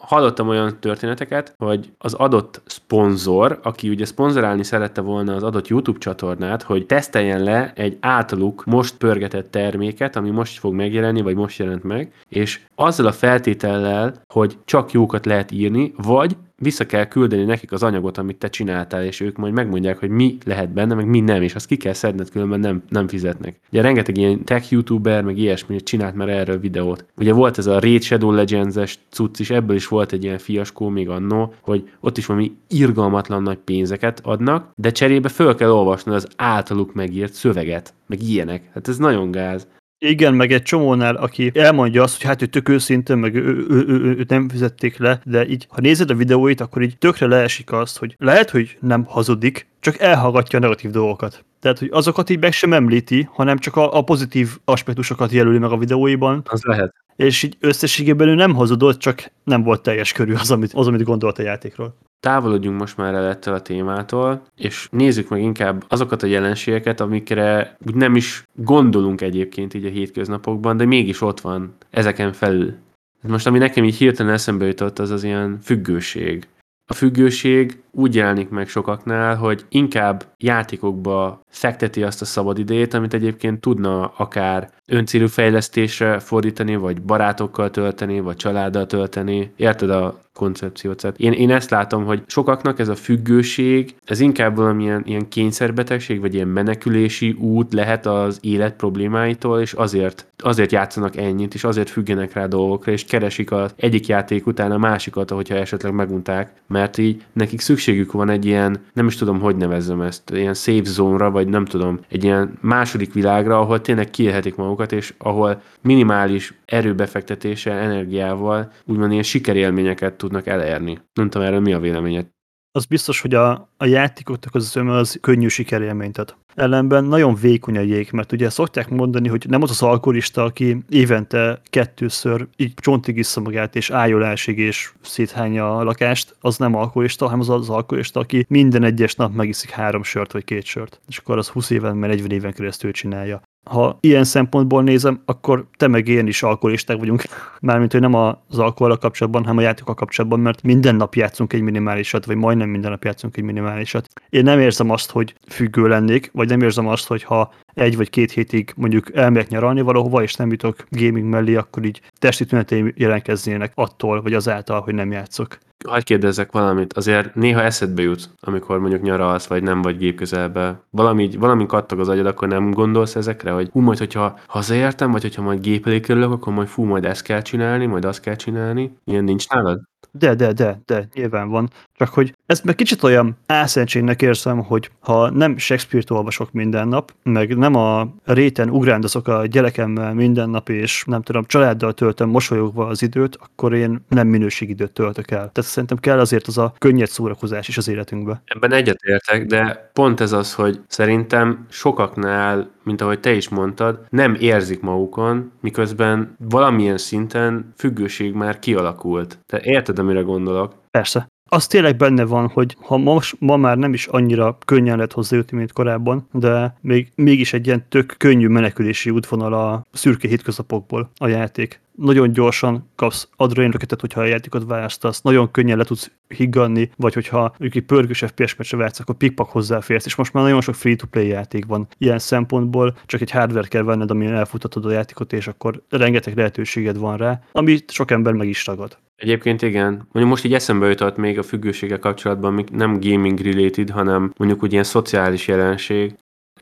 hallottam 0.00 0.48
olyan 0.48 0.80
történeteket, 0.80 1.54
hogy 1.58 1.92
az 1.98 2.14
adott 2.14 2.62
szponzor, 2.66 3.60
aki 3.62 3.88
ugye 3.88 4.04
szponzorálni 4.04 4.64
szerette 4.64 5.00
volna 5.00 5.34
az 5.34 5.42
adott 5.42 5.68
YouTube 5.68 5.98
csatornát, 5.98 6.62
hogy 6.62 6.86
teszteljen 6.86 7.42
le 7.42 7.72
egy 7.74 7.96
általuk 8.00 8.64
most 8.64 8.96
pörgetett 8.96 9.50
terméket, 9.50 10.16
ami 10.16 10.30
most 10.30 10.58
fog 10.58 10.74
megjelenni, 10.74 11.22
vagy 11.22 11.34
most 11.34 11.58
jelent 11.58 11.82
meg, 11.82 12.12
és 12.28 12.60
azzal 12.74 13.06
a 13.06 13.12
feltétellel, 13.12 14.22
hogy 14.32 14.58
csak 14.64 14.92
jókat 14.92 15.26
lehet 15.26 15.50
írni, 15.50 15.92
vagy 15.96 16.36
vissza 16.60 16.86
kell 16.86 17.04
küldeni 17.04 17.44
nekik 17.44 17.72
az 17.72 17.82
anyagot, 17.82 18.18
amit 18.18 18.36
te 18.36 18.48
csináltál, 18.48 19.04
és 19.04 19.20
ők 19.20 19.36
majd 19.36 19.52
megmondják, 19.52 19.98
hogy 19.98 20.08
mi 20.08 20.38
lehet 20.44 20.72
benne, 20.72 20.94
meg 20.94 21.06
mi 21.06 21.20
nem, 21.20 21.42
és 21.42 21.54
azt 21.54 21.66
ki 21.66 21.76
kell 21.76 21.92
szedned, 21.92 22.30
különben 22.30 22.60
nem, 22.60 22.82
nem 22.88 23.08
fizetnek. 23.08 23.60
Ugye 23.72 23.82
rengeteg 23.82 24.16
ilyen 24.16 24.44
tech 24.44 24.72
youtuber, 24.72 25.22
meg 25.22 25.38
ilyesmi 25.38 25.80
csinált 25.80 26.14
már 26.14 26.28
erről 26.28 26.60
videót. 26.60 27.04
Ugye 27.16 27.32
volt 27.32 27.58
ez 27.58 27.66
a 27.66 27.80
Raid 27.80 28.02
Shadow 28.02 28.30
Legends-es 28.30 28.98
cucc 29.10 29.38
is, 29.38 29.50
ebből 29.50 29.76
is 29.76 29.88
volt 29.88 30.12
egy 30.12 30.24
ilyen 30.24 30.38
fiaskó 30.38 30.88
még 30.88 31.08
annó, 31.08 31.54
hogy 31.60 31.90
ott 32.00 32.18
is 32.18 32.26
valami 32.26 32.52
irgalmatlan 32.68 33.42
nagy 33.42 33.58
pénzeket 33.58 34.20
adnak, 34.22 34.70
de 34.74 34.90
cserébe 34.90 35.28
föl 35.28 35.54
kell 35.54 35.70
olvasni 35.70 36.12
az 36.12 36.28
általuk 36.36 36.94
megírt 36.94 37.32
szöveget, 37.32 37.94
meg 38.06 38.22
ilyenek. 38.22 38.70
Hát 38.74 38.88
ez 38.88 38.98
nagyon 38.98 39.30
gáz. 39.30 39.66
Igen, 40.02 40.34
meg 40.34 40.52
egy 40.52 40.62
csomónál, 40.62 41.16
aki 41.16 41.50
elmondja 41.54 42.02
azt, 42.02 42.16
hogy 42.16 42.26
hát 42.26 42.42
ő 42.42 42.46
tök 42.46 42.68
őszintén, 42.68 43.16
meg 43.16 43.34
ő, 43.34 43.66
ő, 43.68 43.84
ő, 43.88 44.00
ő, 44.02 44.16
ő 44.16 44.24
nem 44.28 44.48
fizették 44.48 44.98
le, 44.98 45.20
de 45.24 45.48
így, 45.48 45.66
ha 45.68 45.80
nézed 45.80 46.10
a 46.10 46.14
videóit, 46.14 46.60
akkor 46.60 46.82
így 46.82 46.98
tökre 46.98 47.26
leesik 47.26 47.72
azt, 47.72 47.98
hogy 47.98 48.14
lehet, 48.18 48.50
hogy 48.50 48.76
nem 48.80 49.04
hazudik, 49.04 49.66
csak 49.80 49.98
elhallgatja 49.98 50.58
a 50.58 50.62
negatív 50.62 50.90
dolgokat. 50.90 51.44
Tehát, 51.60 51.78
hogy 51.78 51.88
azokat 51.92 52.30
így 52.30 52.40
meg 52.40 52.52
sem 52.52 52.72
említi, 52.72 53.28
hanem 53.32 53.58
csak 53.58 53.76
a, 53.76 53.96
a 53.96 54.02
pozitív 54.02 54.58
aspektusokat 54.64 55.32
jelöli 55.32 55.58
meg 55.58 55.70
a 55.70 55.78
videóiban. 55.78 56.42
Az 56.44 56.62
lehet. 56.62 56.94
És 57.16 57.42
így 57.42 57.56
összességében 57.60 58.28
ő 58.28 58.34
nem 58.34 58.54
hazudott, 58.54 58.98
csak 58.98 59.32
nem 59.44 59.62
volt 59.62 59.82
teljes 59.82 60.12
körű 60.12 60.34
az, 60.34 60.50
amit, 60.50 60.72
az, 60.72 60.86
amit 60.86 61.02
gondolt 61.02 61.38
a 61.38 61.42
játékról 61.42 61.96
távolodjunk 62.20 62.78
most 62.78 62.96
már 62.96 63.14
el 63.14 63.28
ettől 63.28 63.54
a 63.54 63.62
témától, 63.62 64.42
és 64.56 64.88
nézzük 64.90 65.28
meg 65.28 65.42
inkább 65.42 65.84
azokat 65.88 66.22
a 66.22 66.26
jelenségeket, 66.26 67.00
amikre 67.00 67.76
úgy 67.86 67.94
nem 67.94 68.16
is 68.16 68.44
gondolunk 68.54 69.20
egyébként 69.20 69.74
így 69.74 69.84
a 69.84 69.90
hétköznapokban, 69.90 70.76
de 70.76 70.84
mégis 70.84 71.20
ott 71.20 71.40
van 71.40 71.74
ezeken 71.90 72.32
felül. 72.32 72.74
Most 73.22 73.46
ami 73.46 73.58
nekem 73.58 73.84
így 73.84 73.96
hirtelen 73.96 74.32
eszembe 74.32 74.66
jutott, 74.66 74.98
az 74.98 75.10
az 75.10 75.24
ilyen 75.24 75.58
függőség. 75.62 76.48
A 76.86 76.94
függőség 76.94 77.82
úgy 77.92 78.14
jelenik 78.14 78.48
meg 78.48 78.68
sokaknál, 78.68 79.36
hogy 79.36 79.64
inkább 79.68 80.24
játékokba 80.38 81.40
fekteti 81.48 82.02
azt 82.02 82.22
a 82.22 82.24
szabadidejét, 82.24 82.94
amit 82.94 83.14
egyébként 83.14 83.60
tudna 83.60 84.06
akár 84.06 84.70
öncélú 84.86 85.26
fejlesztésre 85.26 86.18
fordítani, 86.18 86.76
vagy 86.76 87.02
barátokkal 87.02 87.70
tölteni, 87.70 88.20
vagy 88.20 88.36
családdal 88.36 88.86
tölteni. 88.86 89.52
Érted 89.56 89.90
a 89.90 90.20
koncepciót? 90.34 91.04
Én, 91.16 91.32
én 91.32 91.50
ezt 91.50 91.70
látom, 91.70 92.04
hogy 92.04 92.22
sokaknak 92.26 92.78
ez 92.78 92.88
a 92.88 92.94
függőség, 92.94 93.94
ez 94.04 94.20
inkább 94.20 94.56
valamilyen 94.56 95.02
ilyen 95.06 95.28
kényszerbetegség, 95.28 96.20
vagy 96.20 96.34
ilyen 96.34 96.48
menekülési 96.48 97.30
út 97.30 97.72
lehet 97.72 98.06
az 98.06 98.38
élet 98.40 98.76
problémáitól, 98.76 99.60
és 99.60 99.72
azért, 99.72 100.26
azért 100.38 100.72
játszanak 100.72 101.16
ennyit, 101.16 101.54
és 101.54 101.64
azért 101.64 101.90
függenek 101.90 102.32
rá 102.32 102.46
dolgokra, 102.46 102.92
és 102.92 103.04
keresik 103.04 103.52
az 103.52 103.72
egyik 103.76 104.06
játék 104.06 104.46
után 104.46 104.72
a 104.72 104.78
másikat, 104.78 105.30
ahogyha 105.30 105.54
esetleg 105.54 105.92
megunták, 105.92 106.52
mert 106.66 106.98
így 106.98 107.24
nekik 107.32 107.60
szükségük 107.80 108.12
van 108.12 108.30
egy 108.30 108.44
ilyen, 108.44 108.80
nem 108.92 109.06
is 109.06 109.16
tudom, 109.16 109.40
hogy 109.40 109.56
nevezzem 109.56 110.00
ezt, 110.00 110.30
ilyen 110.30 110.54
safe 110.54 110.90
zone-ra, 110.90 111.30
vagy 111.30 111.48
nem 111.48 111.64
tudom, 111.64 112.00
egy 112.08 112.24
ilyen 112.24 112.58
második 112.60 113.12
világra, 113.12 113.58
ahol 113.58 113.80
tényleg 113.80 114.10
kiélhetik 114.10 114.56
magukat, 114.56 114.92
és 114.92 115.14
ahol 115.18 115.62
minimális 115.82 116.54
erőbefektetéssel, 116.64 117.78
energiával 117.78 118.72
úgymond 118.86 119.10
ilyen 119.10 119.22
sikerélményeket 119.22 120.14
tudnak 120.14 120.46
elérni. 120.46 120.98
Nem 121.12 121.30
tudom, 121.30 121.46
erről 121.46 121.60
mi 121.60 121.72
a 121.72 121.80
véleményed? 121.80 122.26
Az 122.72 122.84
biztos, 122.84 123.20
hogy 123.20 123.34
a, 123.34 123.68
a 123.76 123.84
játékoknak 123.84 124.54
az 124.54 124.76
öme 124.76 124.92
az 124.92 125.18
könnyű 125.20 125.48
sikerélményt 125.48 126.18
ad. 126.18 126.36
Ellenben 126.54 127.04
nagyon 127.04 127.34
vékony 127.34 127.76
a 127.76 127.80
jég, 127.80 128.08
mert 128.12 128.32
ugye 128.32 128.50
szokták 128.50 128.88
mondani, 128.88 129.28
hogy 129.28 129.46
nem 129.48 129.62
az 129.62 129.70
az 129.70 129.82
alkoholista, 129.82 130.42
aki 130.42 130.84
évente 130.88 131.60
kettőször 131.64 132.46
így 132.56 132.74
csontig 132.74 133.16
iszza 133.16 133.40
magát, 133.40 133.76
és 133.76 133.90
ájolásig 133.90 134.58
és 134.58 134.92
széthányja 135.02 135.76
a 135.76 135.82
lakást, 135.82 136.36
az 136.40 136.56
nem 136.56 136.74
alkoholista, 136.74 137.24
hanem 137.24 137.40
az 137.40 137.48
az 137.48 137.68
alkoholista, 137.68 138.20
aki 138.20 138.46
minden 138.48 138.84
egyes 138.84 139.14
nap 139.14 139.34
megiszik 139.34 139.70
három 139.70 140.02
sört 140.02 140.32
vagy 140.32 140.44
két 140.44 140.64
sört. 140.64 141.00
És 141.08 141.18
akkor 141.18 141.38
az 141.38 141.48
20 141.48 141.70
éven, 141.70 141.96
mert 141.96 142.12
40 142.12 142.30
éven 142.30 142.52
keresztül 142.52 142.92
csinálja 142.92 143.42
ha 143.64 143.98
ilyen 144.00 144.24
szempontból 144.24 144.82
nézem, 144.82 145.22
akkor 145.24 145.66
te 145.76 145.88
meg 145.88 146.08
én 146.08 146.26
is 146.26 146.42
alkoholisták 146.42 146.98
vagyunk. 146.98 147.22
Mármint, 147.60 147.92
hogy 147.92 148.00
nem 148.00 148.14
az 148.14 148.58
alkohol 148.58 148.96
kapcsolatban, 148.96 149.42
hanem 149.42 149.58
a 149.58 149.60
játékokkal 149.60 149.94
kapcsolatban, 149.94 150.40
mert 150.40 150.62
minden 150.62 150.94
nap 150.94 151.14
játszunk 151.14 151.52
egy 151.52 151.60
minimálisat, 151.60 152.24
vagy 152.24 152.36
majdnem 152.36 152.68
minden 152.68 152.90
nap 152.90 153.04
játszunk 153.04 153.36
egy 153.36 153.44
minimálisat. 153.44 154.08
Én 154.28 154.42
nem 154.42 154.60
érzem 154.60 154.90
azt, 154.90 155.10
hogy 155.10 155.34
függő 155.48 155.88
lennék, 155.88 156.30
vagy 156.32 156.48
nem 156.48 156.60
érzem 156.60 156.86
azt, 156.86 157.06
hogy 157.06 157.22
ha 157.22 157.52
egy 157.74 157.96
vagy 157.96 158.10
két 158.10 158.30
hétig 158.30 158.72
mondjuk 158.76 159.16
elmegyek 159.16 159.48
nyaralni 159.48 159.80
valahova, 159.80 160.22
és 160.22 160.34
nem 160.34 160.50
jutok 160.50 160.76
gaming 160.90 161.28
mellé, 161.28 161.54
akkor 161.54 161.84
így 161.84 162.00
testi 162.18 162.44
tüneteim 162.44 162.92
jelentkeznének 162.96 163.72
attól, 163.74 164.22
vagy 164.22 164.34
azáltal, 164.34 164.80
hogy 164.80 164.94
nem 164.94 165.12
játszok. 165.12 165.58
Hagyj 165.88 166.04
kérdezzek 166.04 166.52
valamit, 166.52 166.92
azért 166.92 167.34
néha 167.34 167.62
eszedbe 167.62 168.02
jut, 168.02 168.30
amikor 168.40 168.78
mondjuk 168.78 169.02
nyaralsz, 169.02 169.46
vagy 169.46 169.62
nem 169.62 169.82
vagy 169.82 169.96
gép 169.96 170.16
közelbe. 170.16 170.82
Valami, 170.90 171.30
valami 171.38 171.66
kattog 171.66 172.00
az 172.00 172.08
agyad, 172.08 172.26
akkor 172.26 172.48
nem 172.48 172.70
gondolsz 172.70 173.16
ezekre, 173.16 173.50
hogy 173.50 173.68
hú, 173.72 173.80
majd 173.80 173.98
hogyha 173.98 174.38
hazaértem, 174.46 175.10
vagy 175.10 175.22
hogyha 175.22 175.42
majd 175.42 175.60
gép 175.60 175.86
elé 175.86 176.00
kerülök, 176.00 176.30
akkor 176.30 176.52
majd 176.52 176.68
fú, 176.68 176.84
majd 176.84 177.04
ezt 177.04 177.22
kell 177.22 177.42
csinálni, 177.42 177.86
majd 177.86 178.04
azt 178.04 178.20
kell 178.20 178.36
csinálni. 178.36 178.96
Ilyen 179.04 179.24
nincs 179.24 179.48
nálad? 179.48 179.80
De, 180.10 180.34
de, 180.34 180.52
de, 180.52 180.80
de, 180.84 181.08
nyilván 181.14 181.48
van. 181.48 181.70
Csak 182.00 182.08
hogy 182.08 182.34
ezt 182.46 182.64
meg 182.64 182.74
kicsit 182.74 183.02
olyan 183.02 183.36
álszentségnek 183.46 184.22
érzem, 184.22 184.58
hogy 184.58 184.90
ha 185.00 185.30
nem 185.30 185.58
Shakespeare-t 185.58 186.10
olvasok 186.10 186.52
minden 186.52 186.88
nap, 186.88 187.12
meg 187.22 187.56
nem 187.56 187.74
a 187.74 188.14
réten 188.24 188.70
ugrándozok 188.70 189.28
a 189.28 189.46
gyerekemmel 189.46 190.14
minden 190.14 190.50
nap, 190.50 190.68
és 190.68 191.04
nem 191.06 191.22
tudom, 191.22 191.44
családdal 191.44 191.92
töltöm 191.92 192.28
mosolyogva 192.28 192.86
az 192.86 193.02
időt, 193.02 193.38
akkor 193.40 193.74
én 193.74 194.04
nem 194.08 194.26
minőségidőt 194.26 194.92
töltök 194.92 195.30
el. 195.30 195.38
Tehát 195.38 195.70
szerintem 195.70 195.98
kell 195.98 196.18
azért 196.18 196.46
az 196.46 196.58
a 196.58 196.74
könnyed 196.78 197.08
szórakozás 197.08 197.68
is 197.68 197.76
az 197.76 197.88
életünkbe. 197.88 198.42
Ebben 198.44 198.72
egyetértek, 198.72 199.46
de 199.46 199.90
pont 199.92 200.20
ez 200.20 200.32
az, 200.32 200.54
hogy 200.54 200.80
szerintem 200.86 201.66
sokaknál 201.68 202.70
mint 202.82 203.00
ahogy 203.00 203.20
te 203.20 203.32
is 203.32 203.48
mondtad, 203.48 204.06
nem 204.08 204.36
érzik 204.38 204.80
magukon, 204.80 205.52
miközben 205.60 206.36
valamilyen 206.38 206.98
szinten 206.98 207.72
függőség 207.76 208.34
már 208.34 208.58
kialakult. 208.58 209.38
Te 209.46 209.60
érted, 209.62 209.98
amire 209.98 210.20
gondolok? 210.20 210.74
Persze. 210.90 211.28
Az 211.52 211.66
tényleg 211.66 211.96
benne 211.96 212.24
van, 212.24 212.48
hogy 212.48 212.76
ha 212.80 212.96
most, 212.96 213.36
ma 213.38 213.56
már 213.56 213.78
nem 213.78 213.92
is 213.92 214.06
annyira 214.06 214.58
könnyen 214.64 214.96
lehet 214.96 215.12
hozzájutni, 215.12 215.56
mint 215.56 215.72
korábban, 215.72 216.28
de 216.32 216.76
még, 216.80 217.12
mégis 217.14 217.52
egy 217.52 217.66
ilyen 217.66 217.84
tök 217.88 218.14
könnyű 218.18 218.48
menekülési 218.48 219.10
útvonal 219.10 219.52
a 219.52 219.86
szürke 219.92 220.28
hétköznapokból 220.28 221.10
a 221.16 221.26
játék 221.26 221.80
nagyon 222.00 222.32
gyorsan 222.32 222.90
kapsz 222.96 223.28
adrenalinröketet, 223.36 224.00
hogyha 224.00 224.20
a 224.20 224.24
játékot 224.24 224.64
választasz, 224.66 225.20
nagyon 225.22 225.50
könnyen 225.50 225.76
le 225.76 225.84
tudsz 225.84 226.10
higgadni, 226.28 226.90
vagy 226.96 227.14
hogyha 227.14 227.54
egy 227.58 227.82
pörgős 227.86 228.24
FPS 228.26 228.56
meccse 228.56 228.76
vársz, 228.76 229.00
akkor 229.00 229.14
pikpak 229.14 229.48
hozzáférsz, 229.48 230.06
és 230.06 230.14
most 230.14 230.32
már 230.32 230.44
nagyon 230.44 230.60
sok 230.60 230.74
free-to-play 230.74 231.26
játék 231.26 231.66
van 231.66 231.86
ilyen 231.98 232.18
szempontból, 232.18 232.96
csak 233.06 233.20
egy 233.20 233.30
hardware 233.30 233.68
kell 233.68 233.82
venned, 233.82 234.10
ami 234.10 234.26
elfutatod 234.26 234.84
a 234.84 234.90
játékot, 234.90 235.32
és 235.32 235.48
akkor 235.48 235.82
rengeteg 235.88 236.36
lehetőséged 236.36 236.98
van 236.98 237.16
rá, 237.16 237.40
amit 237.52 237.90
sok 237.90 238.10
ember 238.10 238.32
meg 238.32 238.48
is 238.48 238.62
tagad. 238.62 238.98
Egyébként 239.16 239.62
igen. 239.62 239.90
Mondjuk 239.92 240.28
most 240.28 240.44
így 240.44 240.54
eszembe 240.54 240.86
jutott 240.86 241.16
még 241.16 241.38
a 241.38 241.42
függőséggel 241.42 241.98
kapcsolatban, 241.98 242.64
nem 242.72 243.00
gaming 243.00 243.38
related, 243.38 243.90
hanem 243.90 244.32
mondjuk 244.36 244.62
úgy 244.62 244.72
ilyen 244.72 244.84
szociális 244.84 245.48
jelenség, 245.48 246.14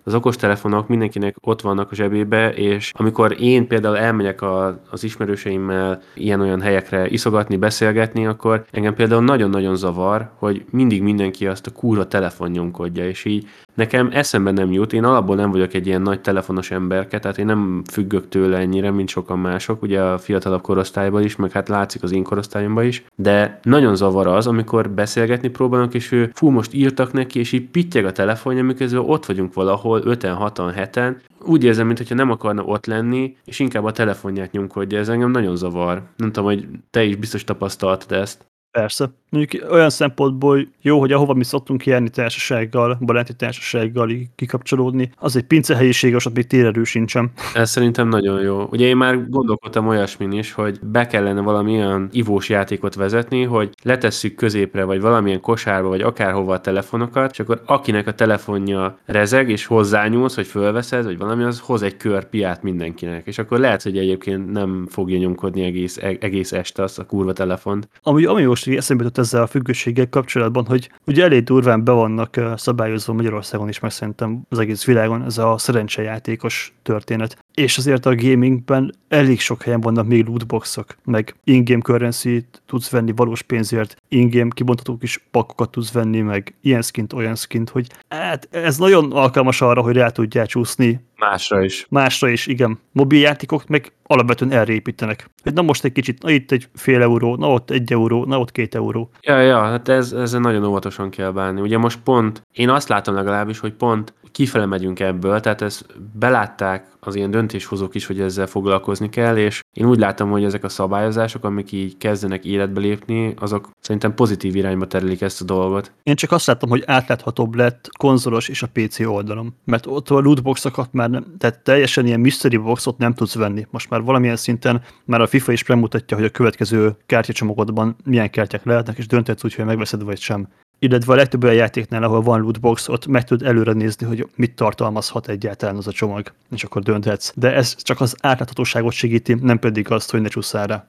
az 0.08 0.14
okostelefonok 0.14 0.88
mindenkinek 0.88 1.36
ott 1.40 1.60
vannak 1.60 1.90
a 1.90 1.94
zsebébe, 1.94 2.50
és 2.50 2.92
amikor 2.96 3.36
én 3.40 3.66
például 3.66 3.96
elmegyek 3.96 4.42
a, 4.42 4.80
az 4.90 5.04
ismerőseimmel 5.04 6.02
ilyen-olyan 6.14 6.60
helyekre 6.60 7.08
iszogatni, 7.08 7.56
beszélgetni, 7.56 8.26
akkor 8.26 8.64
engem 8.70 8.94
például 8.94 9.22
nagyon-nagyon 9.22 9.76
zavar, 9.76 10.30
hogy 10.34 10.64
mindig 10.70 11.02
mindenki 11.02 11.46
azt 11.46 11.66
a 11.66 11.70
kurva 11.70 12.06
telefon 12.06 12.50
nyomkodja, 12.50 13.08
és 13.08 13.24
így 13.24 13.46
nekem 13.78 14.08
eszembe 14.12 14.50
nem 14.50 14.72
jut, 14.72 14.92
én 14.92 15.04
alapból 15.04 15.36
nem 15.36 15.50
vagyok 15.50 15.74
egy 15.74 15.86
ilyen 15.86 16.02
nagy 16.02 16.20
telefonos 16.20 16.70
emberke, 16.70 17.18
tehát 17.18 17.38
én 17.38 17.46
nem 17.46 17.82
függök 17.90 18.28
tőle 18.28 18.58
ennyire, 18.58 18.90
mint 18.90 19.08
sokan 19.08 19.38
mások, 19.38 19.82
ugye 19.82 20.00
a 20.02 20.18
fiatalabb 20.18 20.60
korosztályban 20.60 21.22
is, 21.22 21.36
meg 21.36 21.50
hát 21.50 21.68
látszik 21.68 22.02
az 22.02 22.12
én 22.12 22.22
korosztályomban 22.22 22.84
is, 22.84 23.04
de 23.16 23.60
nagyon 23.62 23.96
zavar 23.96 24.26
az, 24.26 24.46
amikor 24.46 24.90
beszélgetni 24.90 25.48
próbálnak, 25.48 25.94
és 25.94 26.12
ő 26.12 26.30
fú, 26.34 26.50
most 26.50 26.74
írtak 26.74 27.12
neki, 27.12 27.38
és 27.38 27.52
így 27.52 27.68
pittyeg 27.70 28.04
a 28.04 28.12
telefonja, 28.12 28.64
miközben 28.64 29.02
ott 29.06 29.26
vagyunk 29.26 29.54
valahol 29.54 30.02
5-en, 30.04 30.50
6-an, 30.54 30.88
7-en, 30.92 31.16
úgy 31.44 31.64
érzem, 31.64 31.86
mintha 31.86 32.14
nem 32.14 32.30
akarna 32.30 32.62
ott 32.62 32.86
lenni, 32.86 33.36
és 33.44 33.58
inkább 33.58 33.84
a 33.84 33.92
telefonját 33.92 34.52
nyomkodja, 34.52 34.98
ez 34.98 35.08
engem 35.08 35.30
nagyon 35.30 35.56
zavar. 35.56 36.02
Nem 36.16 36.32
tudom, 36.32 36.48
hogy 36.48 36.68
te 36.90 37.04
is 37.04 37.16
biztos 37.16 37.44
tapasztaltad 37.44 38.12
ezt. 38.12 38.46
Persze. 38.70 39.10
Mondjuk 39.30 39.70
olyan 39.72 39.90
szempontból 39.90 40.68
jó, 40.80 41.00
hogy 41.00 41.12
ahova 41.12 41.34
mi 41.34 41.44
szoktunk 41.44 41.86
járni 41.86 42.08
társasággal, 42.08 42.98
baráti 43.00 43.34
társasággal 43.34 44.10
kikapcsolódni, 44.34 45.10
az 45.16 45.36
egy 45.36 45.42
pincehelyiség, 45.44 46.14
ott 46.14 46.34
még 46.34 46.46
térerő 46.46 46.84
sincsen. 46.84 47.30
Ez 47.54 47.70
szerintem 47.70 48.08
nagyon 48.08 48.40
jó. 48.40 48.66
Ugye 48.70 48.86
én 48.86 48.96
már 48.96 49.28
gondolkodtam 49.28 49.86
olyasmin 49.88 50.32
is, 50.32 50.52
hogy 50.52 50.78
be 50.82 51.06
kellene 51.06 51.40
valami 51.40 51.72
olyan 51.76 52.08
ivós 52.12 52.48
játékot 52.48 52.94
vezetni, 52.94 53.42
hogy 53.42 53.70
letesszük 53.82 54.34
középre, 54.34 54.84
vagy 54.84 55.00
valamilyen 55.00 55.40
kosárba, 55.40 55.88
vagy 55.88 56.00
akárhova 56.00 56.52
a 56.52 56.60
telefonokat, 56.60 57.30
és 57.30 57.40
akkor 57.40 57.62
akinek 57.66 58.06
a 58.06 58.14
telefonja 58.14 58.98
rezeg, 59.04 59.50
és 59.50 59.66
hozzányúlsz, 59.66 60.34
hogy 60.34 60.46
fölveszed, 60.46 61.04
vagy 61.04 61.18
valami, 61.18 61.42
az 61.42 61.60
hoz 61.60 61.82
egy 61.82 61.96
kör 61.96 62.24
piát 62.24 62.62
mindenkinek. 62.62 63.26
És 63.26 63.38
akkor 63.38 63.58
lehet, 63.58 63.82
hogy 63.82 63.98
egyébként 63.98 64.52
nem 64.52 64.86
fogja 64.90 65.18
nyomkodni 65.18 65.62
egész, 65.62 65.96
egész 65.96 66.52
este 66.52 66.82
azt 66.82 66.98
a 66.98 67.06
kurva 67.06 67.32
telefont. 67.32 67.88
Ami, 68.02 68.24
ami 68.24 68.46
most 68.66 68.78
eszembe 68.78 69.04
jutott 69.04 69.24
ezzel 69.24 69.42
a 69.42 69.46
függőséggel 69.46 70.08
kapcsolatban, 70.08 70.66
hogy 70.66 70.90
ugye 71.06 71.24
elég 71.24 71.44
durván 71.44 71.84
be 71.84 71.92
vannak 71.92 72.40
szabályozva 72.56 73.12
Magyarországon 73.12 73.68
is, 73.68 73.80
meg 73.80 73.90
szerintem 73.90 74.42
az 74.48 74.58
egész 74.58 74.84
világon 74.84 75.24
ez 75.24 75.38
a 75.38 75.58
szerencsejátékos 75.58 76.74
történet. 76.88 77.38
És 77.54 77.78
azért 77.78 78.06
a 78.06 78.14
gamingben 78.14 78.94
elég 79.08 79.40
sok 79.40 79.62
helyen 79.62 79.80
vannak 79.80 80.06
még 80.06 80.26
lootboxok, 80.26 80.96
meg 81.04 81.34
in-game 81.44 81.80
currency 81.80 82.46
tudsz 82.66 82.90
venni 82.90 83.12
valós 83.16 83.42
pénzért, 83.42 83.96
in-game 84.08 84.50
kibontatók 84.54 85.02
is 85.02 85.26
pakokat 85.30 85.70
tudsz 85.70 85.92
venni, 85.92 86.20
meg 86.20 86.54
ilyen 86.60 86.82
skint, 86.82 87.12
olyan 87.12 87.34
skint, 87.34 87.70
hogy 87.70 87.86
hát 88.08 88.48
ez 88.50 88.78
nagyon 88.78 89.12
alkalmas 89.12 89.60
arra, 89.60 89.82
hogy 89.82 89.96
rá 89.96 90.08
tudjál 90.08 90.46
csúszni 90.46 91.06
Másra 91.18 91.62
is. 91.64 91.86
Másra 91.90 92.28
is, 92.28 92.46
igen. 92.46 92.78
Mobiljátékok 92.92 93.66
meg 93.66 93.92
alapvetően 94.02 94.50
erre 94.50 94.72
építenek. 94.72 95.30
Hogy 95.42 95.52
na 95.52 95.62
most 95.62 95.84
egy 95.84 95.92
kicsit, 95.92 96.22
na 96.22 96.30
itt 96.30 96.50
egy 96.50 96.68
fél 96.74 97.02
euró, 97.02 97.36
na 97.36 97.52
ott 97.52 97.70
egy 97.70 97.92
euró, 97.92 98.24
na 98.24 98.38
ott 98.38 98.52
két 98.52 98.74
euró. 98.74 99.10
Ja, 99.20 99.40
ja, 99.40 99.60
hát 99.60 99.88
ez, 99.88 100.12
ezzel 100.12 100.40
nagyon 100.40 100.64
óvatosan 100.64 101.10
kell 101.10 101.30
bánni. 101.30 101.60
Ugye 101.60 101.78
most 101.78 101.98
pont, 102.04 102.42
én 102.52 102.68
azt 102.68 102.88
látom 102.88 103.14
legalábbis, 103.14 103.58
hogy 103.58 103.72
pont 103.72 104.12
kifele 104.30 104.66
megyünk 104.66 105.00
ebből, 105.00 105.40
tehát 105.40 105.62
ezt 105.62 105.86
belátták 106.18 106.86
az 107.00 107.14
ilyen 107.14 107.30
döntéshozók 107.30 107.94
is, 107.94 108.06
hogy 108.06 108.20
ezzel 108.20 108.46
foglalkozni 108.46 109.08
kell, 109.08 109.36
és 109.36 109.62
én 109.72 109.86
úgy 109.86 109.98
látom, 109.98 110.30
hogy 110.30 110.44
ezek 110.44 110.64
a 110.64 110.68
szabályozások, 110.68 111.44
amik 111.44 111.72
így 111.72 111.96
kezdenek 111.96 112.44
életbe 112.44 112.80
lépni, 112.80 113.34
azok 113.38 113.70
szerintem 113.80 114.14
pozitív 114.14 114.56
irányba 114.56 114.86
terelik 114.86 115.20
ezt 115.20 115.40
a 115.40 115.44
dolgot. 115.44 115.92
Én 116.02 116.16
csak 116.16 116.32
azt 116.32 116.46
látom, 116.46 116.70
hogy 116.70 116.82
átláthatóbb 116.86 117.54
lett 117.54 117.88
konzolos 117.98 118.48
és 118.48 118.62
a 118.62 118.68
PC 118.72 119.00
oldalon, 119.00 119.54
mert 119.64 119.86
ott 119.86 120.08
a 120.08 120.18
lootboxokat 120.18 120.92
már 120.92 121.10
nem, 121.10 121.24
tehát 121.38 121.62
teljesen 121.62 122.06
ilyen 122.06 122.20
mystery 122.20 122.56
boxot 122.56 122.98
nem 122.98 123.14
tudsz 123.14 123.34
venni. 123.34 123.66
Most 123.70 123.90
már 123.90 124.02
valamilyen 124.02 124.36
szinten 124.36 124.82
már 125.04 125.20
a 125.20 125.26
FIFA 125.26 125.52
is 125.52 125.64
bemutatja, 125.64 126.16
hogy 126.16 126.26
a 126.26 126.30
következő 126.30 126.96
kártyacsomagodban 127.06 127.96
milyen 128.04 128.30
kártyák 128.30 128.64
lehetnek, 128.64 128.98
és 128.98 129.06
dönthetsz 129.06 129.44
úgy, 129.44 129.54
hogy 129.54 129.64
megveszed 129.64 130.02
vagy 130.02 130.20
sem 130.20 130.48
illetve 130.78 131.12
a 131.12 131.16
legtöbb 131.16 131.44
olyan 131.44 131.56
játéknál, 131.56 132.02
ahol 132.02 132.20
van 132.20 132.40
lootbox, 132.40 132.88
ott 132.88 133.06
meg 133.06 133.24
tud 133.24 133.42
előre 133.42 133.72
nézni, 133.72 134.06
hogy 134.06 134.26
mit 134.34 134.54
tartalmazhat 134.54 135.28
egyáltalán 135.28 135.76
az 135.76 135.86
a 135.86 135.92
csomag, 135.92 136.32
és 136.50 136.64
akkor 136.64 136.82
dönthetsz. 136.82 137.32
De 137.34 137.54
ez 137.54 137.76
csak 137.82 138.00
az 138.00 138.16
átláthatóságot 138.20 138.92
segíti, 138.92 139.34
nem 139.34 139.58
pedig 139.58 139.90
azt, 139.90 140.10
hogy 140.10 140.20
ne 140.20 140.28
csúszál 140.28 140.66
rá. 140.66 140.88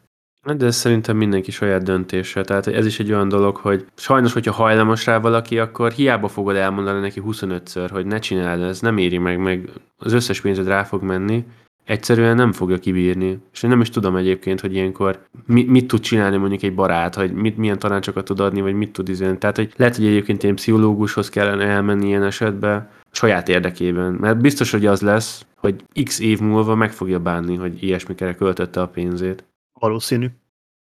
De 0.57 0.65
ez 0.65 0.75
szerintem 0.75 1.17
mindenki 1.17 1.51
saját 1.51 1.83
döntése. 1.83 2.41
Tehát 2.41 2.67
ez 2.67 2.85
is 2.85 2.99
egy 2.99 3.11
olyan 3.11 3.29
dolog, 3.29 3.55
hogy 3.55 3.85
sajnos, 3.95 4.33
hogyha 4.33 4.51
hajlamos 4.51 5.05
rá 5.05 5.17
valaki, 5.17 5.59
akkor 5.59 5.91
hiába 5.91 6.27
fogod 6.27 6.55
elmondani 6.55 6.99
neki 6.99 7.21
25-ször, 7.25 7.87
hogy 7.91 8.05
ne 8.05 8.19
csináld, 8.19 8.61
ez 8.61 8.79
nem 8.79 8.97
éri 8.97 9.17
meg, 9.17 9.37
meg 9.39 9.69
az 9.97 10.13
összes 10.13 10.41
pénzed 10.41 10.67
rá 10.67 10.83
fog 10.83 11.03
menni, 11.03 11.45
egyszerűen 11.89 12.35
nem 12.35 12.51
fogja 12.51 12.77
kibírni. 12.77 13.39
És 13.53 13.63
én 13.63 13.69
nem 13.69 13.81
is 13.81 13.89
tudom 13.89 14.15
egyébként, 14.15 14.59
hogy 14.59 14.73
ilyenkor 14.73 15.25
mit, 15.45 15.67
mit 15.67 15.87
tud 15.87 15.99
csinálni 15.99 16.37
mondjuk 16.37 16.63
egy 16.63 16.75
barát, 16.75 17.15
hogy 17.15 17.33
mit, 17.33 17.57
milyen 17.57 17.79
tanácsokat 17.79 18.25
tud 18.25 18.39
adni, 18.39 18.61
vagy 18.61 18.73
mit 18.73 18.91
tud 18.91 19.09
izélni. 19.09 19.37
Tehát, 19.37 19.55
hogy 19.55 19.73
lehet, 19.75 19.95
hogy 19.95 20.05
egyébként 20.05 20.43
ilyen 20.43 20.55
pszichológushoz 20.55 21.29
kellene 21.29 21.65
elmenni 21.65 22.07
ilyen 22.07 22.23
esetben, 22.23 22.89
saját 23.11 23.49
érdekében. 23.49 24.13
Mert 24.13 24.41
biztos, 24.41 24.71
hogy 24.71 24.85
az 24.85 25.01
lesz, 25.01 25.45
hogy 25.55 25.83
x 26.03 26.19
év 26.19 26.39
múlva 26.39 26.75
meg 26.75 26.91
fogja 26.91 27.19
bánni, 27.19 27.55
hogy 27.55 27.83
ilyesmikre 27.83 28.35
költötte 28.35 28.81
a 28.81 28.87
pénzét. 28.87 29.43
Valószínű. 29.79 30.27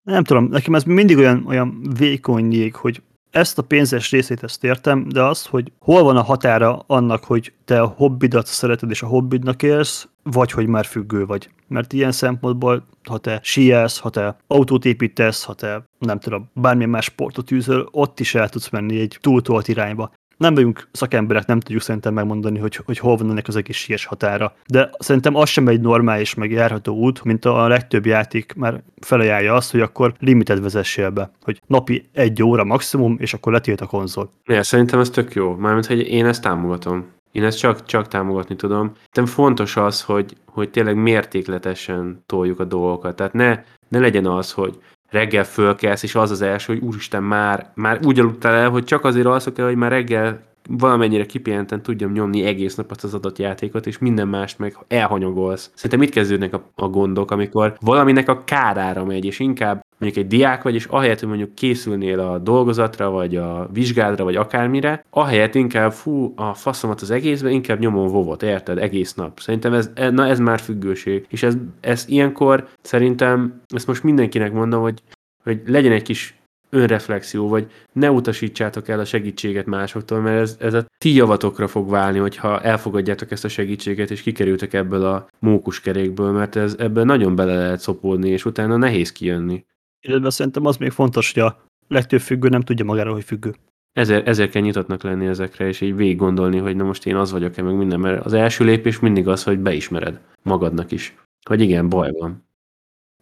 Nem 0.03 0.23
tudom, 0.23 0.43
nekem 0.43 0.75
ez 0.75 0.83
mindig 0.83 1.17
olyan, 1.17 1.43
olyan 1.47 1.81
vékony 1.97 2.51
jég, 2.51 2.75
hogy 2.75 3.01
ezt 3.31 3.57
a 3.57 3.61
pénzes 3.61 4.11
részét 4.11 4.43
ezt 4.43 4.63
értem, 4.63 5.07
de 5.09 5.23
azt, 5.23 5.47
hogy 5.47 5.71
hol 5.79 6.03
van 6.03 6.17
a 6.17 6.21
határa 6.21 6.83
annak, 6.87 7.23
hogy 7.23 7.53
te 7.65 7.81
a 7.81 7.93
hobbidat 7.97 8.45
szereted 8.45 8.89
és 8.89 9.01
a 9.01 9.07
hobbidnak 9.07 9.63
élsz, 9.63 10.07
vagy 10.23 10.51
hogy 10.51 10.67
már 10.67 10.85
függő 10.85 11.25
vagy. 11.25 11.49
Mert 11.67 11.93
ilyen 11.93 12.11
szempontból, 12.11 12.87
ha 13.03 13.17
te 13.17 13.39
sielsz, 13.43 13.97
ha 13.97 14.09
te 14.09 14.37
autót 14.47 14.85
építesz, 14.85 15.43
ha 15.43 15.53
te 15.53 15.83
nem 15.99 16.19
tudom, 16.19 16.49
bármilyen 16.53 16.89
más 16.89 17.05
sportot 17.05 17.51
űzöl, 17.51 17.87
ott 17.91 18.19
is 18.19 18.35
el 18.35 18.49
tudsz 18.49 18.69
menni 18.69 18.99
egy 18.99 19.17
túltolt 19.21 19.67
irányba 19.67 20.11
nem 20.41 20.53
vagyunk 20.53 20.87
szakemberek, 20.91 21.45
nem 21.45 21.59
tudjuk 21.59 21.81
szerintem 21.81 22.13
megmondani, 22.13 22.59
hogy, 22.59 22.75
hogy 22.75 22.97
hol 22.97 23.15
van 23.15 23.29
ennek 23.29 23.47
az 23.47 23.55
egész 23.55 23.75
sies 23.75 24.05
határa. 24.05 24.53
De 24.67 24.89
szerintem 24.99 25.35
az 25.35 25.49
sem 25.49 25.67
egy 25.67 25.81
normális, 25.81 26.33
meg 26.33 26.51
járható 26.51 26.95
út, 26.95 27.23
mint 27.23 27.45
a 27.45 27.67
legtöbb 27.67 28.05
játék 28.05 28.53
már 28.53 28.83
felajánlja 29.01 29.53
azt, 29.53 29.71
hogy 29.71 29.81
akkor 29.81 30.13
limited 30.19 30.61
vezessél 30.61 31.09
be, 31.09 31.31
hogy 31.43 31.61
napi 31.67 32.09
egy 32.13 32.43
óra 32.43 32.63
maximum, 32.63 33.15
és 33.19 33.33
akkor 33.33 33.53
letilt 33.53 33.81
a 33.81 33.85
konzol. 33.85 34.31
Ja, 34.45 34.63
szerintem 34.63 34.99
ez 34.99 35.09
tök 35.09 35.33
jó, 35.33 35.55
mármint, 35.55 35.85
hogy 35.85 35.99
én 35.99 36.25
ezt 36.25 36.41
támogatom. 36.41 37.05
Én 37.31 37.43
ezt 37.43 37.57
csak, 37.57 37.85
csak 37.85 38.07
támogatni 38.07 38.55
tudom. 38.55 38.91
De 39.11 39.25
fontos 39.25 39.77
az, 39.77 40.01
hogy, 40.01 40.35
hogy 40.45 40.69
tényleg 40.69 40.95
mértékletesen 40.95 42.23
toljuk 42.25 42.59
a 42.59 42.63
dolgokat. 42.63 43.15
Tehát 43.15 43.33
ne, 43.33 43.63
ne 43.87 43.99
legyen 43.99 44.25
az, 44.25 44.51
hogy 44.51 44.79
reggel 45.11 45.43
fölkelsz, 45.43 46.03
és 46.03 46.15
az 46.15 46.31
az 46.31 46.41
első, 46.41 46.73
hogy 46.73 46.83
úristen, 46.83 47.23
már, 47.23 47.71
már 47.75 47.99
úgy 48.05 48.19
aludtál 48.19 48.53
el, 48.53 48.69
hogy 48.69 48.83
csak 48.83 49.05
azért 49.05 49.25
alszok 49.25 49.57
el, 49.57 49.65
hogy 49.65 49.75
már 49.75 49.91
reggel 49.91 50.49
valamennyire 50.69 51.25
kipihenten 51.25 51.81
tudjam 51.81 52.11
nyomni 52.11 52.43
egész 52.43 52.75
nap 52.75 52.91
az 53.03 53.13
adott 53.13 53.37
játékot, 53.37 53.87
és 53.87 53.97
minden 53.97 54.27
mást 54.27 54.59
meg 54.59 54.77
elhanyagolsz. 54.87 55.71
Szerintem 55.73 56.01
itt 56.01 56.13
kezdődnek 56.13 56.53
a, 56.53 56.71
a 56.75 56.87
gondok, 56.87 57.31
amikor 57.31 57.77
valaminek 57.79 58.29
a 58.29 58.43
kárára 58.43 59.05
megy, 59.05 59.25
és 59.25 59.39
inkább 59.39 59.85
mondjuk 60.01 60.25
egy 60.25 60.37
diák 60.37 60.63
vagy, 60.63 60.75
és 60.75 60.85
ahelyett, 60.85 61.19
hogy 61.19 61.27
mondjuk 61.27 61.55
készülnél 61.55 62.19
a 62.19 62.37
dolgozatra, 62.37 63.09
vagy 63.09 63.35
a 63.35 63.69
vizsgádra, 63.73 64.23
vagy 64.23 64.35
akármire, 64.35 65.05
ahelyett 65.09 65.55
inkább 65.55 65.91
fú, 65.91 66.33
a 66.35 66.53
faszomat 66.53 67.01
az 67.01 67.11
egészbe, 67.11 67.49
inkább 67.49 67.79
nyomom 67.79 68.07
vovot, 68.07 68.43
érted? 68.43 68.77
Egész 68.77 69.13
nap. 69.13 69.39
Szerintem 69.39 69.73
ez, 69.73 69.89
e, 69.93 70.09
na 70.09 70.27
ez 70.27 70.39
már 70.39 70.59
függőség. 70.59 71.25
És 71.29 71.43
ez, 71.43 71.57
ez 71.79 72.05
ilyenkor 72.07 72.67
szerintem, 72.81 73.61
ezt 73.67 73.87
most 73.87 74.03
mindenkinek 74.03 74.53
mondom, 74.53 74.81
hogy, 74.81 75.01
hogy 75.43 75.61
legyen 75.65 75.91
egy 75.91 76.01
kis 76.01 76.35
önreflexió, 76.71 77.47
vagy 77.47 77.71
ne 77.93 78.11
utasítsátok 78.11 78.87
el 78.87 78.99
a 78.99 79.05
segítséget 79.05 79.65
másoktól, 79.65 80.19
mert 80.19 80.39
ez, 80.39 80.57
ez 80.59 80.73
a 80.73 80.85
ti 80.97 81.13
javatokra 81.13 81.67
fog 81.67 81.89
válni, 81.89 82.17
hogyha 82.17 82.61
elfogadjátok 82.61 83.31
ezt 83.31 83.45
a 83.45 83.49
segítséget, 83.49 84.11
és 84.11 84.21
kikerültek 84.21 84.73
ebből 84.73 85.05
a 85.05 85.27
mókuskerékből, 85.39 86.31
mert 86.31 86.55
ez, 86.55 86.75
ebből 86.79 87.03
nagyon 87.03 87.35
bele 87.35 87.55
lehet 87.55 87.79
szopódni, 87.79 88.29
és 88.29 88.45
utána 88.45 88.77
nehéz 88.77 89.11
kijönni. 89.11 89.65
Illetve 90.01 90.29
szerintem 90.29 90.65
az 90.65 90.77
még 90.77 90.91
fontos, 90.91 91.33
hogy 91.33 91.43
a 91.43 91.63
legtöbb 91.87 92.19
függő 92.19 92.49
nem 92.49 92.61
tudja 92.61 92.85
magáról, 92.85 93.13
hogy 93.13 93.23
függő. 93.23 93.55
Ezért, 93.93 94.27
ezért 94.27 94.51
kell 94.51 94.61
nyitottnak 94.61 95.03
lenni 95.03 95.25
ezekre, 95.25 95.67
és 95.67 95.81
így 95.81 95.95
végig 95.95 96.17
gondolni, 96.17 96.57
hogy 96.57 96.75
na 96.75 96.83
most 96.83 97.05
én 97.05 97.15
az 97.15 97.31
vagyok-e, 97.31 97.61
meg 97.61 97.75
minden, 97.75 97.99
mert 97.99 98.25
az 98.25 98.33
első 98.33 98.63
lépés 98.63 98.99
mindig 98.99 99.27
az, 99.27 99.43
hogy 99.43 99.59
beismered 99.59 100.19
magadnak 100.41 100.91
is, 100.91 101.15
hogy 101.45 101.61
igen, 101.61 101.89
baj 101.89 102.11
van. 102.11 102.45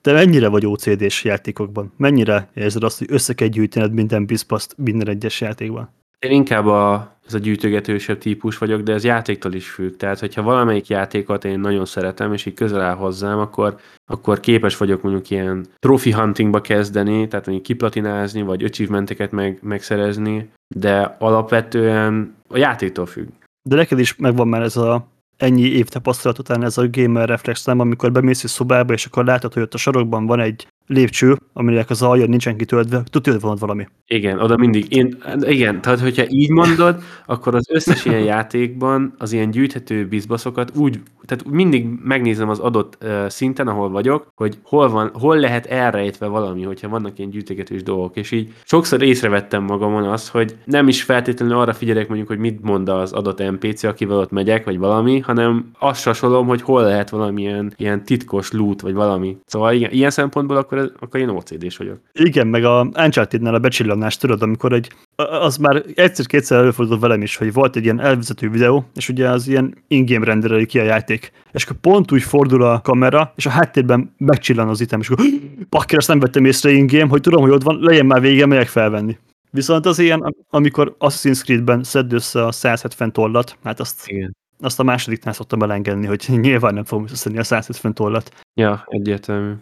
Te 0.01 0.13
mennyire 0.13 0.47
vagy 0.47 0.65
OCD-s 0.65 1.23
játékokban? 1.23 1.93
Mennyire 1.97 2.49
érzed 2.53 2.84
azt, 2.84 2.97
hogy 2.97 3.07
össze 3.11 3.34
kell 3.34 3.47
gyűjtened 3.47 3.93
minden 3.93 4.25
bizpaszt 4.25 4.75
minden 4.77 5.07
egyes 5.07 5.41
játékban? 5.41 5.89
Én 6.20 6.32
inkább 6.32 6.65
a, 6.65 7.15
ez 7.28 7.34
a 7.34 7.38
gyűjtögetősebb 7.38 8.17
típus 8.17 8.57
vagyok, 8.57 8.82
de 8.82 8.93
ez 8.93 9.03
játéktól 9.03 9.53
is 9.53 9.70
függ. 9.70 9.95
Tehát, 9.95 10.20
hogyha 10.20 10.41
valamelyik 10.41 10.88
játékot 10.88 11.45
én 11.45 11.59
nagyon 11.59 11.86
szeretem, 11.86 12.34
és 12.34 12.45
így 12.45 12.53
közel 12.53 12.82
áll 12.82 12.95
hozzám, 12.95 13.39
akkor, 13.39 13.80
akkor 14.05 14.39
képes 14.39 14.78
vagyok 14.78 15.01
mondjuk 15.01 15.30
ilyen 15.30 15.65
trophy 15.80 16.11
huntingba 16.11 16.61
kezdeni, 16.61 17.28
tehát 17.28 17.45
mondjuk 17.45 17.67
kiplatinázni, 17.67 18.41
vagy 18.41 18.63
achievementeket 18.63 19.32
meg, 19.32 19.59
megszerezni, 19.61 20.49
de 20.76 21.15
alapvetően 21.20 22.36
a 22.47 22.57
játéktól 22.57 23.05
függ. 23.05 23.28
De 23.70 23.76
neked 23.76 23.99
is 23.99 24.15
megvan 24.15 24.47
már 24.47 24.61
ez 24.61 24.78
a 24.78 25.07
ennyi 25.38 25.61
év 25.61 25.88
tapasztalat 25.88 26.39
után 26.39 26.63
ez 26.63 26.78
a 26.78 26.89
gamer 26.91 27.28
reflex 27.28 27.65
nem, 27.65 27.80
amikor 27.80 28.11
bemész 28.11 28.43
egy 28.43 28.49
szobába, 28.49 28.93
és 28.93 29.05
akkor 29.05 29.26
látod, 29.26 29.53
hogy 29.53 29.61
ott 29.61 29.74
a 29.74 29.78
sarokban 29.78 30.26
van 30.26 30.39
egy 30.39 30.67
lépcső, 30.89 31.37
aminek 31.53 31.89
az 31.89 32.01
alja 32.01 32.25
nincsen 32.25 32.57
kitöltve, 32.57 33.03
tudja, 33.11 33.31
hogy 33.31 33.41
van 33.41 33.57
valami. 33.59 33.87
Igen, 34.07 34.39
oda 34.39 34.57
mindig. 34.57 34.95
Én, 34.95 35.17
igen, 35.39 35.81
tehát 35.81 35.99
hogyha 35.99 36.23
így 36.27 36.49
mondod, 36.49 37.01
akkor 37.25 37.55
az 37.55 37.69
összes 37.69 38.05
ilyen 38.05 38.23
játékban 38.23 39.13
az 39.17 39.31
ilyen 39.31 39.51
gyűjthető 39.51 40.07
bizbaszokat 40.07 40.71
úgy, 40.75 40.99
tehát 41.25 41.49
mindig 41.49 41.87
megnézem 42.03 42.49
az 42.49 42.59
adott 42.59 42.97
uh, 43.01 43.27
szinten, 43.27 43.67
ahol 43.67 43.89
vagyok, 43.89 44.27
hogy 44.35 44.57
hol 44.63 44.89
van, 44.89 45.11
hol 45.13 45.37
lehet 45.37 45.65
elrejtve 45.65 46.27
valami, 46.27 46.63
hogyha 46.63 46.89
vannak 46.89 47.19
ilyen 47.19 47.29
gyűjtögetős 47.29 47.83
dolgok, 47.83 48.15
és 48.15 48.31
így 48.31 48.53
sokszor 48.63 49.01
észrevettem 49.01 49.63
magamon 49.63 50.03
azt, 50.03 50.27
hogy 50.29 50.55
nem 50.65 50.87
is 50.87 51.03
feltétlenül 51.03 51.57
arra 51.57 51.73
figyelek 51.73 52.07
mondjuk, 52.07 52.27
hogy 52.27 52.37
mit 52.37 52.61
mond 52.61 52.89
az 52.89 53.11
adott 53.11 53.51
NPC, 53.51 53.83
akivel 53.83 54.17
ott 54.17 54.31
megyek, 54.31 54.65
vagy 54.65 54.77
valami, 54.77 55.19
hanem 55.19 55.71
azt 55.79 56.01
sasolom, 56.01 56.47
hogy 56.47 56.61
hol 56.61 56.83
lehet 56.83 57.09
valamilyen 57.09 57.73
ilyen 57.75 58.03
titkos 58.03 58.51
loot, 58.51 58.81
vagy 58.81 58.93
valami. 58.93 59.37
Szóval 59.45 59.73
igen, 59.73 59.91
ilyen 59.91 60.09
szempontból 60.09 60.57
akkor 60.57 60.77
akkor 60.99 61.19
én 61.19 61.30
OCD-s 61.30 61.77
vagyok. 61.77 61.99
Igen, 62.13 62.47
meg 62.47 62.63
a 62.63 62.89
Uncharted-nál 62.95 63.53
a 63.53 63.59
becsillanás, 63.59 64.17
tudod, 64.17 64.41
amikor 64.41 64.73
egy, 64.73 64.91
az 65.15 65.57
már 65.57 65.84
egyszer-kétszer 65.95 66.59
előfordult 66.59 67.01
velem 67.01 67.21
is, 67.21 67.36
hogy 67.36 67.53
volt 67.53 67.75
egy 67.75 67.84
ilyen 67.84 67.99
elvezető 67.99 68.49
videó, 68.49 68.86
és 68.95 69.09
ugye 69.09 69.30
az 69.30 69.47
ilyen 69.47 69.84
in-game 69.88 70.25
rendereli 70.25 70.65
ki 70.65 70.80
a 70.80 70.84
játék. 70.84 71.32
És 71.51 71.63
akkor 71.63 71.77
pont 71.77 72.11
úgy 72.11 72.23
fordul 72.23 72.63
a 72.63 72.82
kamera, 72.82 73.34
és 73.36 73.45
a 73.45 73.49
háttérben 73.49 74.13
megcsillan 74.17 74.67
az 74.67 74.82
item, 74.82 74.99
és 74.99 75.09
akkor 75.09 75.25
pakker, 75.69 75.97
azt 75.97 76.07
nem 76.07 76.19
vettem 76.19 76.45
észre 76.45 76.71
in-game, 76.71 77.09
hogy 77.09 77.21
tudom, 77.21 77.41
hogy 77.41 77.51
ott 77.51 77.63
van, 77.63 77.80
legyen 77.82 78.05
már 78.05 78.21
vége, 78.21 78.45
megyek 78.45 78.67
felvenni. 78.67 79.17
Viszont 79.51 79.86
az 79.86 79.99
ilyen, 79.99 80.36
amikor 80.49 80.95
Assassin's 80.99 81.43
Creed-ben 81.43 81.84
szedd 81.84 82.13
össze 82.13 82.45
a 82.45 82.51
170 82.51 83.11
tollat, 83.11 83.57
hát 83.63 83.80
azt 83.80 84.07
Igen 84.07 84.38
azt 84.61 84.80
a 84.80 84.84
másodiknál 84.84 85.34
szoktam 85.34 85.61
elengedni, 85.61 86.05
hogy 86.05 86.25
nyilván 86.41 86.73
nem 86.73 86.84
fogom 86.84 87.03
összeszedni 87.03 87.39
a 87.39 87.43
170 87.43 87.93
tollat. 87.93 88.32
Ja, 88.53 88.84
egyértelmű 88.88 89.53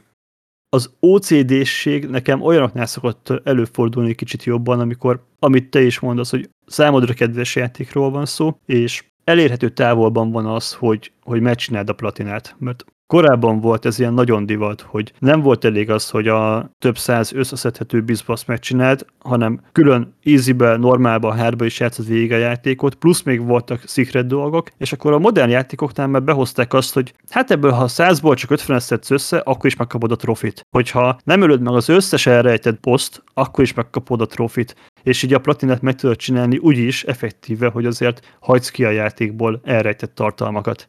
az 0.77 0.93
OCD-ség 0.99 2.05
nekem 2.05 2.41
olyanoknál 2.41 2.85
szokott 2.85 3.33
előfordulni 3.43 4.15
kicsit 4.15 4.43
jobban, 4.43 4.79
amikor, 4.79 5.23
amit 5.39 5.69
te 5.69 5.81
is 5.81 5.99
mondasz, 5.99 6.29
hogy 6.29 6.49
számodra 6.65 7.13
kedves 7.13 7.55
játékról 7.55 8.09
van 8.11 8.25
szó, 8.25 8.59
és 8.65 9.03
elérhető 9.23 9.69
távolban 9.69 10.31
van 10.31 10.45
az, 10.45 10.73
hogy, 10.73 11.11
hogy 11.21 11.41
megcsináld 11.41 11.89
a 11.89 11.93
platinát, 11.93 12.55
mert 12.59 12.85
Korábban 13.07 13.59
volt 13.59 13.85
ez 13.85 13.99
ilyen 13.99 14.13
nagyon 14.13 14.45
divat, 14.45 14.81
hogy 14.81 15.13
nem 15.19 15.41
volt 15.41 15.65
elég 15.65 15.89
az, 15.89 16.09
hogy 16.09 16.27
a 16.27 16.71
több 16.79 16.97
száz 16.97 17.33
összeszedhető 17.33 18.01
bizbasz 18.01 18.45
megcsinált, 18.45 19.05
hanem 19.19 19.61
külön 19.71 20.15
easybe, 20.23 20.77
normálba, 20.77 21.35
hardba 21.35 21.65
is 21.65 21.79
játszott 21.79 22.05
végig 22.05 22.31
a 22.31 22.37
játékot, 22.37 22.95
plusz 22.95 23.21
még 23.21 23.45
voltak 23.45 23.83
secret 23.85 24.27
dolgok, 24.27 24.69
és 24.77 24.93
akkor 24.93 25.13
a 25.13 25.19
modern 25.19 25.49
játékoknál 25.49 26.07
már 26.07 26.23
behozták 26.23 26.73
azt, 26.73 26.93
hogy 26.93 27.13
hát 27.29 27.51
ebből 27.51 27.71
ha 27.71 27.85
100-ból 27.87 28.35
csak 28.35 28.51
50 28.51 28.79
szedsz 28.79 29.11
össze, 29.11 29.37
akkor 29.37 29.65
is 29.65 29.75
megkapod 29.75 30.11
a 30.11 30.15
trofit. 30.15 30.65
Hogyha 30.69 31.17
nem 31.23 31.41
ölöd 31.41 31.61
meg 31.61 31.73
az 31.73 31.89
összes 31.89 32.25
elrejtett 32.25 32.79
poszt, 32.79 33.23
akkor 33.33 33.63
is 33.63 33.73
megkapod 33.73 34.21
a 34.21 34.25
trofit. 34.25 34.75
És 35.03 35.23
így 35.23 35.33
a 35.33 35.39
platinát 35.39 35.81
meg 35.81 35.95
tudod 35.95 36.15
csinálni 36.15 36.57
úgy 36.57 36.77
is 36.77 37.03
effektíve, 37.03 37.67
hogy 37.67 37.85
azért 37.85 38.35
hagysz 38.39 38.69
ki 38.69 38.85
a 38.85 38.89
játékból 38.89 39.61
elrejtett 39.63 40.15
tartalmakat 40.15 40.87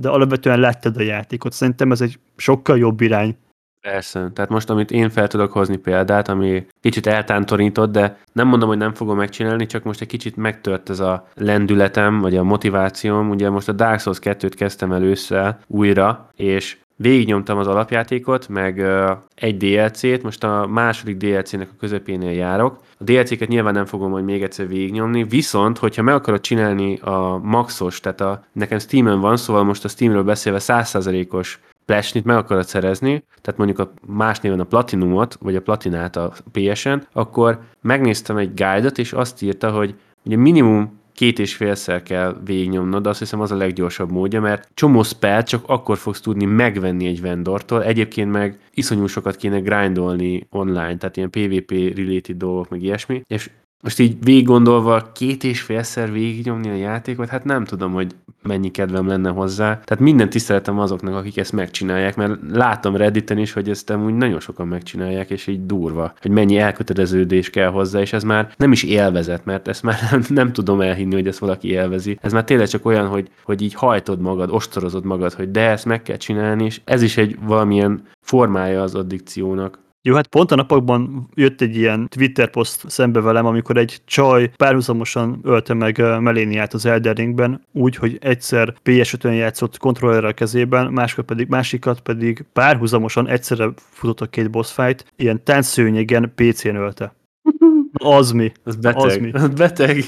de 0.00 0.08
alapvetően 0.08 0.60
láttad 0.60 0.96
a 0.96 1.02
játékot. 1.02 1.52
Szerintem 1.52 1.92
ez 1.92 2.00
egy 2.00 2.18
sokkal 2.36 2.78
jobb 2.78 3.00
irány. 3.00 3.36
Persze, 3.80 4.30
tehát 4.34 4.50
most, 4.50 4.70
amit 4.70 4.90
én 4.90 5.10
fel 5.10 5.26
tudok 5.26 5.52
hozni 5.52 5.76
példát, 5.76 6.28
ami 6.28 6.66
kicsit 6.80 7.06
eltántorított, 7.06 7.92
de 7.92 8.18
nem 8.32 8.46
mondom, 8.46 8.68
hogy 8.68 8.78
nem 8.78 8.94
fogom 8.94 9.16
megcsinálni, 9.16 9.66
csak 9.66 9.82
most 9.82 10.00
egy 10.00 10.08
kicsit 10.08 10.36
megtört 10.36 10.90
ez 10.90 11.00
a 11.00 11.28
lendületem, 11.34 12.18
vagy 12.18 12.36
a 12.36 12.42
motivációm. 12.42 13.30
Ugye 13.30 13.50
most 13.50 13.68
a 13.68 13.72
Dark 13.72 14.00
Souls 14.00 14.18
2-t 14.22 14.52
kezdtem 14.56 14.92
először 14.92 15.56
újra, 15.66 16.28
és 16.34 16.76
végignyomtam 17.00 17.58
az 17.58 17.66
alapjátékot, 17.66 18.48
meg 18.48 18.84
egy 19.34 19.56
DLC-t, 19.56 20.22
most 20.22 20.44
a 20.44 20.66
második 20.66 21.16
DLC-nek 21.16 21.68
a 21.72 21.76
közepénél 21.78 22.32
járok. 22.32 22.78
A 22.98 23.04
DLC-ket 23.04 23.48
nyilván 23.48 23.74
nem 23.74 23.84
fogom 23.84 24.10
majd 24.10 24.24
még 24.24 24.42
egyszer 24.42 24.68
végignyomni, 24.68 25.24
viszont, 25.24 25.78
hogyha 25.78 26.02
meg 26.02 26.14
akarod 26.14 26.40
csinálni 26.40 26.98
a 26.98 27.40
maxos, 27.42 28.00
tehát 28.00 28.20
a, 28.20 28.44
nekem 28.52 28.78
Steam-en 28.78 29.20
van, 29.20 29.36
szóval 29.36 29.64
most 29.64 29.84
a 29.84 29.88
Steamről 29.88 30.22
beszélve 30.22 30.58
100%-os 30.62 31.60
plesnit 31.84 32.24
meg 32.24 32.36
akarod 32.36 32.64
szerezni, 32.64 33.24
tehát 33.40 33.58
mondjuk 33.58 33.78
a 33.78 33.92
más 34.06 34.40
néven 34.40 34.60
a 34.60 34.64
Platinumot, 34.64 35.36
vagy 35.40 35.56
a 35.56 35.62
Platinát 35.62 36.16
a 36.16 36.32
PS-en, 36.52 37.06
akkor 37.12 37.60
megnéztem 37.80 38.36
egy 38.36 38.54
guide 38.54 38.90
és 38.94 39.12
azt 39.12 39.42
írta, 39.42 39.70
hogy 39.70 39.94
ugye 40.24 40.36
minimum 40.36 40.99
két 41.12 41.38
és 41.38 41.54
félszer 41.54 42.02
kell 42.02 42.40
végignyomnod, 42.44 43.02
de 43.02 43.08
azt 43.08 43.18
hiszem 43.18 43.40
az 43.40 43.50
a 43.50 43.56
leggyorsabb 43.56 44.10
módja, 44.10 44.40
mert 44.40 44.68
csomó 44.74 45.02
spell 45.02 45.42
csak 45.42 45.62
akkor 45.66 45.98
fogsz 45.98 46.20
tudni 46.20 46.44
megvenni 46.44 47.06
egy 47.06 47.20
vendortól, 47.20 47.84
egyébként 47.84 48.30
meg 48.30 48.58
iszonyú 48.74 49.06
sokat 49.06 49.36
kéne 49.36 49.58
grindolni 49.58 50.46
online, 50.50 50.96
tehát 50.96 51.16
ilyen 51.16 51.30
PvP-related 51.30 52.36
dolgok, 52.36 52.68
meg 52.68 52.82
ilyesmi, 52.82 53.22
és 53.26 53.50
most 53.80 53.98
így 53.98 54.16
végig 54.24 54.46
gondolva 54.46 55.12
két 55.12 55.44
és 55.44 55.60
félszer 55.60 56.12
végignyomni 56.12 56.70
a 56.70 56.74
játékot, 56.74 57.28
hát 57.28 57.44
nem 57.44 57.64
tudom, 57.64 57.92
hogy 57.92 58.14
mennyi 58.42 58.70
kedvem 58.70 59.06
lenne 59.06 59.30
hozzá. 59.30 59.80
Tehát 59.84 59.98
minden 60.02 60.30
tiszteletem 60.30 60.78
azoknak, 60.78 61.14
akik 61.14 61.36
ezt 61.36 61.52
megcsinálják, 61.52 62.16
mert 62.16 62.38
látom 62.52 62.96
Redditen 62.96 63.38
is, 63.38 63.52
hogy 63.52 63.68
ezt 63.68 63.92
úgy 63.92 64.14
nagyon 64.14 64.40
sokan 64.40 64.68
megcsinálják, 64.68 65.30
és 65.30 65.46
így 65.46 65.66
durva, 65.66 66.12
hogy 66.20 66.30
mennyi 66.30 66.58
elköteleződés 66.58 67.50
kell 67.50 67.68
hozzá, 67.68 68.00
és 68.00 68.12
ez 68.12 68.22
már 68.22 68.52
nem 68.56 68.72
is 68.72 68.82
élvezet, 68.82 69.44
mert 69.44 69.68
ezt 69.68 69.82
már 69.82 69.98
nem, 70.10 70.22
nem 70.28 70.52
tudom 70.52 70.80
elhinni, 70.80 71.14
hogy 71.14 71.26
ezt 71.26 71.38
valaki 71.38 71.68
élvezi. 71.68 72.18
Ez 72.20 72.32
már 72.32 72.44
tényleg 72.44 72.68
csak 72.68 72.86
olyan, 72.86 73.06
hogy, 73.06 73.30
hogy 73.44 73.62
így 73.62 73.74
hajtod 73.74 74.20
magad, 74.20 74.50
ostorozod 74.50 75.04
magad, 75.04 75.32
hogy 75.32 75.50
de 75.50 75.68
ezt 75.68 75.84
meg 75.84 76.02
kell 76.02 76.16
csinálni, 76.16 76.64
és 76.64 76.80
ez 76.84 77.02
is 77.02 77.16
egy 77.16 77.38
valamilyen 77.42 78.02
formája 78.20 78.82
az 78.82 78.94
addikciónak. 78.94 79.78
Jó, 80.02 80.14
hát 80.14 80.26
pont 80.26 80.50
a 80.50 80.54
napokban 80.54 81.28
jött 81.34 81.60
egy 81.60 81.76
ilyen 81.76 82.08
Twitter 82.08 82.50
poszt 82.50 82.90
szembe 82.90 83.20
velem, 83.20 83.46
amikor 83.46 83.76
egy 83.76 84.00
csaj 84.04 84.50
párhuzamosan 84.56 85.40
ölte 85.42 85.74
meg 85.74 85.98
Meléniát 86.20 86.74
az 86.74 86.86
Elden 86.86 87.14
Ringben, 87.14 87.66
úgy, 87.72 87.96
hogy 87.96 88.18
egyszer 88.20 88.74
PS5-ön 88.84 89.34
játszott 89.34 89.78
kontrollerrel 89.78 90.34
kezében, 90.34 90.92
máskor 90.92 91.24
pedig, 91.24 91.48
másikat 91.48 92.00
pedig 92.00 92.44
párhuzamosan 92.52 93.28
egyszerre 93.28 93.72
futott 93.76 94.20
a 94.20 94.26
két 94.26 94.50
boss 94.50 94.72
fight, 94.72 95.12
ilyen 95.16 95.44
táncszőnyegen 95.44 96.32
PC-n 96.34 96.74
ölte. 96.74 97.14
Az 97.92 98.30
mi? 98.30 98.52
Az 98.64 98.76
beteg. 98.76 99.04
Az 99.04 99.16
mi? 99.16 99.30
Az 99.30 99.48
beteg. 99.62 100.04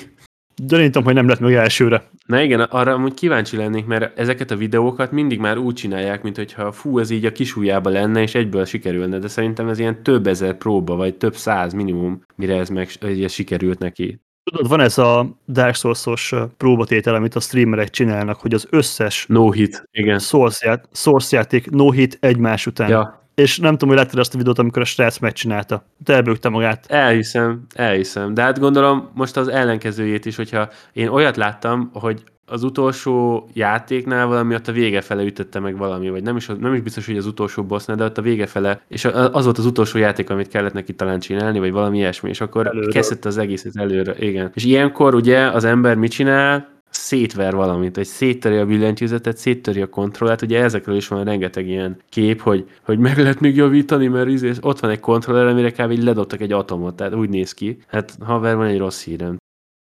Gyanítom, 0.56 1.04
hogy 1.04 1.14
nem 1.14 1.28
lett 1.28 1.40
meg 1.40 1.54
elsőre. 1.54 2.02
Na 2.26 2.40
igen, 2.40 2.60
arra 2.60 2.92
amúgy 2.92 3.14
kíváncsi 3.14 3.56
lennék, 3.56 3.86
mert 3.86 4.18
ezeket 4.18 4.50
a 4.50 4.56
videókat 4.56 5.12
mindig 5.12 5.38
már 5.38 5.58
úgy 5.58 5.74
csinálják, 5.74 6.22
mint 6.22 6.36
hogyha 6.36 6.72
fú, 6.72 6.98
ez 6.98 7.10
így 7.10 7.24
a 7.24 7.32
kisújjába 7.32 7.90
lenne, 7.90 8.22
és 8.22 8.34
egyből 8.34 8.64
sikerülne, 8.64 9.18
de 9.18 9.28
szerintem 9.28 9.68
ez 9.68 9.78
ilyen 9.78 10.02
több 10.02 10.26
ezer 10.26 10.56
próba, 10.56 10.96
vagy 10.96 11.14
több 11.14 11.34
száz 11.34 11.72
minimum, 11.72 12.24
mire 12.36 12.56
ez 12.56 12.68
meg 12.68 12.90
ez 13.00 13.32
sikerült 13.32 13.78
neki. 13.78 14.20
Tudod, 14.44 14.68
van 14.68 14.80
ez 14.80 14.98
a 14.98 15.38
Dark 15.48 15.74
Souls-os 15.74 16.34
próbatétel, 16.56 17.14
amit 17.14 17.34
a 17.34 17.40
streamerek 17.40 17.90
csinálnak, 17.90 18.40
hogy 18.40 18.54
az 18.54 18.66
összes 18.70 19.26
no 19.28 19.50
hit, 19.50 19.88
igen. 19.90 20.18
Source, 20.18 20.66
ját, 20.66 20.88
source 20.92 21.36
játék 21.36 21.70
no 21.70 21.90
hit 21.90 22.16
egymás 22.20 22.66
után. 22.66 22.88
Ja, 22.88 23.21
és 23.34 23.58
nem 23.58 23.72
tudom, 23.72 23.88
hogy 23.88 23.98
láttad 23.98 24.18
azt 24.18 24.34
a 24.34 24.38
videót, 24.38 24.58
amikor 24.58 24.82
a 24.82 24.84
srác 24.84 25.18
megcsinálta. 25.18 25.84
Te 26.04 26.14
elbőgte 26.14 26.48
magát. 26.48 26.86
Elhiszem, 26.88 27.66
elhiszem. 27.74 28.34
De 28.34 28.42
hát 28.42 28.58
gondolom 28.58 29.10
most 29.14 29.36
az 29.36 29.48
ellenkezőjét 29.48 30.24
is, 30.24 30.36
hogyha 30.36 30.68
én 30.92 31.08
olyat 31.08 31.36
láttam, 31.36 31.90
hogy 31.92 32.22
az 32.46 32.62
utolsó 32.62 33.48
játéknál 33.52 34.26
valami 34.26 34.54
ott 34.54 34.68
a 34.68 34.72
vége 34.72 35.00
fele 35.00 35.22
ütötte 35.22 35.58
meg 35.58 35.76
valami, 35.76 36.10
vagy 36.10 36.22
nem 36.22 36.36
is, 36.36 36.46
nem 36.60 36.74
is 36.74 36.80
biztos, 36.80 37.06
hogy 37.06 37.16
az 37.16 37.26
utolsó 37.26 37.64
bossnál, 37.64 37.96
de 37.96 38.04
ott 38.04 38.18
a 38.18 38.22
vége 38.22 38.46
fele, 38.46 38.80
és 38.88 39.04
az 39.04 39.44
volt 39.44 39.58
az 39.58 39.66
utolsó 39.66 39.98
játék, 39.98 40.30
amit 40.30 40.48
kellett 40.48 40.72
neki 40.72 40.94
talán 40.94 41.20
csinálni, 41.20 41.58
vagy 41.58 41.72
valami 41.72 41.96
ilyesmi, 41.96 42.28
és 42.28 42.40
akkor 42.40 42.66
előre. 42.66 42.92
kezdett 42.92 43.24
az 43.24 43.38
egészet 43.38 43.76
előre, 43.76 44.14
igen. 44.18 44.50
És 44.54 44.64
ilyenkor 44.64 45.14
ugye 45.14 45.46
az 45.46 45.64
ember 45.64 45.96
mit 45.96 46.10
csinál? 46.10 46.71
Szétver 46.92 47.54
valamit, 47.54 47.96
vagy 47.96 48.06
széttöri 48.06 48.56
a 48.56 48.66
billentyűzetet, 48.66 49.36
széttöri 49.36 49.80
a 49.80 49.88
kontrollát, 49.88 50.42
ugye 50.42 50.62
ezekről 50.62 50.96
is 50.96 51.08
van 51.08 51.24
rengeteg 51.24 51.68
ilyen 51.68 51.96
kép, 52.08 52.40
hogy, 52.40 52.68
hogy 52.84 52.98
meg 52.98 53.18
lehet 53.18 53.40
még 53.40 53.56
javítani, 53.56 54.06
mert 54.06 54.28
izé, 54.28 54.52
ott 54.60 54.80
van 54.80 54.90
egy 54.90 55.00
kontroller, 55.00 55.46
amire 55.46 55.70
kb. 55.70 56.02
ledobtak 56.02 56.40
egy 56.40 56.52
atomot, 56.52 56.96
tehát 56.96 57.14
úgy 57.14 57.28
néz 57.28 57.54
ki. 57.54 57.78
Hát 57.86 58.16
haver, 58.20 58.56
van 58.56 58.66
egy 58.66 58.78
rossz 58.78 59.04
hírem. 59.04 59.36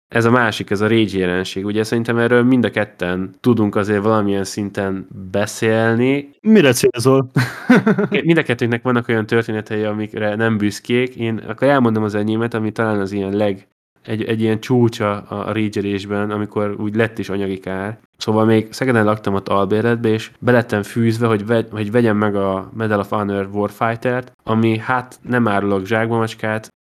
Ez 0.08 0.26
a 0.26 0.32
másik, 0.32 0.70
ez 0.70 0.82
a 0.82 0.88
rage 0.88 1.18
jelenség. 1.18 1.66
Ugye 1.66 1.84
szerintem 1.84 2.18
erről 2.18 2.44
mind 2.44 2.66
a 2.66 2.70
ketten 2.70 3.36
tudunk 3.40 3.76
azért 3.76 4.04
valamilyen 4.04 4.44
szinten 4.44 5.08
beszélni. 5.32 6.30
Mire 6.42 6.72
célzol? 6.72 7.32
mind 8.24 8.38
a 8.38 8.44
kettőnknek 8.44 8.84
vannak 8.84 9.08
olyan 9.08 9.26
történetei, 9.26 9.84
amikre 9.84 10.36
nem 10.36 10.58
büszkék. 10.58 11.16
Én 11.16 11.38
akkor 11.38 11.68
elmondom 11.68 12.04
az 12.04 12.16
enyémet, 12.16 12.54
ami 12.54 12.72
talán 12.72 13.00
az 13.00 13.12
ilyen 13.12 13.34
leg, 13.34 13.68
egy, 14.06 14.24
egy 14.24 14.42
ilyen 14.42 14.60
csúcsa 14.60 15.22
a, 15.22 15.48
a 15.48 15.52
amikor 16.32 16.76
úgy 16.80 16.96
lett 16.96 17.20
is 17.20 17.30
anyagi 17.30 17.60
kár. 17.60 18.00
Szóval 18.18 18.46
még 18.46 18.68
Szegeden 18.74 19.06
laktam 19.06 19.34
ott 19.34 19.48
albérletbe, 19.48 20.10
és 20.10 20.32
belettem 20.40 20.84
fűzve, 20.84 21.28
hogy, 21.28 21.46
vegy, 21.46 21.68
hogy 21.72 21.92
vegyem 21.92 22.18
meg 22.18 22.36
a 22.36 22.70
Medal 22.74 23.00
of 23.00 23.10
Honor 23.10 23.50
Warfighter-t, 23.52 24.32
ami 24.44 24.78
hát 24.78 25.20
nem 25.22 25.48
árulok 25.48 25.86
zsákba 25.86 26.18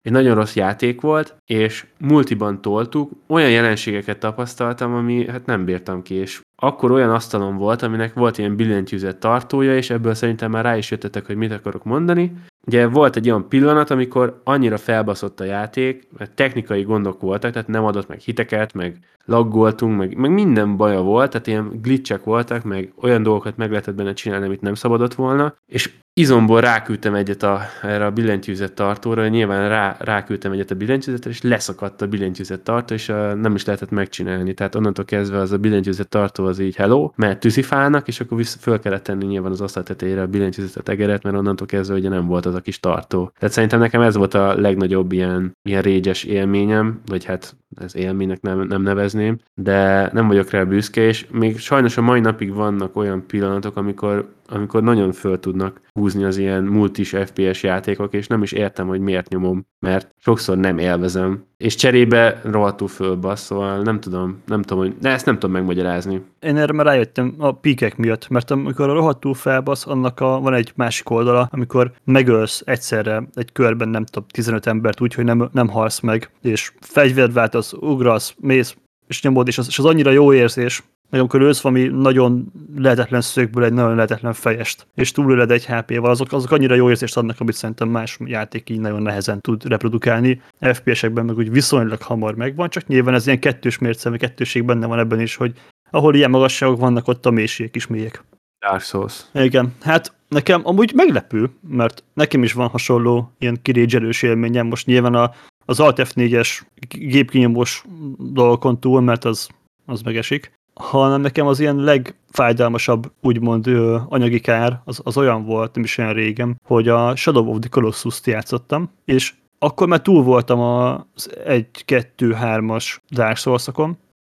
egy 0.01 0.11
nagyon 0.11 0.35
rossz 0.35 0.55
játék 0.55 1.01
volt, 1.01 1.35
és 1.45 1.85
multiban 1.99 2.61
toltuk, 2.61 3.11
olyan 3.27 3.49
jelenségeket 3.49 4.19
tapasztaltam, 4.19 4.93
ami 4.93 5.27
hát 5.27 5.45
nem 5.45 5.65
bírtam 5.65 6.01
ki, 6.01 6.13
és 6.13 6.41
akkor 6.65 6.91
olyan 6.91 7.09
asztalon 7.09 7.57
volt, 7.57 7.81
aminek 7.81 8.13
volt 8.13 8.37
ilyen 8.37 8.55
billentyűzet 8.55 9.17
tartója, 9.17 9.75
és 9.75 9.89
ebből 9.89 10.13
szerintem 10.13 10.51
már 10.51 10.63
rá 10.63 10.77
is 10.77 10.91
jöttetek, 10.91 11.25
hogy 11.25 11.35
mit 11.35 11.51
akarok 11.51 11.83
mondani. 11.83 12.33
Ugye 12.67 12.87
volt 12.87 13.15
egy 13.15 13.29
olyan 13.29 13.49
pillanat, 13.49 13.89
amikor 13.89 14.41
annyira 14.43 14.77
felbaszott 14.77 15.39
a 15.39 15.43
játék, 15.43 16.07
mert 16.17 16.31
technikai 16.31 16.83
gondok 16.83 17.21
voltak, 17.21 17.51
tehát 17.51 17.67
nem 17.67 17.85
adott 17.85 18.07
meg 18.07 18.19
hiteket, 18.19 18.73
meg 18.73 18.99
laggoltunk, 19.25 19.97
meg, 19.97 20.17
meg 20.17 20.31
minden 20.31 20.77
baja 20.77 21.01
volt, 21.01 21.31
tehát 21.31 21.47
ilyen 21.47 21.79
glitchek 21.81 22.23
voltak, 22.23 22.63
meg 22.63 22.93
olyan 23.01 23.23
dolgokat 23.23 23.57
meg 23.57 23.69
lehetett 23.69 23.95
benne 23.95 24.13
csinálni, 24.13 24.45
amit 24.45 24.61
nem 24.61 24.73
szabadott 24.73 25.13
volna, 25.13 25.55
és 25.65 25.93
izomból 26.13 26.61
ráküldtem 26.61 27.13
egyet 27.13 27.43
a, 27.43 27.61
erre 27.81 28.05
a 28.05 28.11
billentyűzet 28.11 28.73
tartóra, 28.73 29.27
nyilván 29.27 29.69
rá, 29.69 29.97
ráküldtem 29.99 30.51
egyet 30.51 30.71
a 30.71 30.75
billentyűzetre, 30.75 31.29
és 31.29 31.41
leszakadt 31.41 32.01
a 32.01 32.07
billentyűzet 32.07 32.61
tartó, 32.61 32.93
és 32.93 33.09
a, 33.09 33.33
nem 33.33 33.55
is 33.55 33.65
lehetett 33.65 33.89
megcsinálni. 33.89 34.53
Tehát 34.53 34.75
onnantól 34.75 35.05
kezdve 35.05 35.37
az 35.37 35.51
a 35.51 35.57
billentyűzet 35.57 36.09
tartó 36.09 36.45
az 36.45 36.54
így 36.59 36.75
hello, 36.75 37.11
mert 37.15 37.39
tűzifálnak, 37.39 38.07
és 38.07 38.19
akkor 38.19 38.37
vissza 38.37 38.57
föl 38.59 38.79
kellett 38.79 39.03
tenni 39.03 39.25
nyilván 39.25 39.51
az 39.51 39.61
asztal 39.61 39.83
tetejére 39.83 40.21
a 40.21 40.27
billentyűzetet 40.27 40.89
egeret, 40.89 41.23
mert 41.23 41.35
onnantól 41.35 41.67
kezdve 41.67 41.95
ugye 41.95 42.09
nem 42.09 42.25
volt 42.25 42.45
az 42.45 42.55
a 42.55 42.61
kis 42.61 42.79
tartó. 42.79 43.31
Tehát 43.39 43.53
szerintem 43.53 43.79
nekem 43.79 44.01
ez 44.01 44.15
volt 44.15 44.33
a 44.33 44.59
legnagyobb 44.59 45.11
ilyen, 45.11 45.57
ilyen 45.63 45.81
régyes 45.81 46.23
élményem, 46.23 47.01
vagy 47.05 47.25
hát 47.25 47.55
ez 47.81 47.95
élménynek 47.95 48.41
nem, 48.41 48.61
nem 48.61 48.81
nevezném, 48.81 49.37
de 49.53 50.09
nem 50.13 50.27
vagyok 50.27 50.49
rá 50.49 50.63
büszke, 50.63 51.01
és 51.01 51.25
még 51.31 51.59
sajnos 51.59 51.97
a 51.97 52.01
mai 52.01 52.19
napig 52.19 52.53
vannak 52.53 52.95
olyan 52.95 53.23
pillanatok, 53.27 53.77
amikor, 53.77 54.33
amikor 54.47 54.83
nagyon 54.83 55.11
föl 55.11 55.39
tudnak 55.39 55.81
húzni 55.93 56.23
az 56.23 56.37
ilyen 56.37 56.63
multis 56.63 57.09
FPS 57.09 57.63
játékok, 57.63 58.13
és 58.13 58.27
nem 58.27 58.43
is 58.43 58.51
értem, 58.51 58.87
hogy 58.87 58.99
miért 58.99 59.29
nyomom, 59.29 59.65
mert 59.79 60.15
sokszor 60.17 60.57
nem 60.57 60.77
élvezem, 60.77 61.43
és 61.57 61.75
cserébe 61.75 62.41
rohadtul 62.43 62.87
fölbasz, 62.87 63.41
szóval 63.41 63.81
nem 63.81 63.99
tudom, 63.99 64.41
nem 64.45 64.61
tudom, 64.61 64.83
hogy, 64.83 64.95
de 64.99 65.09
ezt 65.09 65.25
nem 65.25 65.33
tudom 65.33 65.51
megmagyarázni. 65.51 66.21
Én 66.39 66.57
erre 66.57 66.73
már 66.73 66.85
rájöttem 66.85 67.35
a 67.37 67.51
píkek 67.51 67.97
miatt, 67.97 68.29
mert 68.29 68.51
amikor 68.51 68.89
a 68.89 68.93
rohadtul 68.93 69.33
felbasz, 69.33 69.87
annak 69.87 70.19
a, 70.19 70.39
van 70.39 70.53
egy 70.53 70.71
másik 70.75 71.09
oldala, 71.09 71.47
amikor 71.51 71.91
megölsz 72.03 72.61
egyszerre 72.65 73.27
egy 73.33 73.51
körben, 73.51 73.89
nem 73.89 74.05
tudom, 74.05 74.27
15 74.27 74.67
embert 74.67 75.01
úgy, 75.01 75.13
hogy 75.13 75.25
nem, 75.25 75.49
nem 75.51 75.67
halsz 75.67 75.99
meg, 75.99 76.29
és 76.41 76.71
fegyvert 76.79 77.33
váltasz, 77.33 77.73
ugrasz, 77.73 78.35
mész, 78.39 78.75
és 79.07 79.21
nyomod, 79.21 79.47
és 79.47 79.57
az, 79.57 79.67
és 79.67 79.79
az 79.79 79.85
annyira 79.85 80.11
jó 80.11 80.33
érzés, 80.33 80.83
meg 81.15 81.23
amikor 81.23 81.41
ősz 81.41 81.61
valami 81.61 81.87
nagyon 81.87 82.51
lehetetlen 82.75 83.21
szögből 83.21 83.63
egy 83.63 83.73
nagyon 83.73 83.95
lehetetlen 83.95 84.33
fejest, 84.33 84.87
és 84.95 85.11
túléled 85.11 85.51
egy 85.51 85.65
HP-val, 85.65 86.09
azok, 86.09 86.31
azok 86.31 86.51
annyira 86.51 86.75
jó 86.75 86.89
érzést 86.89 87.17
adnak, 87.17 87.39
amit 87.39 87.55
szerintem 87.55 87.89
más 87.89 88.17
játék 88.25 88.69
így 88.69 88.79
nagyon 88.79 89.01
nehezen 89.01 89.41
tud 89.41 89.65
reprodukálni. 89.65 90.41
FPS-ekben 90.59 91.25
meg 91.25 91.37
úgy 91.37 91.51
viszonylag 91.51 92.01
hamar 92.01 92.35
megvan, 92.35 92.69
csak 92.69 92.87
nyilván 92.87 93.13
ez 93.13 93.25
ilyen 93.25 93.39
kettős 93.39 93.77
mérce, 93.77 94.09
vagy 94.09 94.19
kettőség 94.19 94.63
benne 94.63 94.85
van 94.85 94.99
ebben 94.99 95.19
is, 95.19 95.35
hogy 95.35 95.53
ahol 95.89 96.15
ilyen 96.15 96.29
magasságok 96.29 96.79
vannak, 96.79 97.07
ott 97.07 97.25
a 97.25 97.31
mélységek 97.31 97.75
is 97.75 97.87
mélyek. 97.87 98.23
Dark 98.69 98.81
Souls. 98.81 99.25
Igen, 99.33 99.73
hát 99.81 100.13
nekem 100.27 100.61
amúgy 100.63 100.91
meglepő, 100.95 101.49
mert 101.67 102.03
nekem 102.13 102.43
is 102.43 102.53
van 102.53 102.67
hasonló 102.67 103.31
ilyen 103.39 103.59
kirégyelős 103.61 104.21
élményem, 104.21 104.67
most 104.67 104.85
nyilván 104.85 105.13
a, 105.13 105.31
az 105.65 105.79
Alt 105.79 106.01
F4-es 106.03 106.61
gépkinyomós 106.89 107.83
dolgokon 108.17 108.79
túl, 108.79 109.01
mert 109.01 109.25
az, 109.25 109.47
az 109.85 110.01
megesik, 110.01 110.51
hanem 110.79 111.21
nekem 111.21 111.47
az 111.47 111.59
ilyen 111.59 111.75
legfájdalmasabb, 111.75 113.11
úgymond 113.21 113.67
ö, 113.67 113.97
anyagi 114.09 114.39
kár, 114.39 114.81
az, 114.85 115.01
az 115.03 115.17
olyan 115.17 115.45
volt, 115.45 115.75
nem 115.75 115.83
is 115.83 115.97
olyan 115.97 116.13
régen, 116.13 116.61
hogy 116.65 116.87
a 116.87 117.15
Shadow 117.15 117.49
of 117.49 117.59
the 117.59 117.69
Colossus-t 117.69 118.27
játszottam, 118.27 118.89
és 119.05 119.33
akkor 119.59 119.87
már 119.87 120.01
túl 120.01 120.23
voltam 120.23 120.59
az 120.59 121.29
1-2-3-as 121.47 122.97
Dark 123.09 123.37
souls 123.37 123.67